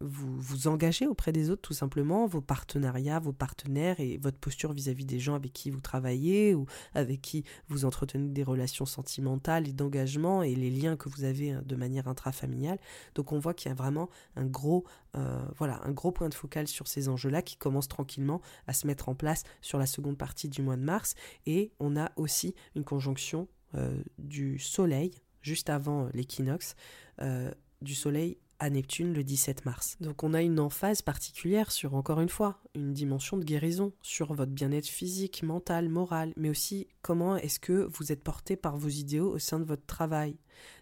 [0.01, 4.73] vous vous engagez auprès des autres tout simplement, vos partenariats, vos partenaires et votre posture
[4.73, 9.67] vis-à-vis des gens avec qui vous travaillez ou avec qui vous entretenez des relations sentimentales
[9.67, 12.79] et d'engagement et les liens que vous avez hein, de manière intrafamiliale.
[13.15, 16.33] Donc on voit qu'il y a vraiment un gros, euh, voilà, un gros point de
[16.33, 20.17] focal sur ces enjeux-là qui commencent tranquillement à se mettre en place sur la seconde
[20.17, 21.15] partie du mois de mars
[21.45, 25.11] et on a aussi une conjonction euh, du Soleil
[25.41, 26.75] juste avant l'équinoxe,
[27.21, 27.51] euh,
[27.81, 29.97] du Soleil à Neptune le 17 mars.
[30.01, 34.33] Donc on a une emphase particulière sur, encore une fois, une dimension de guérison, sur
[34.33, 38.89] votre bien-être physique, mental, moral, mais aussi comment est-ce que vous êtes porté par vos
[38.89, 40.37] idéaux au sein de votre travail.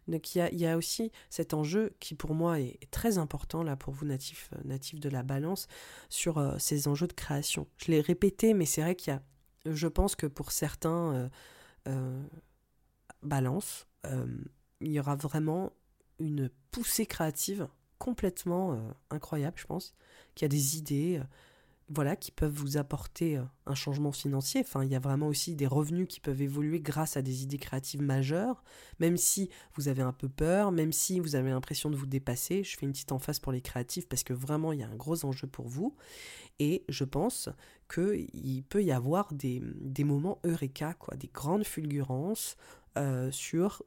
[0.08, 3.94] Donc il y a, aussi cet enjeu qui pour moi est, très important là pour
[3.94, 5.68] vous natifs, euh, natifs de la balance
[6.10, 7.68] sur euh, ces enjeux de création.
[7.78, 9.22] Je l'ai répété, mais c'est vrai qu'il y a,
[9.66, 11.30] je pense que pour certains
[11.88, 12.24] euh,
[13.24, 13.88] balances,
[14.82, 15.74] il y aura vraiment
[16.20, 17.68] une poussée créative
[17.98, 18.78] complètement euh,
[19.10, 19.96] incroyable, je pense,
[20.36, 21.24] qui a des idées, euh,
[21.90, 24.62] voilà, qui peuvent vous apporter euh, un changement financier.
[24.62, 27.58] Enfin, il y a vraiment aussi des revenus qui peuvent évoluer grâce à des idées
[27.58, 28.64] créatives majeures,
[29.00, 32.64] même si vous avez un peu peur, même si vous avez l'impression de vous dépasser.
[32.64, 34.96] Je fais une petite emphase pour les créatifs parce que vraiment, il y a un
[34.96, 35.96] gros enjeu pour vous.
[36.60, 37.50] Et je pense
[37.94, 42.56] qu'il peut y avoir des, des moments eureka, quoi, des grandes fulgurances
[43.32, 43.84] sur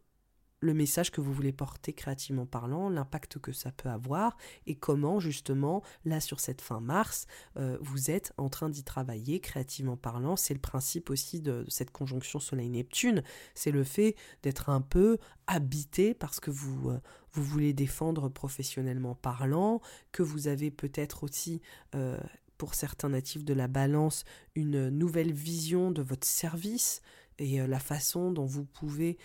[0.60, 4.36] le message que vous voulez porter créativement parlant, l'impact que ça peut avoir
[4.66, 7.26] et comment justement, là sur cette fin mars,
[7.56, 10.36] euh, vous êtes en train d'y travailler créativement parlant.
[10.36, 13.22] C'est le principe aussi de, cette conjonction Soleil-Neptune,
[13.54, 17.00] c'est le fait d'être un peu habité parce que vous, euh,
[17.32, 19.80] vous voulez défendre professionnellement parlant,
[20.12, 21.60] que vous avez peut-être aussi...
[21.94, 22.18] Euh,
[22.56, 24.24] pour certains natifs de la balance,
[24.56, 27.02] une nouvelle vision de votre service
[27.38, 29.16] et la façon dont vous pouvez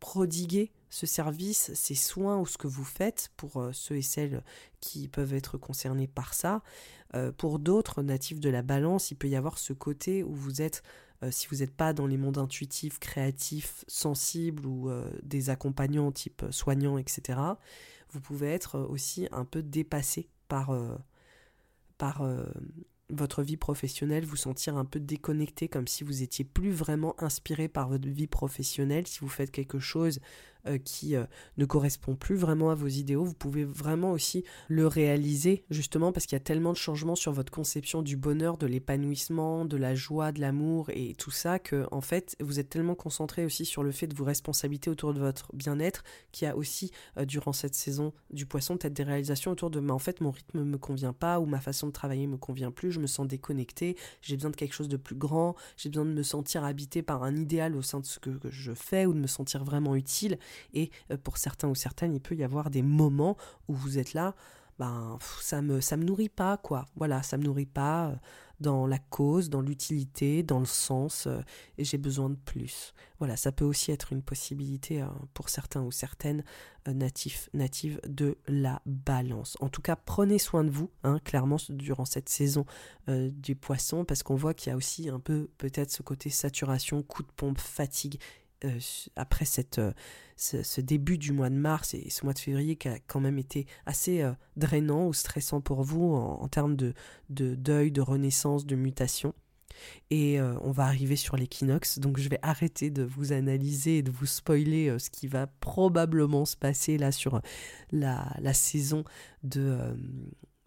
[0.00, 4.42] prodiguer ce service, ces soins ou ce que vous faites pour ceux et celles
[4.80, 6.62] qui peuvent être concernés par ça.
[7.38, 10.82] pour d'autres natifs de la balance, il peut y avoir ce côté où vous êtes
[11.22, 16.12] euh, si vous n'êtes pas dans les mondes intuitifs, créatifs, sensibles ou euh, des accompagnants
[16.12, 17.38] type soignants, etc.,
[18.12, 20.96] vous pouvez être aussi un peu dépassé par, euh,
[21.96, 22.28] par
[23.12, 27.68] votre vie professionnelle, vous sentir un peu déconnecté, comme si vous étiez plus vraiment inspiré
[27.68, 30.20] par votre vie professionnelle, si vous faites quelque chose
[30.66, 31.24] euh, qui euh,
[31.56, 36.26] ne correspond plus vraiment à vos idéaux, vous pouvez vraiment aussi le réaliser justement parce
[36.26, 39.94] qu'il y a tellement de changements sur votre conception du bonheur, de l'épanouissement, de la
[39.94, 43.82] joie, de l'amour et tout ça que en fait vous êtes tellement concentré aussi sur
[43.82, 47.52] le fait de vous responsabiliser autour de votre bien-être qu'il y a aussi euh, durant
[47.52, 50.78] cette saison du poisson peut-être des réalisations autour de mais en fait mon rythme me
[50.78, 54.36] convient pas ou ma façon de travailler me convient plus, je me sens déconnecté, j'ai
[54.36, 57.36] besoin de quelque chose de plus grand, j'ai besoin de me sentir habité par un
[57.36, 60.38] idéal au sein de ce que je fais ou de me sentir vraiment utile
[60.74, 63.36] et euh, pour certains ou certaines, il peut y avoir des moments
[63.68, 64.34] où vous êtes là,
[64.78, 66.86] ben ça me ça me nourrit pas quoi.
[66.96, 68.14] Voilà, ça me nourrit pas euh,
[68.60, 71.40] dans la cause, dans l'utilité, dans le sens euh,
[71.76, 72.94] et j'ai besoin de plus.
[73.18, 75.04] Voilà, ça peut aussi être une possibilité
[75.34, 76.42] pour certains ou certaines
[76.86, 79.58] natifs natives de la balance.
[79.60, 82.64] En tout cas, prenez soin de vous, hein, clairement durant cette saison
[83.08, 87.02] du poisson parce qu'on voit qu'il y a aussi un peu peut-être ce côté saturation,
[87.02, 88.18] coup de pompe, fatigue
[88.64, 88.78] euh,
[89.16, 89.92] après cette, euh,
[90.36, 93.38] ce, début du mois de mars et ce mois de février qui a quand même
[93.38, 96.92] été assez euh, drainant ou stressant pour vous en, termes de,
[97.30, 99.34] de, deuil, de renaissance, de mutation.
[100.10, 104.10] Et on va arriver sur l'équinoxe, donc je vais arrêter de vous analyser et de
[104.10, 107.40] vous spoiler ce qui va probablement se passer là sur
[107.90, 109.04] la, la saison
[109.42, 109.96] de,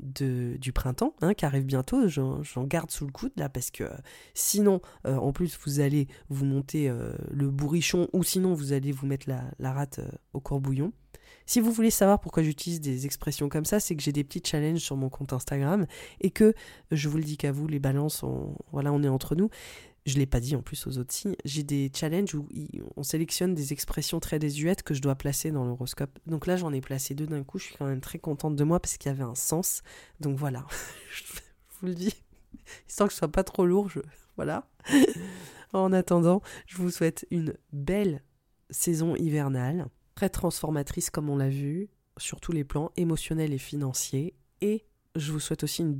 [0.03, 2.07] du printemps hein, qui arrive bientôt.
[2.07, 3.85] J'en garde sous le coude là parce que
[4.33, 8.91] sinon, euh, en plus, vous allez vous monter euh, le bourrichon ou sinon vous allez
[8.91, 10.93] vous mettre la, rate euh, au corbouillon.
[11.45, 14.41] Si vous voulez savoir pourquoi j'utilise des expressions comme ça, c'est que j'ai des petits
[14.43, 15.85] challenges sur mon compte Instagram
[16.21, 16.53] et que
[16.91, 18.23] je vous le dis qu'à vous, les balances,
[18.71, 19.49] voilà, on est entre nous
[20.05, 22.47] je l'ai pas dit en plus aux autres signes, j'ai des challenges où
[22.97, 26.19] on sélectionne des expressions très désuètes que je dois placer dans l'horoscope.
[26.25, 28.63] Donc là, j'en ai placé deux d'un coup, je suis quand même très contente de
[28.63, 29.81] moi parce qu'il y avait un sens.
[30.19, 30.65] Donc voilà,
[31.11, 31.23] je
[31.79, 32.13] vous le dis,
[32.87, 33.89] histoire que ce soit pas trop lourd,
[34.35, 34.67] voilà.
[35.73, 38.23] en attendant, je vous souhaite une belle
[38.69, 44.35] saison hivernale, très transformatrice comme on l'a vu, sur tous les plans émotionnels et financiers,
[44.61, 44.85] et
[45.15, 45.95] je vous souhaite aussi un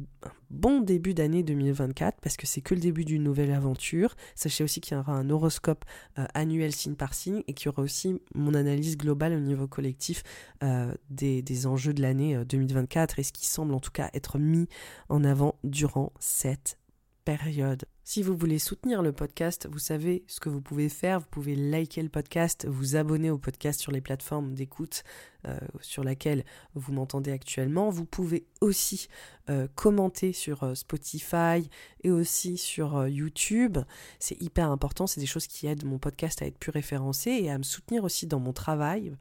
[0.49, 4.15] bon début d'année 2024 parce que c'est que le début d'une nouvelle aventure.
[4.33, 5.85] Sachez aussi qu'il y aura un horoscope
[6.17, 9.67] euh, annuel signe par signe et qu'il y aura aussi mon analyse globale au niveau
[9.67, 10.23] collectif
[10.63, 14.09] euh, des, des, enjeux de l'année 2024 euh, et ce qui semble en tout cas
[14.13, 14.67] être mis
[15.09, 16.79] en avant durant cette
[17.23, 17.85] période.
[18.03, 21.19] Si vous voulez soutenir le podcast, vous savez ce que vous pouvez faire.
[21.19, 25.03] Vous pouvez liker le podcast, vous abonner au podcast sur les plateformes d'écoute
[25.45, 27.89] euh, sur laquelle vous m'entendez actuellement.
[27.89, 29.09] Vous pouvez aussi
[29.49, 31.69] euh, commenter sur euh, Spotify
[32.01, 33.77] et aussi sur YouTube.
[34.19, 35.05] C'est hyper important.
[35.05, 38.05] C'est des choses qui aident mon podcast à être plus référencé et à me soutenir
[38.05, 39.13] aussi dans mon travail.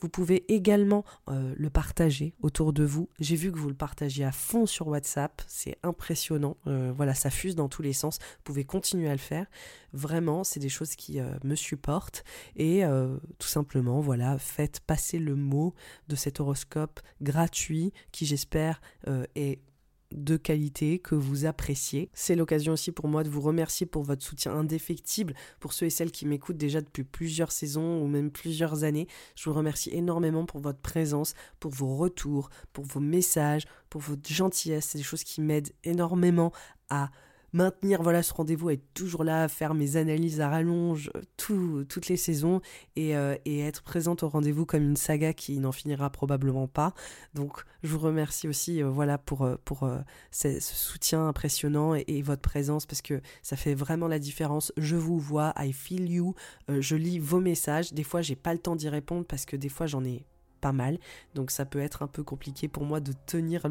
[0.00, 3.08] Vous pouvez également le partager autour de vous.
[3.18, 5.40] J'ai vu que vous le partagez à fond sur WhatsApp.
[5.46, 6.58] C'est impressionnant.
[6.66, 8.18] Voilà, ça fuse dans tous les sens.
[8.18, 9.46] Vous pouvez continuer à le faire.
[9.94, 12.24] Vraiment, c'est des choses qui me supportent.
[12.56, 12.82] Et
[13.38, 15.65] tout simplement, voilà, faites passer le mot
[16.08, 18.80] de cet horoscope gratuit qui, j'espère,
[19.34, 19.60] est
[20.12, 22.10] de qualité que vous appréciez.
[22.14, 25.90] C'est l'occasion aussi pour moi de vous remercier pour votre soutien indéfectible, pour ceux et
[25.90, 29.08] celles qui m'écoutent déjà depuis plusieurs saisons ou même plusieurs années.
[29.34, 34.32] Je vous remercie énormément pour votre présence, pour vos retours, pour vos messages, pour votre
[34.32, 34.86] gentillesse.
[34.90, 36.52] C'est des choses qui m'aident énormément
[36.88, 37.10] à
[37.56, 42.60] maintenir voilà ce rendez-vous, être toujours là, faire mes analyses à rallonge toutes les saisons
[42.98, 46.92] euh, et, être présente au rendez-vous comme une saga qui n'en finira probablement pas.
[47.34, 49.88] Donc je vous remercie aussi euh, voilà pour, euh, pour
[50.30, 54.72] ce, soutien impressionnant et, votre présence parce que ça fait vraiment la différence.
[54.76, 56.34] Je vous vois, I feel you,
[56.68, 57.92] je lis vos messages.
[57.92, 60.26] Des fois j'ai pas le temps d'y répondre parce que des fois j'en ai
[60.60, 60.98] pas mal.
[61.34, 63.66] Donc ça peut être un peu compliqué pour moi de tenir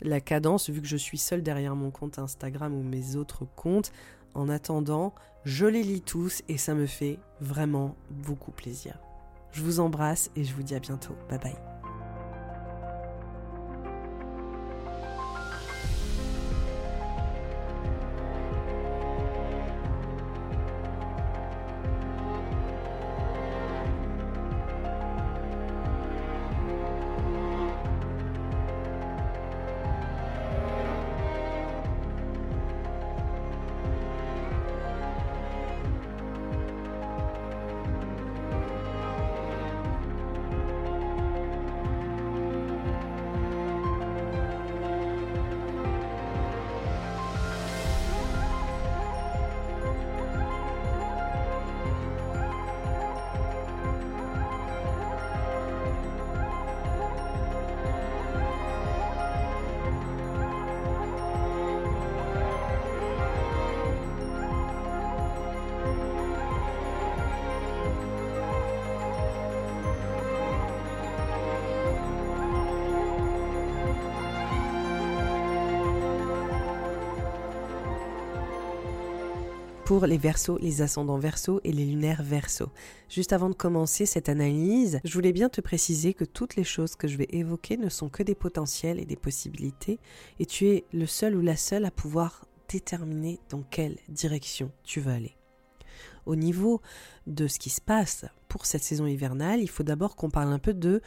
[0.00, 3.92] la cadence vu que je suis seule derrière mon compte Instagram ou mes autres comptes.
[4.34, 5.14] En attendant,
[5.44, 8.98] je les lis tous et ça me fait vraiment beaucoup plaisir.
[9.52, 11.14] Je vous embrasse et je vous dis à bientôt.
[11.28, 11.73] Bye bye.
[80.06, 82.70] Les versos, les ascendants versos et les lunaires versos.
[83.08, 86.96] Juste avant de commencer cette analyse, je voulais bien te préciser que toutes les choses
[86.96, 89.98] que je vais évoquer ne sont que des potentiels et des possibilités,
[90.38, 95.00] et tu es le seul ou la seule à pouvoir déterminer dans quelle direction tu
[95.00, 95.36] veux aller.
[96.26, 96.80] Au niveau
[97.26, 100.58] de ce qui se passe pour cette saison hivernale, il faut d'abord qu'on parle un
[100.58, 101.00] peu de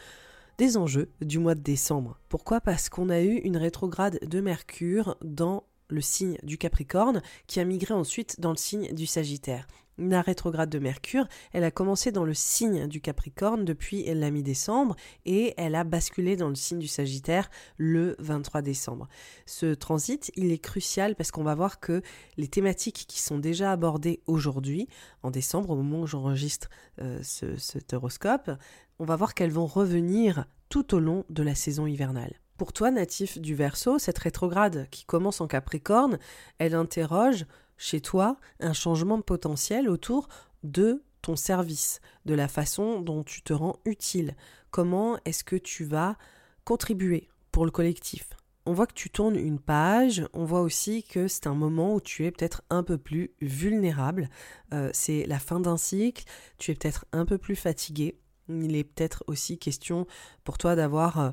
[0.57, 2.19] des enjeux du mois de décembre.
[2.29, 2.61] Pourquoi?
[2.61, 7.65] Parce qu'on a eu une rétrograde de Mercure dans le signe du Capricorne, qui a
[7.65, 9.67] migré ensuite dans le signe du Sagittaire.
[9.99, 14.95] La rétrograde de Mercure, elle a commencé dans le signe du Capricorne depuis la mi-décembre
[15.25, 19.07] et elle a basculé dans le signe du Sagittaire le 23 décembre.
[19.47, 22.03] Ce transit, il est crucial parce qu'on va voir que
[22.37, 24.87] les thématiques qui sont déjà abordées aujourd'hui,
[25.23, 26.69] en décembre, au moment où j'enregistre
[27.01, 28.51] euh, ce, cet horoscope,
[28.99, 32.35] on va voir qu'elles vont revenir tout au long de la saison hivernale.
[32.57, 36.17] Pour toi, natif du Verseau, cette rétrograde qui commence en Capricorne,
[36.57, 37.45] elle interroge
[37.77, 40.27] chez toi un changement potentiel autour
[40.63, 44.35] de ton service, de la façon dont tu te rends utile.
[44.71, 46.17] Comment est-ce que tu vas
[46.63, 48.27] contribuer pour le collectif?
[48.65, 52.01] On voit que tu tournes une page, on voit aussi que c'est un moment où
[52.01, 54.29] tu es peut-être un peu plus vulnérable,
[54.73, 56.23] euh, c'est la fin d'un cycle,
[56.57, 58.17] tu es peut-être un peu plus fatigué,
[58.49, 60.07] il est peut-être aussi question
[60.43, 61.19] pour toi d'avoir...
[61.19, 61.29] Euh,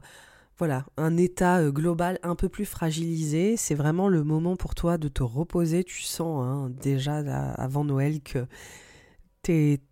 [0.58, 3.56] voilà, un état euh, global un peu plus fragilisé.
[3.56, 5.84] C'est vraiment le moment pour toi de te reposer.
[5.84, 7.18] Tu sens hein, déjà
[7.54, 8.46] avant Noël que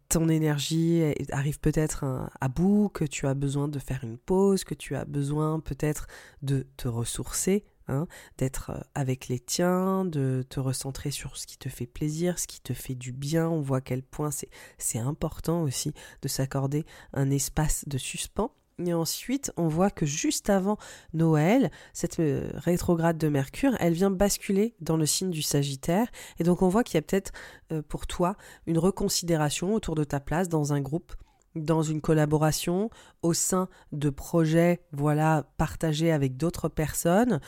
[0.09, 2.05] ton énergie arrive peut-être
[2.41, 6.07] à bout, que tu as besoin de faire une pause, que tu as besoin peut-être
[6.43, 8.07] de te ressourcer, hein,
[8.39, 12.47] d'être euh, avec les tiens, de te recentrer sur ce qui te fait plaisir, ce
[12.47, 13.49] qui te fait du bien.
[13.49, 14.31] On voit à quel point
[14.79, 18.55] c'est important aussi de s'accorder un espace de suspens.
[18.79, 20.79] Et ensuite, on voit que juste avant
[21.13, 26.09] Noël, cette euh, rétrograde de Mercure, elle vient basculer dans le signe du Sagittaire.
[26.39, 27.33] Et donc, on voit qu'il y a peut-être
[27.73, 28.37] euh, pour toi
[28.67, 31.13] une reconsidération autour de ta place dans un groupe
[31.55, 32.89] dans une collaboration
[33.21, 37.41] au sein de projets voilà partagés avec d'autres personnes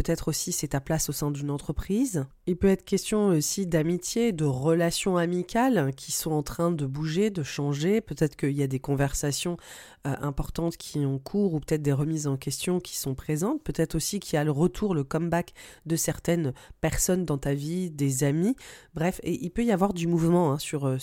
[0.00, 2.24] Peut-être aussi c'est ta place au sein d'une entreprise.
[2.46, 7.28] Il peut être question aussi d'amitié, de relations amicales qui sont en train de bouger,
[7.28, 8.00] de changer.
[8.00, 9.58] Peut-être qu'il y a des conversations
[10.06, 13.62] euh, importantes qui ont cours ou peut-être des remises en question qui sont présentes.
[13.62, 15.52] Peut-être aussi qu'il y a le retour, le comeback
[15.84, 18.56] de certaines personnes dans ta vie, des amis.
[18.94, 20.96] Bref, et il peut y avoir du mouvement hein, sur euh,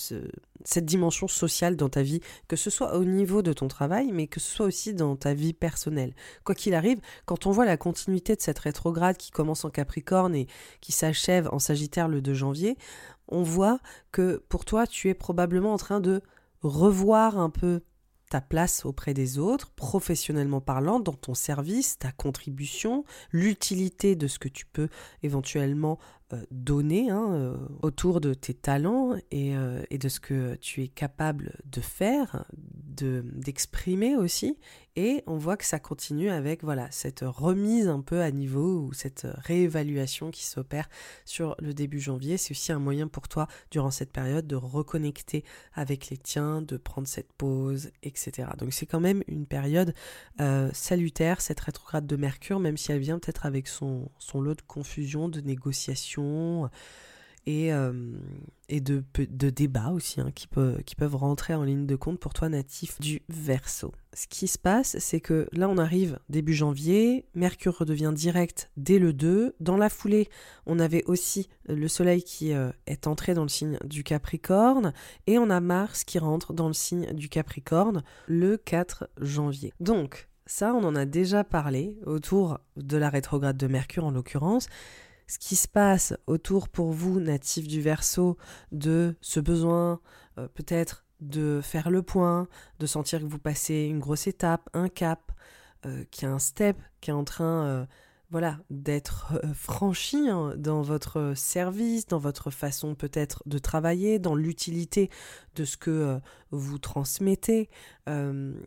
[0.63, 4.27] cette dimension sociale dans ta vie, que ce soit au niveau de ton travail, mais
[4.27, 6.13] que ce soit aussi dans ta vie personnelle.
[6.43, 10.35] Quoi qu'il arrive, quand on voit la continuité de cette rétrograde qui commence en Capricorne
[10.35, 10.47] et
[10.81, 12.77] qui s'achève en Sagittaire le 2 janvier,
[13.27, 13.79] on voit
[14.11, 16.21] que pour toi, tu es probablement en train de
[16.61, 17.81] revoir un peu
[18.29, 24.39] ta place auprès des autres, professionnellement parlant, dans ton service, ta contribution, l'utilité de ce
[24.39, 24.89] que tu peux
[25.23, 25.97] éventuellement
[26.51, 30.87] donner hein, euh, autour de tes talents et, euh, et, de ce que tu es
[30.87, 34.57] capable de faire, de d'exprimer aussi.
[34.95, 38.93] Et on voit que ça continue avec voilà cette remise un peu à niveau ou
[38.93, 40.89] cette réévaluation qui s'opère
[41.23, 42.37] sur le début janvier.
[42.37, 45.43] C'est aussi un moyen pour toi durant cette période de reconnecter
[45.75, 48.49] avec les tiens, de prendre cette pause, etc.
[48.57, 49.93] Donc c'est quand même une période
[50.73, 54.61] salutaire cette rétrograde de Mercure, même si elle vient peut-être avec son, son lot de
[54.63, 56.16] confusion, de négociation
[57.48, 57.94] et, euh,
[58.69, 63.22] de, débats aussi hein, qui peuvent rentrer en ligne de compte pour toi natif du
[63.30, 63.94] verso.
[64.14, 68.99] Ce qui se passe, c'est que là on arrive début janvier, Mercure redevient direct dès
[68.99, 69.56] le 2.
[69.61, 70.27] Dans la foulée,
[70.65, 74.91] on avait aussi le Soleil qui euh, est entré dans le signe du Capricorne
[75.26, 79.72] et on a Mars qui rentre dans le signe du Capricorne le 4 janvier.
[79.80, 84.68] Donc, ça, on en a déjà parlé autour de la rétrograde de Mercure en l'occurrence
[85.27, 88.37] ce qui se passe autour pour vous, natifs du Verseau,
[88.71, 89.99] de ce besoin
[90.37, 92.47] euh, peut-être de faire le point,
[92.79, 95.31] de sentir que vous passez une grosse étape, un cap,
[95.85, 97.85] euh, qu'il a un step qui est en train euh,
[98.29, 105.09] voilà, d'être franchi hein, dans votre service, dans votre façon peut-être de travailler, dans l'utilité
[105.55, 106.19] de ce que
[106.51, 107.69] vous transmettez,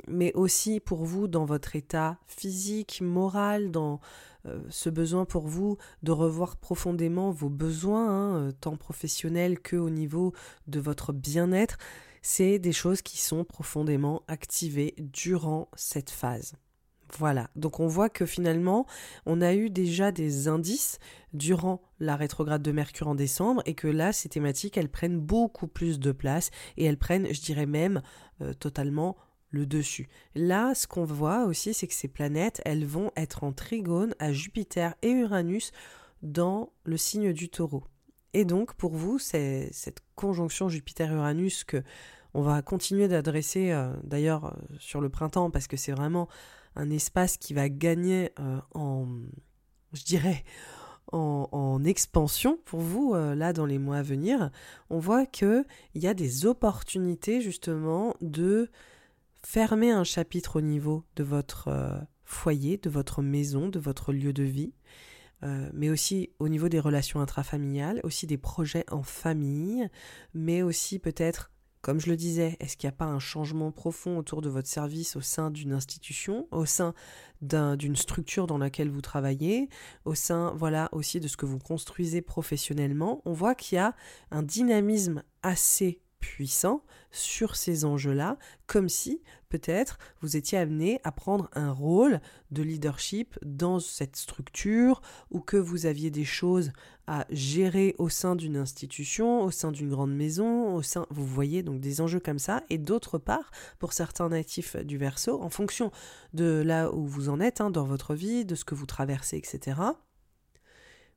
[0.08, 4.00] mais aussi pour vous dans votre état physique, moral, dans
[4.46, 9.76] euh, ce besoin pour vous de revoir profondément vos besoins, hein, euh, tant professionnels que
[9.76, 10.32] au niveau
[10.66, 11.76] de votre bien-être,
[12.22, 16.54] c'est des choses qui sont profondément activées durant cette phase.
[17.18, 18.86] Voilà, donc on voit que finalement,
[19.26, 20.98] on a eu déjà des indices
[21.32, 25.66] durant la rétrograde de Mercure en décembre et que là, ces thématiques, elles prennent beaucoup
[25.66, 28.02] plus de place et elles prennent, je dirais même,
[28.40, 29.16] euh, totalement
[29.50, 30.08] le dessus.
[30.34, 34.32] Là, ce qu'on voit aussi, c'est que ces planètes, elles vont être en trigone à
[34.32, 35.72] Jupiter et Uranus
[36.22, 37.84] dans le signe du taureau.
[38.32, 41.82] Et donc pour vous, c'est cette conjonction Jupiter-Uranus que
[42.32, 46.28] on va continuer d'adresser euh, d'ailleurs euh, sur le printemps parce que c'est vraiment
[46.76, 49.06] un espace qui va gagner euh, en,
[49.92, 50.44] je dirais,
[51.12, 54.50] en, expansion pour vous là dans les mois à venir.
[54.90, 55.64] On voit qu'il
[55.94, 58.70] y a des opportunités justement de
[59.42, 64.42] fermer un chapitre au niveau de votre foyer, de votre maison, de votre lieu de
[64.44, 64.74] vie.
[65.72, 69.88] mais aussi au niveau des relations intrafamiliales, aussi des projets en famille,
[70.34, 71.50] mais aussi peut-être
[71.82, 74.68] comme je le disais, est-ce qu'il n'y a pas un changement profond autour de votre
[74.68, 76.94] service au sein d'une institution, au sein
[77.40, 79.70] d'une structure dans laquelle vous travaillez,
[80.04, 83.22] au sein voilà aussi de ce que vous construisez professionnellement?
[83.24, 83.94] On voit qu'il y a
[84.30, 88.36] un dynamisme assez puissant sur ces enjeux-là,
[88.66, 92.20] comme si peut-être vous étiez amené à prendre un rôle
[92.50, 95.00] de leadership dans cette structure
[95.30, 96.72] ou que vous aviez des choses
[97.10, 101.64] à gérer au sein d'une institution, au sein d'une grande maison, au sein, vous voyez
[101.64, 102.62] donc des enjeux comme ça.
[102.70, 103.50] Et d'autre part,
[103.80, 105.90] pour certains natifs du verso, en fonction
[106.34, 109.36] de là où vous en êtes hein, dans votre vie, de ce que vous traversez,
[109.36, 109.80] etc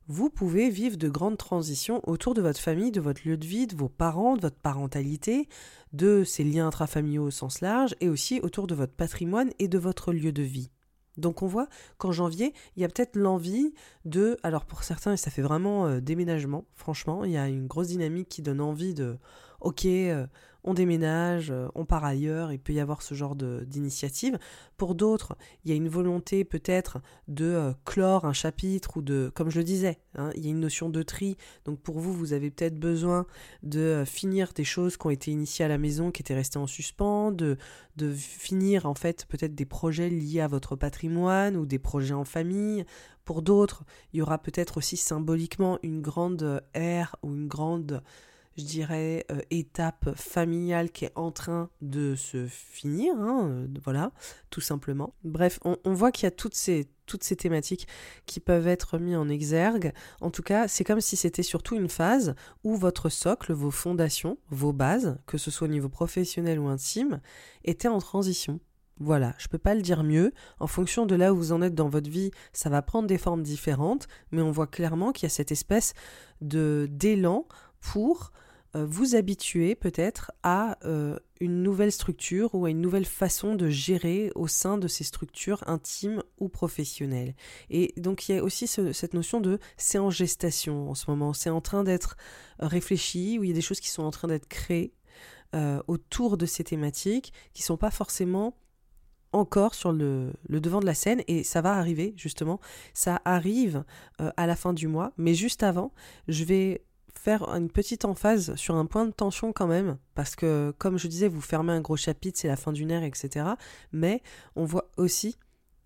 [0.06, 3.66] vous pouvez vivre de grandes transitions autour de votre famille, de votre lieu de vie,
[3.66, 5.48] de vos parents, de votre parentalité,
[5.94, 9.78] de ces liens intrafamiliaux au sens large, et aussi autour de votre patrimoine et de
[9.78, 10.70] votre lieu de vie.
[11.16, 11.68] Donc on voit
[11.98, 13.74] qu'en janvier, il y a peut-être l'envie
[14.04, 17.88] de, alors pour certains, ça fait vraiment euh, déménagement, franchement, il y a une grosse
[17.88, 19.16] dynamique qui donne envie de,
[19.60, 20.26] ok, euh,
[20.64, 24.38] on déménage, euh, on part ailleurs, il peut y avoir ce genre d'initiative.
[24.76, 29.30] Pour d'autres, il y a une volonté peut-être de euh, clore un chapitre ou de,
[29.34, 31.36] comme je le disais, hein, il y a une notion de tri.
[31.66, 33.26] Donc pour vous, vous avez peut-être besoin
[33.62, 36.58] de euh, finir des choses qui ont été initiées à la maison, qui étaient restées
[36.58, 37.58] en suspens, de,
[37.96, 42.24] de finir en fait peut-être des projets liés à votre patrimoine ou des projets en
[42.24, 42.84] famille.
[43.26, 48.02] Pour d'autres, il y aura peut-être aussi symboliquement une grande ère ou une grande
[48.56, 54.12] je dirais, euh, étape familiale qui est en train de se finir, hein, euh, voilà,
[54.50, 55.14] tout simplement.
[55.24, 57.88] Bref, on, voit qu'il y a toutes ces, toutes ces thématiques
[58.26, 59.92] qui peuvent être mises en exergue.
[60.20, 64.38] En tout cas, c'est comme si c'était surtout une phase où votre socle, vos fondations,
[64.50, 67.20] vos bases, que ce soit au niveau professionnel ou intime,
[67.64, 68.60] étaient en transition.
[69.00, 70.32] Voilà, je peux pas le dire mieux.
[70.60, 73.18] En fonction de là où vous en êtes dans votre vie, ça va prendre des
[73.18, 75.94] formes différentes, mais on voit clairement qu'il y a cette espèce
[76.40, 77.48] de d'élan
[77.80, 78.32] pour
[78.82, 84.32] vous habituer peut-être à euh, une nouvelle structure ou à une nouvelle façon de gérer
[84.34, 87.34] au sein de ces structures intimes ou professionnelles.
[87.70, 91.32] Et donc il y a aussi cette notion de c'est en gestation en ce moment,
[91.32, 92.16] c'est en train d'être
[92.58, 94.92] réfléchi, ou il y a des choses qui sont en train d'être créées
[95.54, 98.56] euh, autour de ces thématiques qui ne sont pas forcément
[99.30, 102.60] encore sur le, devant de la scène et ça va arriver justement.
[102.92, 103.84] Ça arrive
[104.18, 105.92] à la fin du mois, mais juste avant,
[106.28, 106.84] je vais
[107.24, 111.08] faire une petite emphase sur un point de tension quand même, parce que comme je
[111.08, 113.46] disais, vous fermez un gros chapitre, c'est la fin d'une ère, etc.
[113.92, 114.22] Mais
[114.56, 115.38] on voit aussi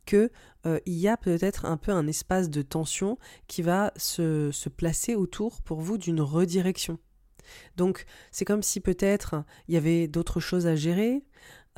[0.04, 0.32] que
[0.66, 4.68] euh, il y a peut-être un peu un espace de tension qui va se, se
[4.68, 6.98] placer autour pour vous d'une redirection.
[7.76, 11.22] Donc c'est comme si peut-être il y avait d'autres choses à gérer,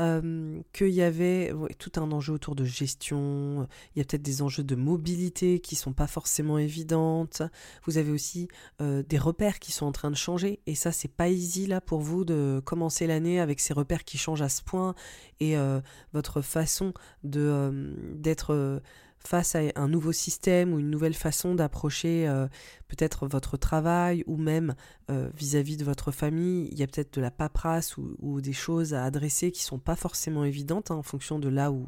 [0.01, 4.41] euh, qu'il y avait tout un enjeu autour de gestion, il y a peut-être des
[4.41, 7.43] enjeux de mobilité qui sont pas forcément évidentes.
[7.85, 8.49] Vous avez aussi
[8.81, 11.81] euh, des repères qui sont en train de changer et ça c'est pas easy là
[11.81, 14.95] pour vous de commencer l'année avec ces repères qui changent à ce point
[15.39, 15.81] et euh,
[16.13, 18.81] votre façon de d'être
[19.27, 22.47] face à un nouveau système ou une nouvelle façon d'approcher euh,
[22.89, 24.75] peut-être votre travail ou même
[25.11, 28.95] euh, vis-à-vis de votre famille, il y a peut-être de la paperasse ou, des choses
[28.95, 31.87] à adresser qui sont pas forcément évidentes hein, en fonction de là où,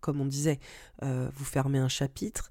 [0.00, 0.58] comme on disait,
[1.02, 2.50] euh, vous fermez un chapitre.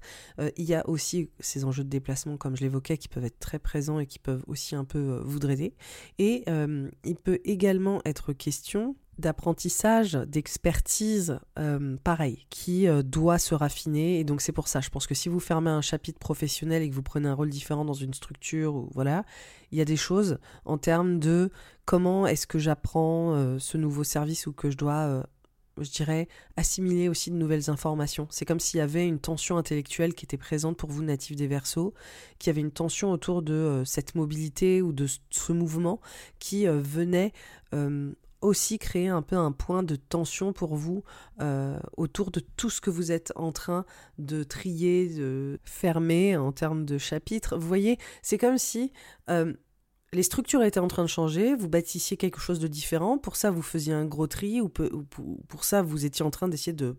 [0.56, 3.58] il y a aussi ces enjeux de déplacement, comme je l'évoquais, qui peuvent être très
[3.58, 5.74] présents et qui peuvent aussi un peu vous draider.
[6.18, 6.44] Et
[7.04, 14.18] il peut également être question d'apprentissage, d'expertise, euh, pareil, qui euh, doit se raffiner.
[14.18, 16.90] Et donc c'est pour ça, je pense que si vous fermez un chapitre professionnel et
[16.90, 19.24] que vous prenez un rôle différent dans une structure, ou voilà,
[19.72, 21.50] il y a des choses en termes de
[21.84, 25.24] comment est-ce que j'apprends euh, ce nouveau service ou que je dois,
[25.78, 26.26] je dirais,
[26.56, 28.26] assimiler aussi de nouvelles informations.
[28.30, 31.46] C'est comme s'il y avait une tension intellectuelle qui était présente pour vous, natifs des
[31.46, 31.94] Verseaux,
[32.38, 36.00] qui avait une tension autour de cette mobilité ou de ce mouvement
[36.38, 37.32] qui venait
[38.40, 41.02] aussi créer un peu un point de tension pour vous
[41.40, 43.84] euh, autour de tout ce que vous êtes en train
[44.18, 47.56] de trier, de fermer en termes de chapitres.
[47.56, 48.92] Vous voyez, c'est comme si
[49.28, 49.52] euh,
[50.12, 53.50] les structures étaient en train de changer, vous bâtissiez quelque chose de différent, pour ça
[53.50, 56.96] vous faisiez un gros tri, ou, pour ça vous étiez en train d'essayer de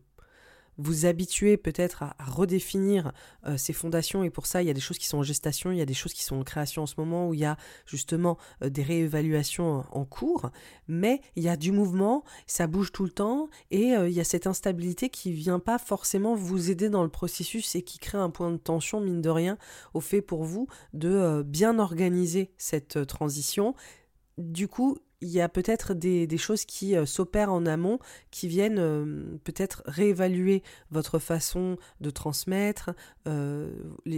[0.77, 3.11] vous habituer peut-être à, redéfinir
[3.45, 5.72] euh, ces fondations et pour ça il y a des choses qui sont en gestation,
[5.72, 7.45] il y a des choses qui sont en création en ce moment où il y
[7.45, 10.49] a justement euh, des réévaluations en cours,
[10.88, 14.19] mais il y a du mouvement, ça bouge tout le temps et euh, il y
[14.19, 18.18] a cette instabilité qui vient pas forcément vous aider dans le processus et qui crée
[18.18, 19.57] un point de tension mine de rien
[19.93, 23.76] au fait pour vous de bien organiser cette transition.
[24.38, 27.99] Du coup, il y a peut-être des, choses qui euh, s'opèrent en amont,
[28.31, 32.91] qui viennent euh, peut-être réévaluer votre façon de transmettre,
[33.27, 33.72] euh,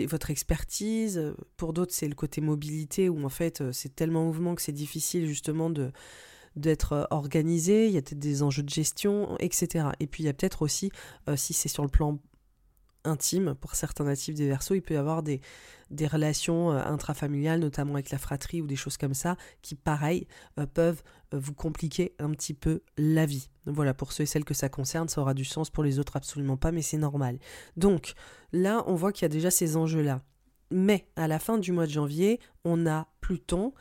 [0.07, 1.33] votre expertise.
[1.57, 5.27] Pour d'autres, c'est le côté mobilité, où en fait, c'est tellement mouvement que c'est difficile
[5.27, 5.69] justement
[6.55, 9.87] d'être organisé, il y a peut-être des enjeux de gestion, etc.
[9.99, 10.91] Et puis il y a peut-être aussi,
[11.35, 12.19] si c'est sur le plan
[13.03, 14.75] intime pour certains natifs des Verseaux.
[14.75, 15.41] Il peut y avoir des,
[15.89, 20.27] des relations euh, intrafamiliales, notamment avec la fratrie ou des choses comme ça, qui, pareil,
[20.59, 21.03] euh, peuvent
[21.33, 23.49] euh, vous compliquer un petit peu la vie.
[23.65, 26.15] Voilà, pour ceux et celles que ça concerne, ça aura du sens, pour les autres
[26.15, 27.39] absolument pas, mais c'est normal.
[27.77, 28.13] Donc
[28.51, 30.21] là, on voit qu'il y a déjà ces enjeux-là.
[30.71, 33.73] Mais à la fin du mois de janvier, on a Pluton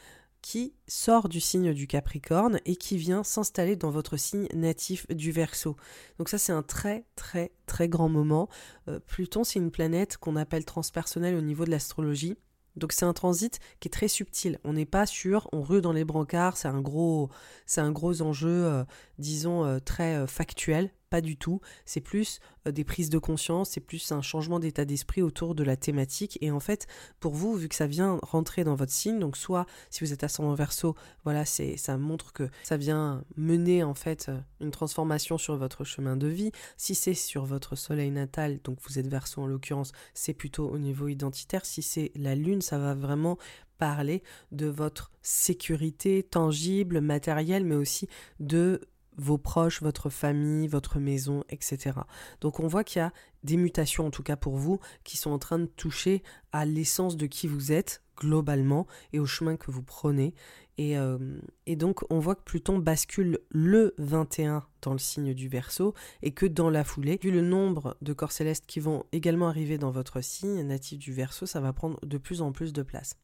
[0.43, 5.31] qui sort du signe du Capricorne et qui vient s'installer dans votre signe natif du
[5.31, 5.77] Verseau.
[6.19, 8.49] Donc ça c'est un très très très grand moment.
[8.89, 12.37] Euh, Pluton c'est une planète qu'on appelle transpersonnelle au niveau de l'astrologie.
[12.75, 14.59] Donc c'est un transit qui est très subtil.
[14.65, 17.31] On n'est pas sûr, on rue dans les brancards, c'est un gros,
[17.67, 18.85] c'est un gros enjeu, euh,
[19.19, 21.61] disons euh, très factuel, pas du tout.
[21.85, 25.63] C'est plus euh, des prises de conscience, c'est plus un changement d'état d'esprit autour de
[25.63, 26.39] la thématique.
[26.41, 26.87] Et en fait,
[27.21, 30.25] pour vous, vu que ça vient rentrer dans votre signe, donc soit si vous êtes
[30.25, 35.37] ascendant verso, voilà, c'est ça montre que ça vient mener en fait euh, une transformation
[35.37, 36.51] sur votre chemin de vie.
[36.79, 40.79] Si c'est sur votre soleil natal, donc vous êtes verso en l'occurrence, c'est plutôt au
[40.79, 41.67] niveau identitaire.
[41.67, 43.37] Si c'est la lune, ça va vraiment
[43.77, 48.09] parler de votre sécurité tangible, matérielle, mais aussi
[48.41, 48.81] de
[49.17, 51.93] vos proches, votre famille, votre maison, etc.
[52.41, 53.13] Donc on voit qu'il y a
[53.45, 56.23] des mutations, en tout cas pour vous, qui sont en train de toucher
[56.53, 60.35] à l'essence de qui vous êtes globalement et au chemin que vous prenez.
[60.79, 61.19] Et, euh,
[61.67, 66.33] et, donc on voit que Pluton bascule le 21 dans le signe du Verseau et
[66.33, 69.91] que dans la foulée, vu le nombre de corps célestes qui vont également arriver dans
[69.91, 73.17] votre signe natif du Verseau, ça va prendre de plus en plus de place.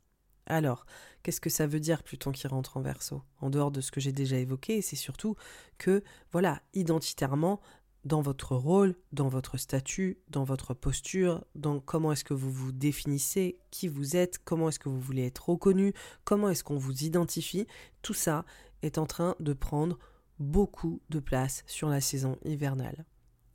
[0.49, 0.87] Alors,
[1.23, 3.23] qu'est-ce que ça veut dire Pluton qui rentre en verso?
[3.41, 5.37] En dehors de ce que j'ai déjà évoqué, c'est surtout
[5.77, 6.03] que,
[6.33, 7.61] voilà, identitairement,
[8.05, 12.73] dans votre rôle, dans votre statut, dans votre posture, dans comment est-ce que vous vous
[12.73, 15.93] définissez, qui vous êtes, comment est-ce que vous voulez être reconnu,
[16.25, 17.67] comment est-ce qu'on vous identifie,
[18.01, 18.45] tout ça
[18.83, 19.99] est en train de prendre
[20.39, 23.05] beaucoup de place sur la saison hivernale.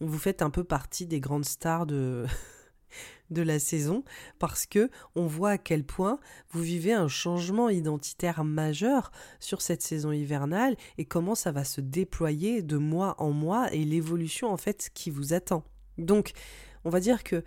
[0.01, 2.25] Vous faites un peu partie des grandes stars de
[3.33, 4.03] de la saison
[4.39, 6.19] parce que on voit à quel point
[6.51, 11.81] vous vivez un changement identitaire majeur sur cette saison hivernale et comment ça va se
[11.81, 15.63] déployer de mois en mois et l'évolution en fait qui vous attend.
[15.97, 16.31] Donc,
[16.85, 17.43] on va dire que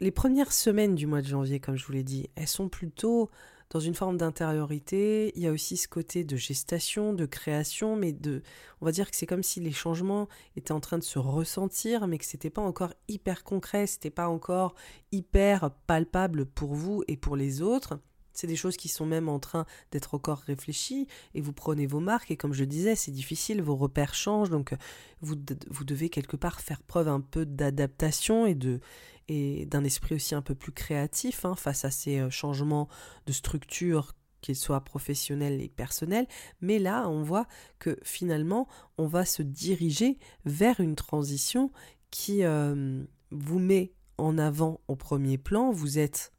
[0.00, 3.30] les premières semaines du mois de janvier, comme je vous l'ai dit, elles sont plutôt
[3.70, 5.32] dans une forme d'intériorité.
[5.36, 8.42] Il y a aussi ce côté de gestation, de création, mais de,
[8.80, 12.06] on va dire que c'est comme si les changements étaient en train de se ressentir,
[12.06, 14.74] mais que c'était pas encore hyper concret, c'était pas encore
[15.12, 18.00] hyper palpable pour vous et pour les autres.
[18.40, 22.00] C'est des choses qui sont même en train d'être encore réfléchies et vous prenez vos
[22.00, 24.74] marques et comme je disais, c'est difficile, vos repères changent donc
[25.20, 25.36] vous,
[25.68, 28.80] vous devez quelque part faire preuve un peu d'adaptation et de
[29.28, 32.88] et d'un esprit aussi un peu plus créatif hein, face à ces euh, changements
[33.26, 36.26] de structure qu'ils soient professionnels et personnels,
[36.62, 37.46] mais là on voit
[37.78, 41.70] que finalement on va se diriger vers une transition
[42.10, 46.32] qui euh, vous met en avant au premier plan, vous êtes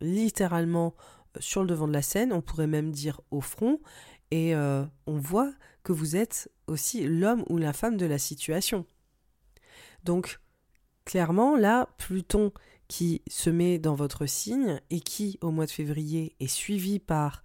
[0.00, 0.94] littéralement
[1.38, 3.80] sur le devant de la scène, on pourrait même dire au front,
[4.30, 5.52] et on voit
[5.82, 8.86] que vous êtes aussi l'homme ou la femme de la situation.
[10.04, 10.40] Donc
[11.04, 12.52] clairement, là, Pluton
[12.88, 17.42] qui se met dans votre signe et qui, au mois de février, est suivi par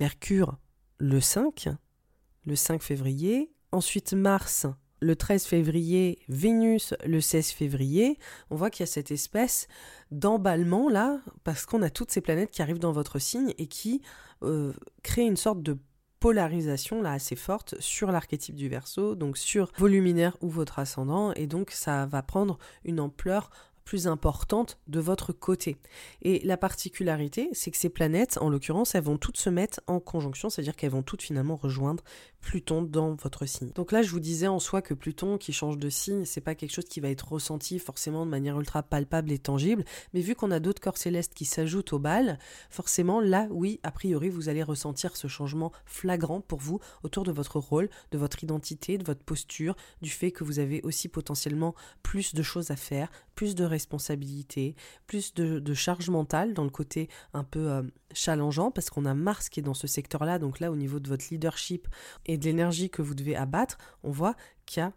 [0.00, 0.58] Mercure
[0.98, 1.68] le 5,
[2.44, 4.66] le 5 février, ensuite Mars
[5.02, 8.18] le 13 février, Vénus le 16 février,
[8.50, 9.66] on voit qu'il y a cette espèce
[10.10, 14.00] d'emballement là, parce qu'on a toutes ces planètes qui arrivent dans votre signe et qui
[14.42, 14.72] euh,
[15.02, 15.76] créent une sorte de
[16.20, 21.32] polarisation là assez forte sur l'archétype du verso, donc sur vos luminaires ou votre ascendant,
[21.32, 23.50] et donc ça va prendre une ampleur
[23.84, 25.76] plus importante de votre côté.
[26.22, 30.00] Et la particularité, c'est que ces planètes, en l'occurrence, elles vont toutes se mettre en
[30.00, 32.02] conjonction, c'est-à-dire qu'elles vont toutes finalement rejoindre
[32.40, 33.70] Pluton dans votre signe.
[33.74, 36.54] Donc là, je vous disais en soi que Pluton qui change de signe, c'est pas
[36.54, 40.34] quelque chose qui va être ressenti forcément de manière ultra palpable et tangible, mais vu
[40.34, 42.38] qu'on a d'autres corps célestes qui s'ajoutent au bal,
[42.68, 47.32] forcément là, oui, a priori, vous allez ressentir ce changement flagrant pour vous autour de
[47.32, 51.74] votre rôle, de votre identité, de votre posture, du fait que vous avez aussi potentiellement
[52.02, 54.74] plus de choses à faire, plus de responsabilités,
[55.06, 57.82] plus de, charge mentale dans le côté un peu euh,
[58.12, 61.08] challengeant, parce qu'on a Mars qui est dans ce secteur-là, donc là au niveau de
[61.08, 61.88] votre leadership
[62.26, 64.36] et de l'énergie que vous devez abattre, on voit
[64.66, 64.92] qu'il y a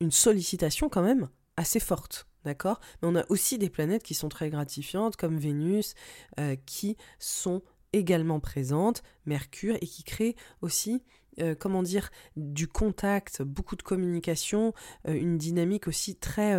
[0.00, 2.26] une sollicitation quand même assez forte.
[2.44, 2.80] D'accord?
[3.02, 5.94] Mais on a aussi des planètes qui sont très gratifiantes, comme Vénus,
[6.38, 7.62] euh, qui sont
[7.92, 11.02] également présentes, Mercure, et qui créent aussi
[11.40, 14.72] euh, comment dire, du contact, beaucoup de communication,
[15.06, 16.54] une dynamique aussi très,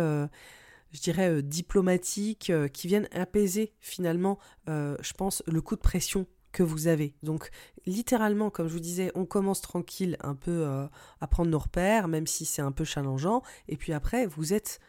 [0.92, 4.38] je dirais, euh, diplomatiques, euh, qui viennent apaiser finalement,
[4.68, 7.14] euh, je pense, le coup de pression que vous avez.
[7.22, 7.50] Donc
[7.86, 10.66] littéralement, comme je vous disais, on commence tranquille un peu
[11.20, 14.80] à prendre nos repères, même si c'est un peu challengeant, et puis après, vous êtes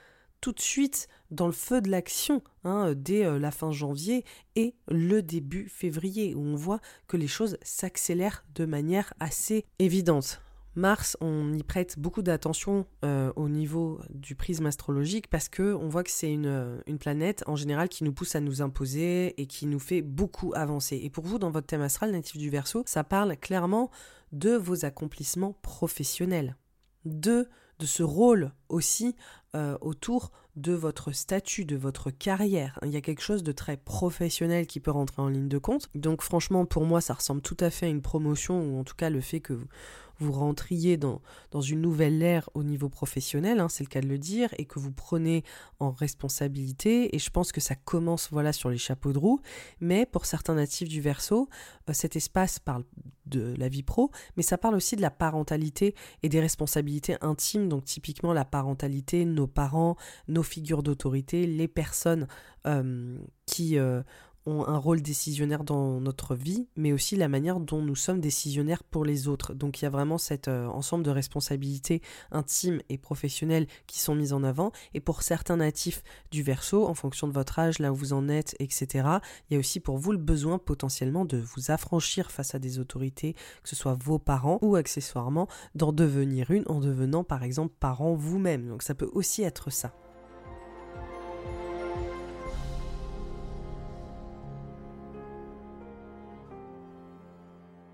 [0.41, 4.25] tout de suite dans le feu de l'action hein, dès la fin janvier
[4.55, 10.41] et le début février, où on voit que les choses s'accélèrent de manière assez évidente.
[10.75, 15.89] Mars, on y prête beaucoup d'attention euh, au niveau du prisme astrologique parce que on
[15.89, 19.47] voit que c'est une, une, planète en général qui nous pousse à nous imposer et
[19.47, 20.99] qui nous fait beaucoup avancer.
[21.03, 23.91] Et pour vous, dans votre thème astral natif du Verseau, ça parle clairement
[24.31, 26.55] de vos accomplissements professionnels,
[27.03, 27.47] de
[27.85, 29.15] ce rôle aussi
[29.55, 32.77] euh, autour de votre statut, de votre carrière.
[32.83, 35.89] Il y a quelque chose de très professionnel qui peut rentrer en ligne de compte.
[35.95, 38.95] Donc franchement, pour moi, ça ressemble tout à fait à une promotion, ou en tout
[38.95, 39.59] cas le fait que
[40.21, 41.21] vous, rentriez dans,
[41.51, 44.65] dans une nouvelle ère au niveau professionnel, hein, c'est le cas de le dire, et
[44.65, 45.43] que vous prenez
[45.79, 47.15] en responsabilité.
[47.15, 49.39] Et je pense que ça commence voilà sur les chapeaux de roue.
[49.79, 51.49] Mais pour certains natifs du Verseau,
[51.89, 52.83] euh, cet espace parle
[53.25, 57.69] de la vie pro, mais ça parle aussi de la parentalité et des responsabilités intimes.
[57.69, 59.95] Donc typiquement la parentalité, nos parents,
[60.27, 62.27] nos figures d'autorité, les personnes
[62.67, 64.01] euh, qui euh,
[64.45, 68.83] ont un rôle décisionnaire dans notre vie, mais aussi la manière dont nous sommes décisionnaires
[68.83, 69.53] pour les autres.
[69.53, 72.01] Donc il y a vraiment cet euh, ensemble de responsabilités
[72.31, 74.71] intimes et professionnelles qui sont mises en avant.
[74.93, 78.29] Et pour certains natifs du verso, en fonction de votre âge, là où vous en
[78.29, 79.07] êtes, etc.,
[79.49, 82.79] il y a aussi pour vous le besoin potentiellement de vous affranchir face à des
[82.79, 87.73] autorités, que ce soit vos parents ou accessoirement d'en devenir une en devenant par exemple
[87.79, 88.67] parent vous-même.
[88.67, 89.93] Donc ça peut aussi être ça.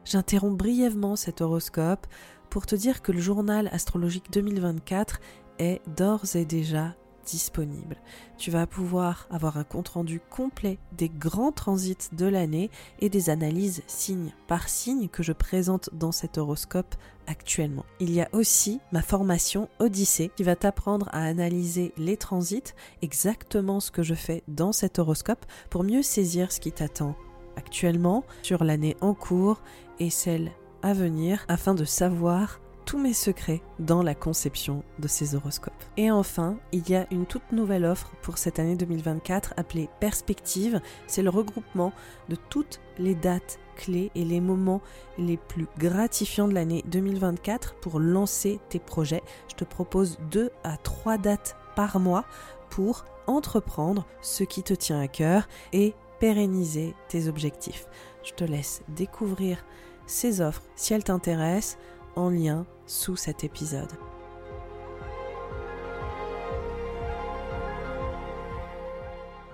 [0.10, 2.08] J'interromps brièvement cet horoscope
[2.50, 5.20] pour te dire que le journal astrologique 2024
[5.60, 7.98] est d'ores et déjà disponible.
[8.38, 13.84] Tu vas pouvoir avoir un compte-rendu complet des grands transits de l'année et des analyses
[13.86, 17.84] signe par signe que je présente dans cet horoscope actuellement.
[18.00, 23.82] Il y a aussi ma formation Odyssée qui va t'apprendre à analyser les transits, exactement
[23.82, 27.18] ce que je fais dans cet horoscope pour mieux saisir ce qui t'attend
[27.58, 29.62] actuellement sur l'année en cours
[30.00, 30.52] et celle
[30.82, 35.84] à venir afin de savoir tous mes secrets dans la conception de ces horoscopes.
[35.98, 40.80] Et enfin, il y a une toute nouvelle offre pour cette année 2024 appelée Perspective.
[41.06, 41.92] C'est le regroupement
[42.30, 44.82] de toutes les dates clés et les moments
[45.18, 49.24] les plus gratifiants de l'année 2024 pour lancer tes projets.
[49.50, 52.24] Je te propose deux à trois dates par mois
[52.70, 57.86] pour entreprendre ce qui te tient à cœur et pérenniser tes objectifs.
[58.24, 59.64] Je te laisse découvrir
[60.08, 61.78] ces offres si elles t'intéressent
[62.16, 63.92] en lien sous cet épisode.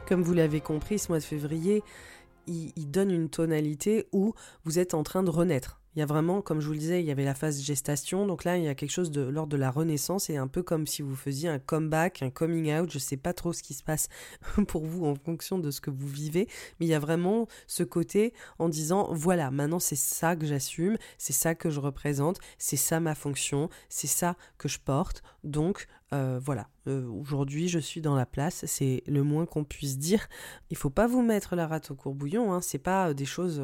[0.07, 1.83] Comme vous l'avez compris, ce mois de février,
[2.47, 4.33] il, donne une tonalité où
[4.65, 5.79] vous êtes en train de renaître.
[5.95, 8.25] Il y a vraiment, comme je vous le disais, il y avait la phase gestation,
[8.25, 10.63] donc là il y a quelque chose de l'ordre de la renaissance et un peu
[10.63, 13.61] comme si vous faisiez un comeback, un coming out, je ne sais pas trop ce
[13.61, 14.09] qui se passe
[14.67, 16.47] pour vous en fonction de ce que vous vivez,
[16.79, 20.97] mais il y a vraiment ce côté en disant voilà, maintenant c'est ça que j'assume,
[21.17, 25.87] c'est ça que je représente, c'est ça ma fonction, c'est ça que je porte, donc
[26.13, 30.27] euh, voilà, euh, aujourd'hui je suis dans la place, c'est le moins qu'on puisse dire.
[30.69, 33.59] Il faut pas vous mettre la rate au courbouillon, hein, c'est pas euh, des choses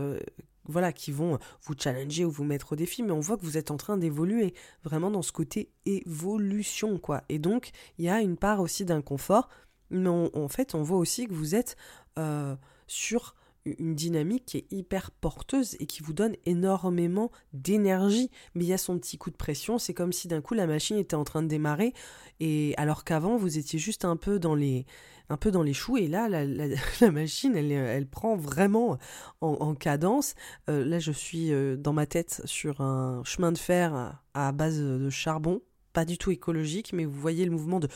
[0.69, 3.57] voilà, qui vont vous challenger ou vous mettre au défi, mais on voit que vous
[3.57, 7.23] êtes en train d'évoluer vraiment dans ce côté évolution, quoi.
[7.29, 9.49] Et donc, il y a une part aussi d'inconfort,
[9.89, 11.75] mais en fait, on voit aussi que vous êtes
[12.17, 12.55] euh,
[12.87, 13.35] sur
[13.65, 18.31] une dynamique qui est hyper porteuse et qui vous donne énormément d'énergie.
[18.55, 20.67] Mais il y a son petit coup de pression, c'est comme si d'un coup la
[20.67, 21.93] machine était en train de démarrer,
[22.39, 24.85] et alors qu'avant vous étiez juste un peu dans les,
[25.30, 28.97] un peu dans les choux, et là la, machine elle, prend vraiment
[29.41, 30.35] en, cadence.
[30.69, 34.80] Euh, là je suis euh, dans ma tête sur un chemin de fer à base
[34.80, 35.61] de charbon,
[35.93, 37.88] pas du tout écologique, mais vous voyez le mouvement de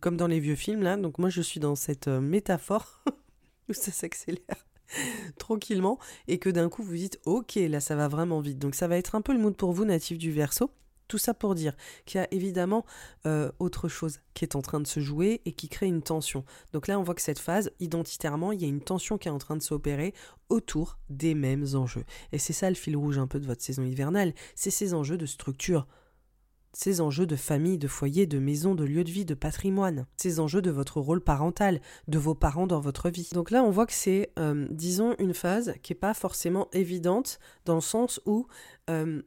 [0.00, 0.96] comme dans les vieux films là.
[0.96, 3.02] Donc moi je suis dans cette euh, métaphore
[3.68, 4.66] où ça s'accélère
[5.38, 5.98] tranquillement
[6.28, 8.58] et que d'un coup vous dites ok là ça va vraiment vite.
[8.58, 10.70] Donc ça va être un peu le mood pour vous natif du verso.
[11.12, 11.76] Tout ça pour dire
[12.06, 12.86] qu'il y a évidemment
[13.26, 16.42] euh, autre chose qui est en train de se jouer et qui crée une tension.
[16.72, 19.30] Donc là, on voit que cette phase, identitairement, il y a une tension qui est
[19.30, 20.14] en train de s'opérer
[20.48, 22.06] autour des mêmes enjeux.
[22.32, 25.18] Et c'est ça le fil rouge un peu de votre saison hivernale, c'est ces enjeux
[25.18, 25.86] de structure,
[26.72, 30.40] ces enjeux de famille, de foyer, de maison, de lieu de vie, de patrimoine, ces
[30.40, 33.28] enjeux de votre rôle parental, de vos parents dans votre vie.
[33.34, 37.38] Donc là, on voit que c'est, euh, disons, une phase qui n'est pas forcément évidente
[37.66, 38.46] dans le sens où
[38.88, 39.20] euh,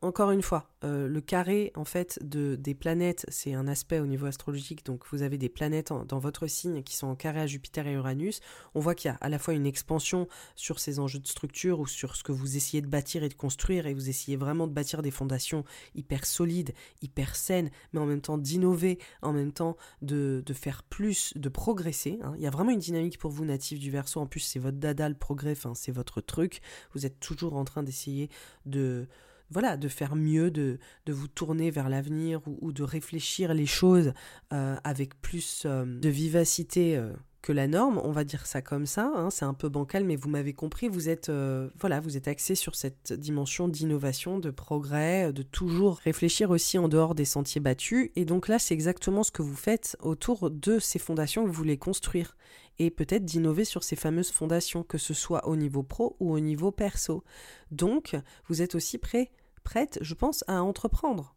[0.00, 4.06] encore une fois, euh, le carré en fait de, des planètes, c'est un aspect au
[4.06, 4.86] niveau astrologique.
[4.86, 7.94] Donc vous avez des planètes dans votre signe qui sont en carré à Jupiter et
[7.94, 8.40] Uranus.
[8.76, 11.80] On voit qu'il y a à la fois une expansion sur ces enjeux de structure
[11.80, 14.68] ou sur ce que vous essayez de bâtir et de construire, et vous essayez vraiment
[14.68, 15.64] de bâtir des fondations
[15.96, 21.32] hyper solides, hyper saines, mais en même temps d'innover, en même temps de, faire plus,
[21.36, 22.20] de progresser.
[22.22, 22.34] Hein.
[22.36, 24.20] Il y a vraiment une dynamique pour vous natif du Verseau.
[24.20, 26.60] En plus, c'est votre dada le progrès, enfin, c'est votre truc.
[26.94, 28.30] Vous êtes toujours en train d'essayer
[28.64, 29.08] de
[29.50, 34.12] voilà, de faire mieux, de, vous tourner vers l'avenir ou, de réfléchir les choses
[34.52, 38.84] euh, avec plus euh, de vivacité euh, que la norme, on va dire ça comme
[38.84, 42.56] ça, hein, c'est un peu bancal, mais vous m'avez compris, vous êtes, vous êtes axé
[42.56, 48.10] sur cette dimension d'innovation, de progrès, de toujours réfléchir aussi en dehors des sentiers battus,
[48.16, 51.54] et donc là c'est exactement ce que vous faites autour de ces fondations que vous
[51.54, 52.36] voulez construire,
[52.78, 56.40] et peut-être d'innover sur ces fameuses fondations, que ce soit au niveau pro ou au
[56.40, 57.24] niveau perso.
[57.70, 58.16] Donc,
[58.48, 59.30] vous êtes aussi prêt
[59.68, 61.36] prête, je pense, à entreprendre.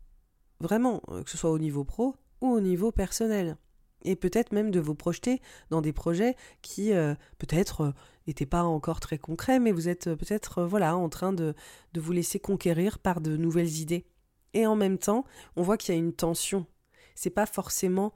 [0.61, 3.57] Vraiment, euh, que ce soit au niveau pro ou au niveau personnel.
[4.05, 7.93] Et peut-être même de vous projeter dans des projets qui euh, peut-être
[8.25, 11.53] n'étaient euh, pas encore très concrets, mais vous êtes peut-être voilà en train de,
[11.91, 14.05] de vous laisser conquérir par de nouvelles idées.
[14.53, 15.25] Et en même temps,
[15.57, 16.65] on voit qu'il y a une tension.
[17.15, 18.13] C'est pas forcément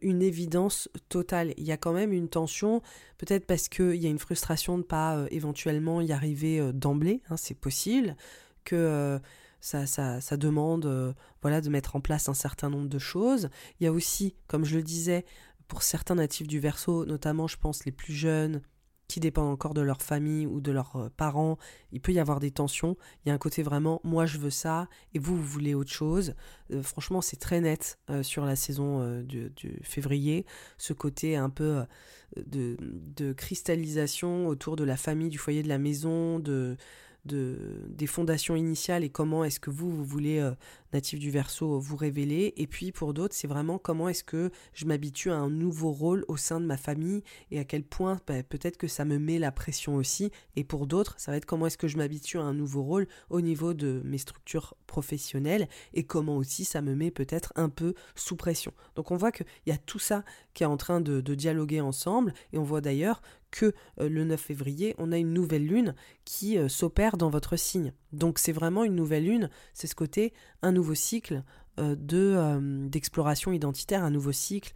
[0.00, 1.54] une évidence totale.
[1.56, 2.82] Il y a quand même une tension,
[3.16, 7.36] peut-être parce qu'il y a une frustration de ne pas éventuellement y arriver d'emblée, hein,
[7.36, 8.16] c'est possible,
[8.64, 9.20] que
[9.60, 11.12] ça, ça, demande euh,
[11.42, 13.50] voilà, de mettre en place un certain nombre de choses.
[13.80, 15.24] Il y a aussi, comme je le disais,
[15.66, 18.62] pour certains natifs du Verseau, notamment je pense les plus jeunes,
[19.08, 21.56] qui dépendent encore de leur famille ou de leurs euh, parents,
[21.92, 22.96] il peut y avoir des tensions.
[23.24, 25.90] Il y a un côté vraiment, moi je veux ça et vous, vous voulez autre
[25.90, 26.34] chose.
[26.72, 29.50] Euh, franchement, c'est très net sur la saison du,
[29.82, 30.44] février,
[30.76, 31.84] ce côté un peu
[32.36, 36.76] de, de, cristallisation autour de la famille, du foyer de la maison, de,
[37.24, 37.58] de,
[37.88, 40.52] des fondations initiales et comment est-ce que vous, vous voulez, euh,
[40.92, 42.54] natif du verso, vous révéler.
[42.56, 46.24] Et puis pour d'autres, c'est vraiment comment est-ce que je m'habitue à un nouveau rôle
[46.28, 49.38] au sein de ma famille et à quel point bah, peut-être que ça me met
[49.38, 50.30] la pression aussi.
[50.56, 53.06] Et pour d'autres, ça va être comment est-ce que je m'habitue à un nouveau rôle
[53.30, 57.94] au niveau de mes structures professionnelles et comment aussi ça me met peut-être un peu
[58.14, 58.72] sous pression.
[58.96, 60.24] Donc on voit qu'il y a tout ça
[60.54, 64.40] qui est en train de dialoguer ensemble et on voit d'ailleurs que euh, le 9
[64.40, 65.94] février, on a une nouvelle lune
[66.24, 67.92] qui euh, s'opère dans votre signe.
[68.12, 71.42] Donc c'est vraiment une nouvelle lune, c'est ce côté, un nouveau cycle
[71.78, 74.72] de d'exploration identitaire, un nouveau cycle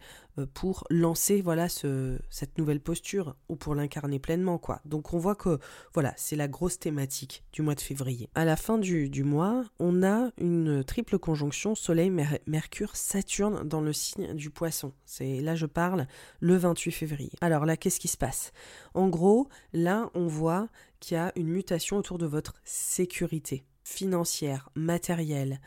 [0.53, 4.81] pour lancer voilà ce, cette nouvelle posture ou pour l'incarner pleinement quoi.
[4.85, 5.59] Donc on voit que
[5.93, 8.29] voilà c'est la grosse thématique du mois de février.
[8.33, 12.11] À la fin du, du mois, on a une triple conjonction Soleil
[12.47, 14.93] Mercure Saturne dans le signe du Poisson.
[15.05, 16.07] C'est là je parle
[16.39, 17.31] le 28 février.
[17.41, 18.51] Alors là qu'est-ce qui se passe?
[18.93, 20.67] En gros là on voit
[20.99, 25.59] qu'il y a une mutation autour de votre sécurité financière, matérielle,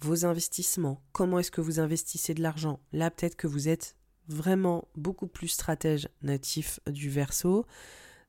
[0.00, 2.80] vos investissements, comment est-ce que vous investissez de l'argent.
[2.92, 3.96] Là, peut-être que vous êtes
[4.28, 7.66] vraiment beaucoup plus stratège natif du verso.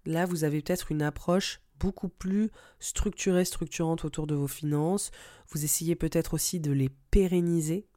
[0.06, 5.12] Là, vous avez peut-être une approche beaucoup plus structurée, structurante autour de vos finances.
[5.50, 7.88] Vous essayez peut-être aussi de les pérenniser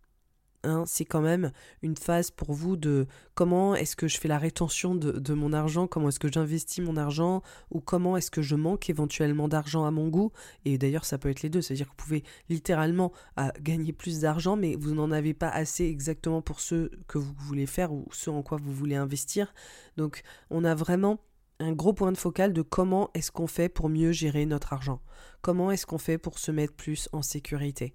[0.64, 1.50] Hein, c'est quand même
[1.82, 5.88] une phase pour vous de comment est-ce que je fais la rétention de, mon argent,
[5.88, 9.90] comment est-ce que j'investis mon argent, ou comment est-ce que je manque éventuellement d'argent à
[9.90, 10.30] mon goût.
[10.64, 14.20] Et d'ailleurs, ça peut être les deux, c'est-à-dire que vous pouvez littéralement euh, gagner plus
[14.20, 18.06] d'argent, mais vous n'en avez pas assez exactement pour ce que vous voulez faire ou
[18.12, 19.52] ce en quoi vous voulez investir.
[19.96, 21.18] Donc, on a vraiment
[21.58, 25.00] un gros point de focal de comment est-ce qu'on fait pour mieux gérer notre argent.
[25.40, 27.94] Comment est-ce qu'on fait pour se mettre plus en sécurité.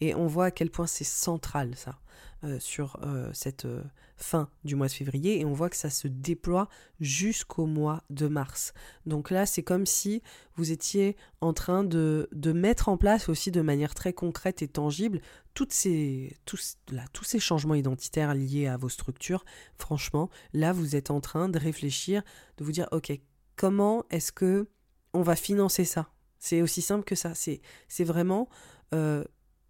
[0.00, 1.98] Et on voit à quel point c'est central ça
[2.44, 3.84] euh, sur euh, cette euh,
[4.16, 6.68] fin du mois de février et on voit que ça se déploie
[6.98, 8.74] jusqu'au mois de mars.
[9.06, 10.22] Donc là, c'est comme si
[10.56, 14.66] vous étiez en train de, de, mettre en place aussi de manière très concrète et
[14.66, 15.20] tangible
[15.70, 19.44] ces, tous, là, tous ces changements identitaires liés à vos structures.
[19.78, 22.22] Franchement, là, vous êtes en train de réfléchir,
[22.58, 23.12] de vous dire, ok,
[23.54, 24.68] comment est-ce que
[25.14, 26.08] on va financer ça?
[26.40, 27.34] C'est aussi simple que ça.
[27.34, 28.48] C'est vraiment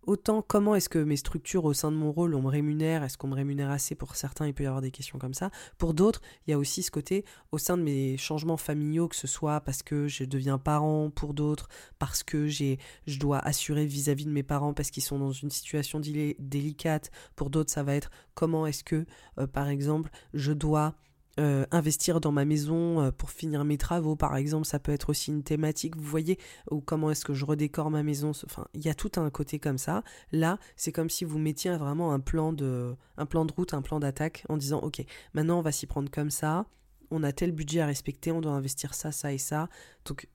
[0.06, 3.16] autant comment est-ce que mes structures au sein de mon rôle, on me rémunère, est-ce
[3.16, 5.50] qu'on me rémunère assez pour certains, il peut y avoir des questions comme ça.
[5.78, 9.16] Pour d'autres, il y a aussi ce côté au sein de mes changements familiaux, que
[9.16, 11.68] ce soit parce que je deviens parent, pour d'autres,
[11.98, 16.00] parce que je dois assurer vis-à-vis de mes parents parce qu'ils sont dans une situation
[16.00, 19.06] délicate, pour d'autres, ça va être comment est-ce que,
[19.38, 20.94] euh, par exemple, je dois
[21.40, 25.08] euh, investir dans ma maison euh, pour finir mes travaux, par exemple, ça peut être
[25.08, 26.38] aussi une thématique, vous voyez,
[26.70, 29.58] ou comment est-ce que je redécore ma maison, enfin, il y a tout un côté
[29.58, 30.02] comme ça.
[30.30, 33.82] Là, c'est comme si vous mettiez vraiment un plan de, un plan de route, un
[33.82, 36.66] plan d'attaque, en disant, ok, maintenant on va s'y prendre comme ça,
[37.10, 39.68] on a tel budget à respecter, on doit investir ça, ça et ça.
[40.04, 40.28] Donc,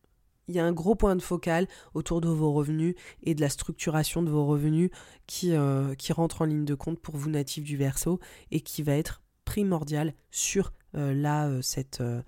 [0.48, 3.50] il y a un gros point de focal autour de vos revenus et de la
[3.50, 4.90] structuration de vos revenus
[5.26, 8.20] qui, euh, qui rentre en ligne de compte pour vous natifs du verso
[8.52, 9.22] et qui va être
[10.32, 12.22] sur euh, là euh, cette euh,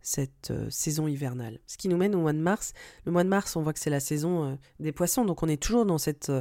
[0.00, 1.58] cette saison hivernale.
[1.66, 2.72] Ce qui nous mène au mois de mars.
[3.04, 5.62] Le mois de mars, on voit que c'est la saison des poissons, donc on est
[5.62, 6.32] toujours dans cette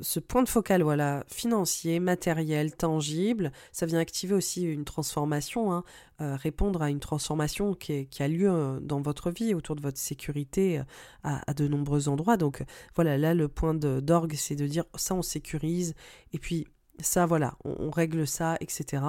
[0.00, 5.84] ce point de focal voilà financier, matériel, tangible, ça vient activer aussi une transformation, hein,
[6.18, 10.82] répondre à une transformation qui, a lieu dans votre vie, autour de votre sécurité
[11.22, 12.36] à, de nombreux endroits.
[12.36, 12.62] Donc
[12.94, 15.94] voilà, là le point d'orgue, c'est de dire ça on sécurise,
[16.32, 16.66] et puis
[17.02, 19.02] ça voilà, on, règle ça, etc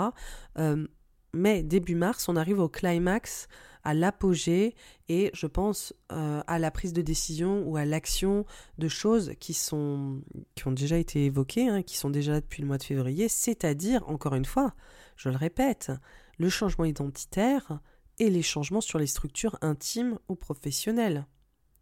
[1.34, 3.48] mais début mars, on arrive au climax,
[3.84, 4.76] à l'apogée
[5.10, 8.46] et je pense euh, à la prise de décision ou à l'action
[8.78, 10.22] de choses qui sont
[10.56, 14.08] qui ont déjà été évoquées, hein, qui sont déjà depuis le mois de février, c'est-à-dire
[14.08, 14.74] encore une fois,
[15.18, 15.92] je le répète,
[16.38, 17.80] le changement identitaire
[18.20, 21.26] et les changements sur les structures intimes ou professionnelles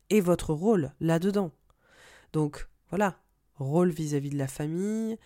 [0.09, 1.51] et votre rôle là-dedans.
[2.33, 3.19] Donc voilà,
[3.55, 5.17] rôle vis-à-vis -vis de la famille,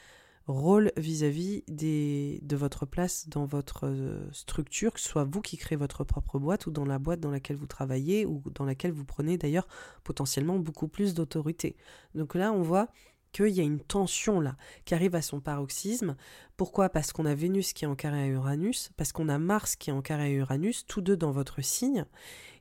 [0.48, 5.78] rôle vis-à-vis de votre place dans votre euh, structure, que ce soit vous qui créez
[5.78, 9.06] votre propre boîte ou dans la boîte dans laquelle vous travaillez ou dans laquelle vous
[9.06, 9.68] prenez d'ailleurs
[10.04, 11.76] potentiellement beaucoup plus d'autorité.
[12.14, 12.90] Donc là, on voit
[13.32, 14.56] qu'il y a une tension là
[14.86, 16.16] qui arrive à son paroxysme.
[16.56, 16.90] Pourquoi?
[16.90, 19.90] Parce qu'on a Vénus qui est en carré à Uranus, parce qu'on a Mars qui
[19.90, 22.06] est en carré à Uranus, tous deux dans votre signe,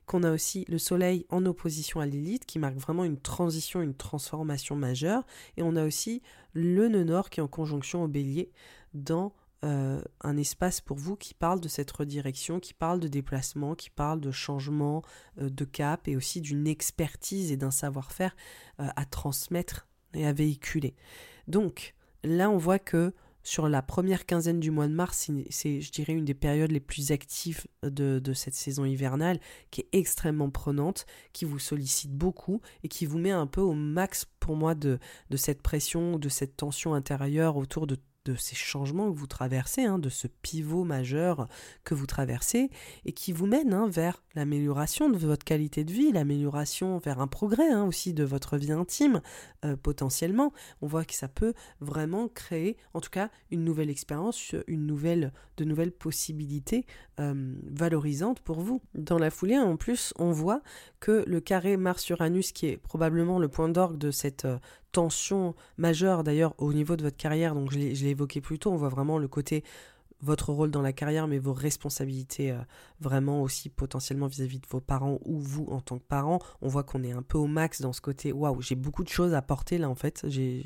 [0.05, 3.95] qu'on a aussi le Soleil en opposition à l'élite qui marque vraiment une transition, une
[3.95, 5.23] transformation majeure,
[5.57, 6.21] et on a aussi
[6.53, 8.51] le nœud nord qui est en conjonction au bélier
[8.93, 9.33] dans
[9.63, 13.89] euh, un espace pour vous qui parle de cette redirection, qui parle de déplacement, qui
[13.89, 15.01] parle de changement
[15.39, 18.35] euh, de cap et aussi d'une expertise et d'un savoir-faire
[18.79, 20.93] euh, à transmettre et à véhiculer.
[21.47, 23.13] Donc là, on voit que
[23.45, 26.79] sur la première quinzaine du mois de mars, c'est, je dirais, une des périodes les
[26.79, 29.39] plus actives de, cette saison hivernale,
[29.69, 33.73] qui est extrêmement prenante, qui vous sollicite beaucoup et qui vous met un peu au
[33.73, 34.97] max pour moi de,
[35.29, 39.83] de cette pression, de cette tension intérieure autour de de ces changements que vous traversez,
[39.83, 41.47] hein, de ce pivot majeur
[41.83, 42.69] que vous traversez,
[43.05, 47.27] et qui vous mène hein, vers l'amélioration de votre qualité de vie, l'amélioration vers un
[47.27, 49.21] progrès hein, aussi de votre vie intime,
[49.63, 50.51] euh, potentiellement.
[50.81, 55.31] On voit que ça peut vraiment créer, en tout cas, une nouvelle expérience, une nouvelle,
[55.57, 56.85] de nouvelles possibilités
[57.19, 58.81] euh, valorisantes pour vous.
[58.93, 60.61] Dans la foulée, en plus, on voit
[60.99, 64.57] que le carré Mars-Uranus, qui est probablement le point d'orgue de cette euh,
[64.95, 68.77] tension majeure d'ailleurs au niveau de votre carrière, donc je l'ai évoqué plus tôt, on
[68.77, 69.65] voit vraiment le côté
[70.21, 72.59] votre rôle dans la carrière, mais vos responsabilités euh,
[73.01, 76.39] vraiment aussi potentiellement vis-à-vis de vos parents ou vous en tant que parent.
[76.61, 79.09] On voit qu'on est un peu au max dans ce côté, waouh, j'ai beaucoup de
[79.09, 80.25] choses à porter là en fait,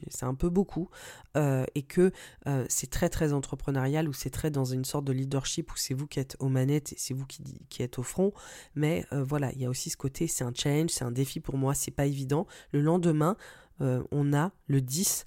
[0.09, 0.89] c'est un peu beaucoup,
[1.35, 2.11] euh, et que
[2.45, 5.95] euh, c'est très très entrepreneurial ou c'est très dans une sorte de leadership où c'est
[5.95, 8.31] vous qui êtes aux manettes et c'est vous qui, qui êtes au front.
[8.75, 11.57] Mais voilà, il y a aussi ce côté, c'est un challenge, c'est un défi pour
[11.57, 12.45] moi, c'est pas évident.
[12.71, 13.35] Le lendemain,
[13.81, 15.25] euh, on a le 10,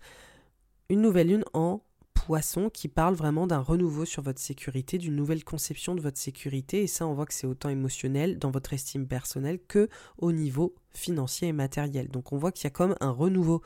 [0.89, 1.83] une nouvelle lune en
[2.15, 6.83] poisson qui parle vraiment d'un renouveau sur votre sécurité, d'une nouvelle conception de votre sécurité.
[6.83, 9.89] Et ça, on voit que c'est autant émotionnel dans votre estime personnelle que
[10.19, 12.09] au niveau financier et matériel.
[12.09, 13.62] Donc on voit qu'il y a comme un renouveau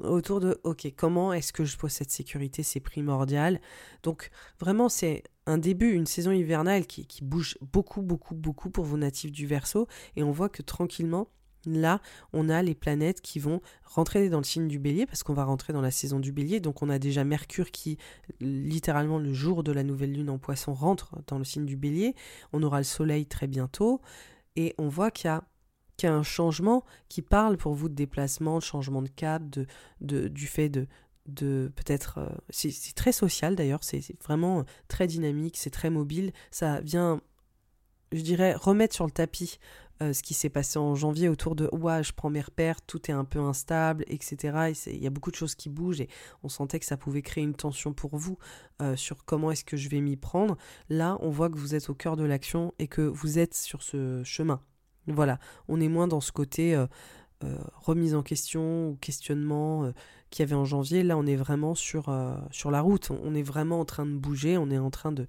[0.00, 2.62] autour de ok comment est-ce que je pose cette sécurité?
[2.62, 3.60] C'est primordial
[4.02, 8.84] donc vraiment c'est un début une saison hivernale qui, qui, bouge beaucoup beaucoup beaucoup pour
[8.84, 9.86] vos natifs du verso
[10.16, 11.28] et on voit que tranquillement
[11.66, 12.00] Là,
[12.32, 15.44] on a les planètes qui vont rentrer dans le signe du bélier, parce qu'on va
[15.44, 16.60] rentrer dans la saison du bélier.
[16.60, 17.98] Donc on a déjà Mercure qui,
[18.40, 22.14] littéralement le jour de la nouvelle lune en poisson, rentre dans le signe du bélier.
[22.52, 24.00] On aura le soleil très bientôt.
[24.56, 28.62] Et on voit qu'il y a un changement qui parle pour vous de déplacement, de
[28.62, 30.88] changement de cap, de, du fait de,
[31.76, 32.18] peut-être...
[32.18, 37.20] Euh, c'est très social d'ailleurs, c'est vraiment très dynamique, c'est très mobile, ça vient,
[38.10, 39.58] je dirais, remettre sur le tapis
[40.00, 43.10] euh, ce qui s'est passé en janvier autour de ouais, je prends mes repères, tout
[43.10, 44.72] est un peu instable, etc.
[44.86, 46.08] Il y a beaucoup de choses qui bougent et
[46.42, 48.38] on sentait que ça pouvait créer une tension pour vous
[48.80, 50.56] euh, sur comment est-ce que je vais m'y prendre.
[50.88, 53.82] Là, on voit que vous êtes au cœur de l'action et que vous êtes sur
[53.82, 54.60] ce chemin.
[55.06, 55.38] Voilà,
[55.68, 56.86] on est moins dans ce côté euh,
[57.74, 59.92] remise en question ou questionnement
[60.30, 61.02] qu'il y avait en janvier.
[61.02, 62.14] Là, on est vraiment sur,
[62.50, 63.10] sur la route.
[63.10, 65.26] On est vraiment en train de bouger, on est en train de,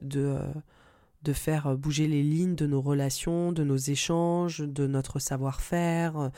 [0.00, 0.38] de
[1.22, 6.30] de faire euh, bouger les lignes de nos relations, de nos échanges, de notre savoir-faire,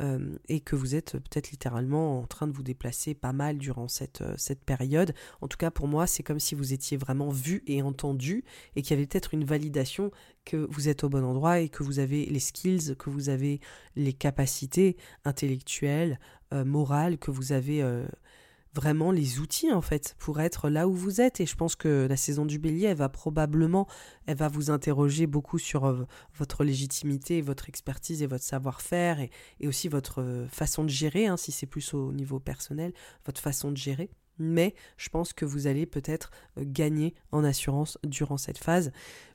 [0.00, 3.88] euh, et que vous êtes peut-être littéralement en train de vous déplacer pas mal durant
[3.88, 5.14] cette, euh, cette période.
[5.40, 8.44] En tout cas, pour moi, c'est comme si vous étiez vraiment vu et entendu,
[8.76, 10.10] et qu'il y avait peut-être une validation
[10.44, 13.60] que vous êtes au bon endroit et que vous avez les skills, que vous avez
[13.94, 16.18] les capacités intellectuelles,
[16.52, 17.84] morales, que vous avez
[18.74, 22.06] vraiment les outils en fait pour être là où vous êtes et je pense que
[22.08, 23.88] la saison du bélier elle va probablement
[24.26, 26.06] elle va vous interroger beaucoup sur euh,
[26.36, 31.36] votre légitimité votre expertise et votre savoir-faire et, aussi votre euh, façon de gérer hein,
[31.36, 32.92] si c'est plus au niveau personnel
[33.24, 34.10] votre façon de gérer
[34.40, 38.90] mais je pense que vous allez peut-être euh, gagner en assurance durant cette phase.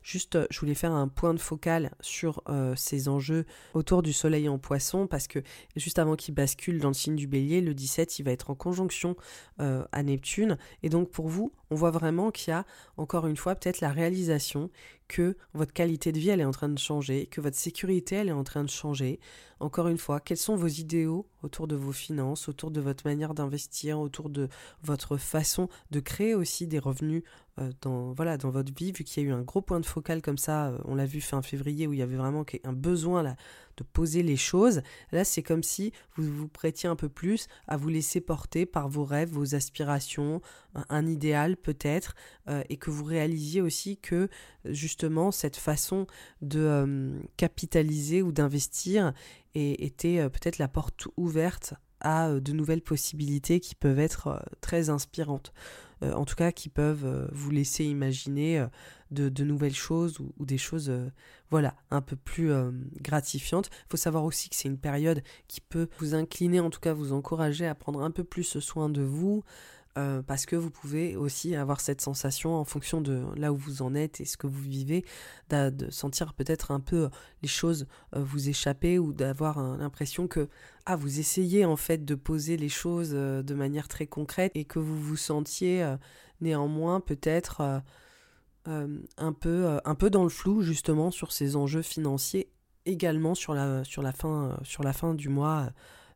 [0.06, 4.14] Juste, euh, je voulais faire un point de focal sur euh, ces enjeux autour du
[4.14, 5.40] soleil en poisson parce que
[5.76, 8.56] juste avant qu'il bascule dans le signe du bélier, le 17, il va être en
[8.56, 9.15] conjonction
[9.57, 10.57] à Neptune.
[10.84, 12.65] Et donc pour vous, on voit vraiment qu'il y a
[12.98, 14.69] encore une fois peut-être la réalisation
[15.07, 18.30] que votre qualité de vie elle est en train de changer, que votre sécurité elle
[18.30, 19.19] est en train de changer.
[19.60, 23.34] Encore une fois, quels sont vos idéaux autour de vos finances, autour de votre manière
[23.34, 24.49] d'investir, autour de
[24.84, 27.44] votre façon de créer aussi des revenus euh,
[27.82, 30.22] dans, voilà, dans votre vie, vu qu'il y a eu un gros point de focal
[30.22, 33.23] comme ça, euh, on l'a vu fin février, où il y avait vraiment un besoin
[33.23, 33.38] là,
[33.77, 34.82] de poser les choses.
[35.14, 38.90] Là, c'est comme si vous vous prêtiez un peu plus à vous laisser porter par
[38.90, 40.41] vos rêves, vos aspirations,
[40.90, 42.15] un, idéal peut-être,
[42.49, 44.27] euh, et que vous réalisiez aussi que
[44.65, 46.07] justement cette façon
[46.41, 49.14] de capitaliser ou d'investir
[49.53, 55.53] était peut-être la porte ouverte à de nouvelles possibilités qui peuvent être très inspirantes.
[56.03, 58.67] Euh, en tout cas qui peuvent euh, vous laisser imaginer euh,
[59.11, 60.91] de, nouvelles choses ou, des choses
[61.49, 62.51] voilà un peu plus
[63.01, 63.69] gratifiantes.
[63.72, 66.91] Il faut savoir aussi que c'est une période qui peut vous incliner, en tout cas
[66.91, 69.43] vous encourager à prendre un peu plus soin de vous,
[69.97, 73.81] euh, parce que vous pouvez aussi avoir cette sensation en fonction de là où vous
[73.81, 75.05] en êtes et ce que vous vivez,
[75.49, 77.09] de, sentir peut-être un peu
[77.41, 80.49] les choses euh, vous échapper ou d'avoir l'impression que
[80.85, 84.65] ah, vous essayez en fait de poser les choses euh, de manière très concrète et
[84.65, 85.95] que vous vous sentiez
[86.41, 87.81] néanmoins peut-être
[88.65, 92.49] un, peu, dans le flou justement sur ces enjeux financiers
[92.85, 95.69] également sur la fin du mois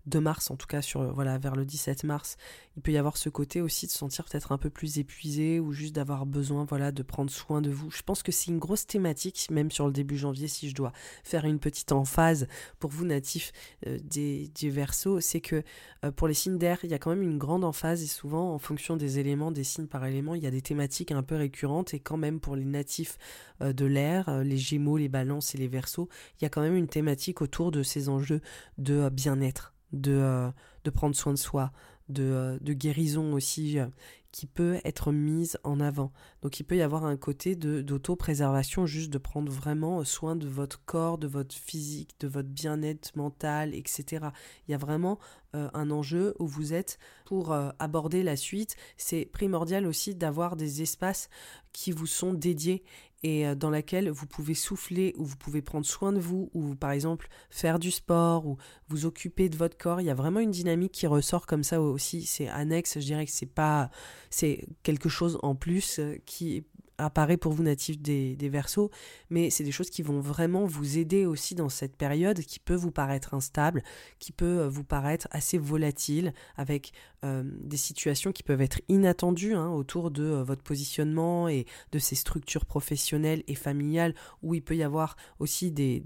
[0.05, 2.37] de mars, en tout cas sur voilà vers le 17 mars,
[2.75, 5.59] il peut y avoir ce côté aussi de se sentir peut-être un peu plus épuisé
[5.59, 7.91] ou juste d'avoir besoin voilà de prendre soin de vous.
[7.91, 10.93] Je pense que c'est une grosse thématique même sur le début janvier si je dois
[11.23, 12.47] faire une petite emphase
[12.79, 13.51] pour vous natifs
[13.87, 14.79] euh, des, des
[15.19, 15.63] c'est que
[16.05, 18.53] euh, pour les signes d'air, il y a quand même une grande emphase et souvent
[18.53, 21.35] en fonction des éléments, des signes par élément, il y a des thématiques un peu
[21.35, 23.17] récurrentes et quand même pour les natifs
[23.61, 26.07] euh, de l'air, les gémeaux, les balances et les versos,
[26.39, 28.41] il y a quand même une thématique autour de ces enjeux
[28.77, 30.51] de bien-être de, euh,
[30.83, 31.71] de prendre soin de soi,
[32.07, 33.87] de, euh, de guérison aussi, euh,
[34.31, 36.11] qui peut être mise en avant.
[36.43, 40.85] Donc il peut y avoir un côté d'auto-préservation, juste de prendre vraiment soin de votre
[40.85, 44.27] corps, de votre physique, de votre bien-être mental, etc.
[44.67, 45.17] Il y a vraiment
[45.53, 48.75] un enjeu où vous êtes pour aborder la suite.
[48.97, 51.27] C'est primordial aussi d'avoir des espaces
[51.73, 52.83] qui vous sont dédiés
[53.23, 56.75] et euh, dans laquelle vous pouvez souffler, ou vous pouvez prendre soin de vous, ou
[56.75, 60.01] par exemple faire du sport, ou vous occuper de votre corps.
[60.01, 62.23] Il y a vraiment une dynamique qui ressort comme ça aussi.
[62.23, 63.89] C'est annexe, je dirais que c'est pas,
[64.29, 66.65] c'est quelque chose en plus euh, qui
[66.99, 68.91] apparaît pour vous natif des, des versos,
[69.29, 72.75] mais c'est des choses qui vont vraiment vous aider aussi dans cette période qui peut
[72.75, 73.83] vous paraître instable,
[74.19, 76.91] qui peut euh, vous paraître assez volatile, avec
[77.23, 81.99] euh, des situations qui peuvent être inattendues hein, autour de euh, votre positionnement et de
[81.99, 86.01] ces structures professionnelles et familiales, où il peut y avoir aussi des,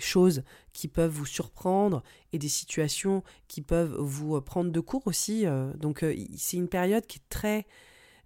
[0.00, 0.42] choses
[0.72, 2.02] qui peuvent vous surprendre
[2.32, 5.46] et des situations qui peuvent vous prendre de court aussi.
[5.76, 6.04] Donc
[6.36, 7.66] c'est une période qui est très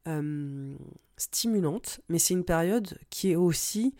[0.08, 0.74] euh,
[1.16, 3.94] stimulante, mais c'est une période qui est aussi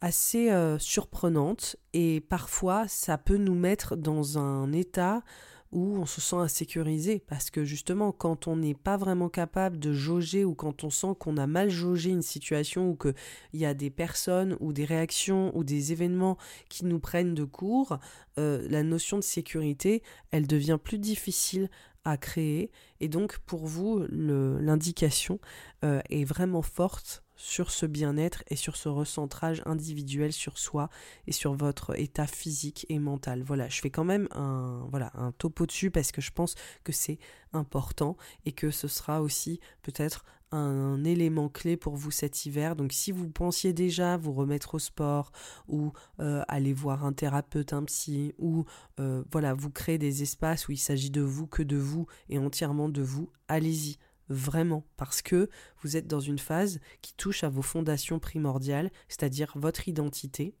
[0.00, 5.22] assez euh, surprenante et parfois ça peut nous mettre dans un état
[5.70, 9.92] où on se sent insécurisé parce que justement quand on n'est pas vraiment capable de
[9.92, 13.14] jauger ou quand on sent qu'on a mal jaugé une situation ou qu'il
[13.54, 16.38] y a des personnes ou des réactions ou des événements
[16.68, 17.98] qui nous prennent de court,
[18.38, 21.68] euh, la notion de sécurité, elle devient plus difficile
[22.10, 22.70] à créer
[23.00, 25.38] et donc pour vous l'indication
[25.84, 30.90] euh, est vraiment forte sur ce bien-être et sur ce recentrage individuel sur soi
[31.28, 33.44] et sur votre état physique et mental.
[33.44, 36.92] Voilà, je fais quand même un voilà, un topo dessus parce que je pense que
[36.92, 37.18] c'est
[37.52, 42.76] important et que ce sera aussi peut-être un élément clé pour vous cet hiver.
[42.76, 45.30] Donc si vous pensiez déjà vous remettre au sport
[45.66, 48.64] ou euh, aller voir un thérapeute, un psy, ou
[49.00, 52.38] euh, voilà, vous créer des espaces où il s'agit de vous que de vous et
[52.38, 53.98] entièrement de vous, allez-y
[54.28, 55.48] vraiment, parce que
[55.82, 60.54] vous êtes dans une phase qui touche à vos fondations primordiales, c'est-à-dire votre identité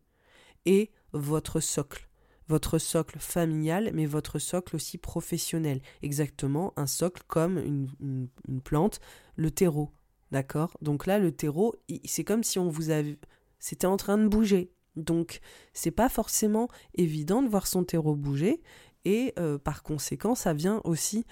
[0.64, 2.07] et votre socle.
[2.48, 5.80] Votre socle familial, mais votre socle aussi professionnel.
[6.02, 8.28] Exactement, un socle comme une,
[8.64, 9.00] plante,
[9.36, 9.90] le terreau.
[10.30, 10.76] D'accord?
[10.82, 13.18] Donc là, le terreau, c'est comme si on vous avait.
[13.58, 14.72] C'était en train de bouger.
[14.96, 15.40] Donc,
[15.72, 18.60] c'est pas forcément évident de voir son terreau bouger.
[19.04, 21.24] Et euh, par conséquent, ça vient aussi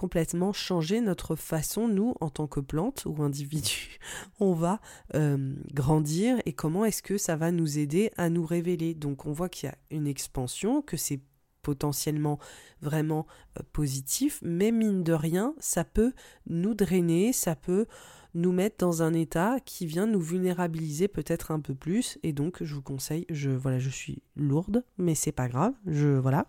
[0.00, 3.98] complètement changer notre façon, nous, en tant que plante ou individu,
[4.40, 4.80] on va
[5.14, 8.94] euh, grandir et comment est-ce que ça va nous aider à nous révéler?
[8.94, 11.20] Donc on voit qu'il y a une expansion, que c'est
[11.60, 12.38] potentiellement
[12.80, 13.26] vraiment
[13.58, 16.14] euh, positif, mais mine de rien, ça peut
[16.46, 17.84] nous drainer, ça peut
[18.32, 22.18] nous mettre dans un état qui vient nous vulnérabiliser peut-être un peu plus.
[22.22, 26.08] Et donc je vous conseille je voilà je suis lourde mais c'est pas grave je
[26.08, 26.46] voilà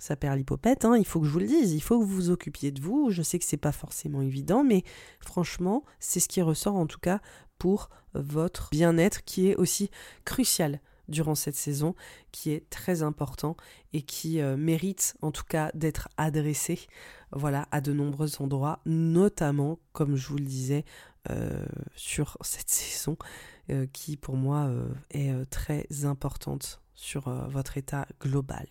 [0.00, 2.14] ça perd l'hypopète, hein, il faut que je vous le dise, il faut que vous
[2.14, 3.10] vous occupiez de vous.
[3.10, 4.82] Je sais que c'est pas forcément évident, mais
[5.20, 7.20] franchement, c'est ce qui ressort en tout cas
[7.58, 9.90] pour votre bien-être qui est aussi
[10.24, 11.94] crucial durant cette saison,
[12.32, 13.56] qui est très important
[13.92, 16.86] et qui euh, mérite en tout cas d'être adressé
[17.32, 20.84] voilà, à de nombreux endroits, notamment, comme je vous le disais,
[21.30, 23.16] euh, sur cette saison
[23.70, 24.70] euh, qui pour moi
[25.10, 28.66] est très importante sur votre état global.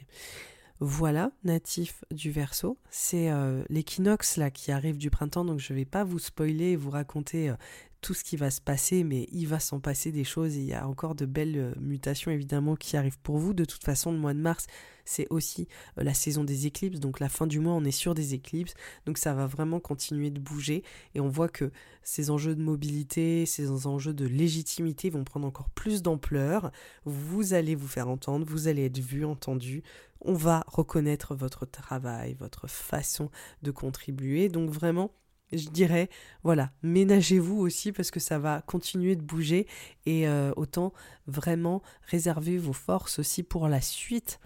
[0.82, 2.78] Voilà, natif du Verseau.
[2.90, 6.72] C'est euh, l'équinoxe là qui arrive du printemps, donc je ne vais pas vous spoiler
[6.72, 7.56] et vous raconter euh,
[8.02, 10.56] tout ce qui va se passer, mais il va s'en passer des choses.
[10.56, 13.54] Il y a encore de belles euh, mutations évidemment qui arrivent pour vous.
[13.54, 14.68] De toute façon, le mois de mars,
[15.06, 15.68] c'est aussi
[15.98, 18.74] euh, la saison des éclipses, donc la fin du mois, on est sur des éclipses,
[19.06, 20.84] donc ça va vraiment continuer de bouger.
[21.16, 21.72] Et on voit que
[22.04, 26.72] ces enjeux de mobilité, ces enjeux de légitimité vont prendre encore plus d'ampleur.
[27.06, 29.84] Vous allez vous faire entendre, vous allez être vu, entendu,
[30.22, 33.30] on va reconnaître votre travail, votre façon
[33.62, 35.12] de contribuer, donc vraiment
[35.52, 36.10] je dirais,
[36.44, 39.68] voilà, ménagez-vous aussi parce que ça va continuer de bouger
[40.06, 40.94] et euh, autant
[41.28, 44.40] vraiment réserver vos forces aussi pour la suite.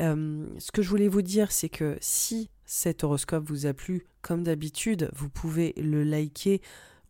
[0.00, 4.06] Euh, ce que je voulais vous dire, c'est que si cet horoscope vous a plu,
[4.22, 6.60] comme d'habitude, vous pouvez le liker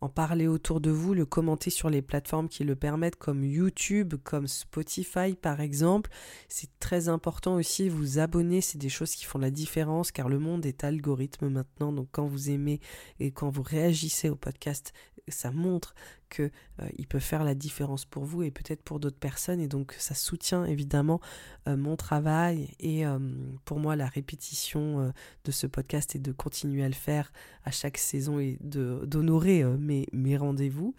[0.01, 4.15] en parler autour de vous, le commenter sur les plateformes qui le permettent comme YouTube,
[4.23, 6.09] comme Spotify par exemple.
[6.49, 10.39] C'est très important aussi, vous abonner, c'est des choses qui font la différence car le
[10.39, 11.91] monde est algorithme maintenant.
[11.91, 12.79] Donc quand vous aimez
[13.19, 14.93] et quand vous réagissez au podcast,
[15.27, 15.93] ça montre
[16.29, 16.43] que
[16.81, 19.95] euh, il peut faire la différence pour vous et peut-être pour d'autres personnes et donc
[19.97, 21.19] ça soutient évidemment
[21.67, 23.19] euh, mon travail et euh,
[23.65, 25.11] pour moi la répétition
[25.43, 27.31] de ce podcast et de continuer à le faire
[27.63, 30.95] à chaque saison et d'honorer mes, mes rendez-vous.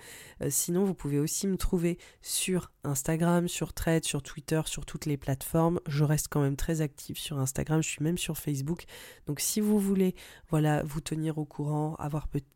[0.48, 5.16] sinon vous pouvez aussi me trouver sur Instagram, sur Thread, sur Twitter, sur toutes les
[5.16, 5.80] plateformes.
[5.86, 8.84] Je reste quand même très active sur Instagram, je suis même sur Facebook.
[9.26, 10.14] Donc si vous voulez
[10.50, 12.46] voilà vous tenir au courant, avoir peut-être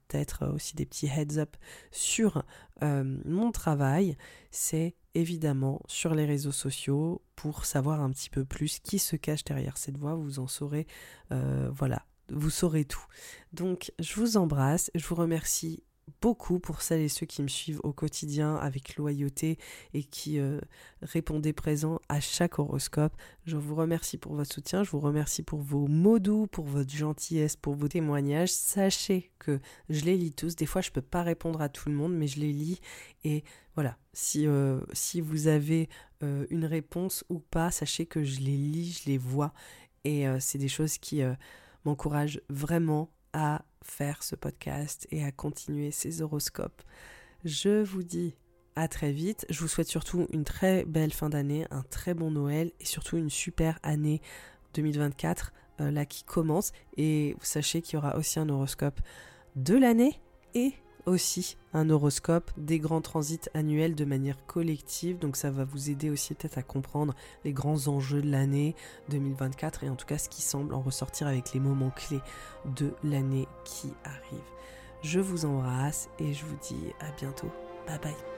[0.52, 1.56] aussi des petits heads up
[1.90, 2.44] sur
[2.82, 4.16] euh, mon travail,
[4.50, 9.44] c'est évidemment sur les réseaux sociaux pour savoir un petit peu plus qui se cache
[9.44, 10.14] derrière cette voix.
[10.14, 10.86] Vous en saurez,
[11.32, 13.04] euh, voilà, vous saurez tout.
[13.52, 15.82] Donc, je vous embrasse, je vous remercie
[16.20, 19.58] beaucoup pour celles et ceux qui me suivent au quotidien avec loyauté
[19.94, 20.60] et qui euh,
[21.02, 23.12] répondaient présent à chaque horoscope.
[23.44, 26.90] Je vous remercie pour votre soutien, je vous remercie pour vos mots doux, pour votre
[26.90, 28.52] gentillesse, pour vos témoignages.
[28.52, 30.56] Sachez que je les lis tous.
[30.56, 32.80] Des fois, je ne peux pas répondre à tout le monde, mais je les lis.
[33.24, 34.80] Et voilà, si, euh,
[35.22, 35.88] vous avez
[36.22, 39.52] euh, une réponse ou pas, sachez que je les lis, je les vois.
[40.04, 41.22] Et c'est des choses qui
[41.84, 46.82] m'encouragent vraiment à faire ce podcast et à continuer ces horoscopes.
[47.44, 48.34] Je vous dis
[48.76, 49.46] à très vite.
[49.50, 53.16] Je vous souhaite surtout une très belle fin d'année, un très bon Noël et surtout
[53.16, 54.20] une super année
[54.74, 56.72] 2024 euh, là qui commence.
[56.96, 59.00] Et vous sachez qu'il y aura aussi un horoscope
[59.56, 60.20] de l'année
[60.54, 60.72] et
[61.06, 65.18] aussi un horoscope des grands transits annuels de manière collective.
[65.18, 67.14] Donc ça va vous aider aussi peut-être à comprendre
[67.44, 68.74] les grands enjeux de l'année
[69.10, 72.20] 2024 et en tout cas ce qui semble en ressortir avec les moments clés
[72.76, 74.40] de l'année qui arrive.
[75.02, 77.50] Je vous embrasse et je vous dis à bientôt.
[77.86, 78.31] Bye bye.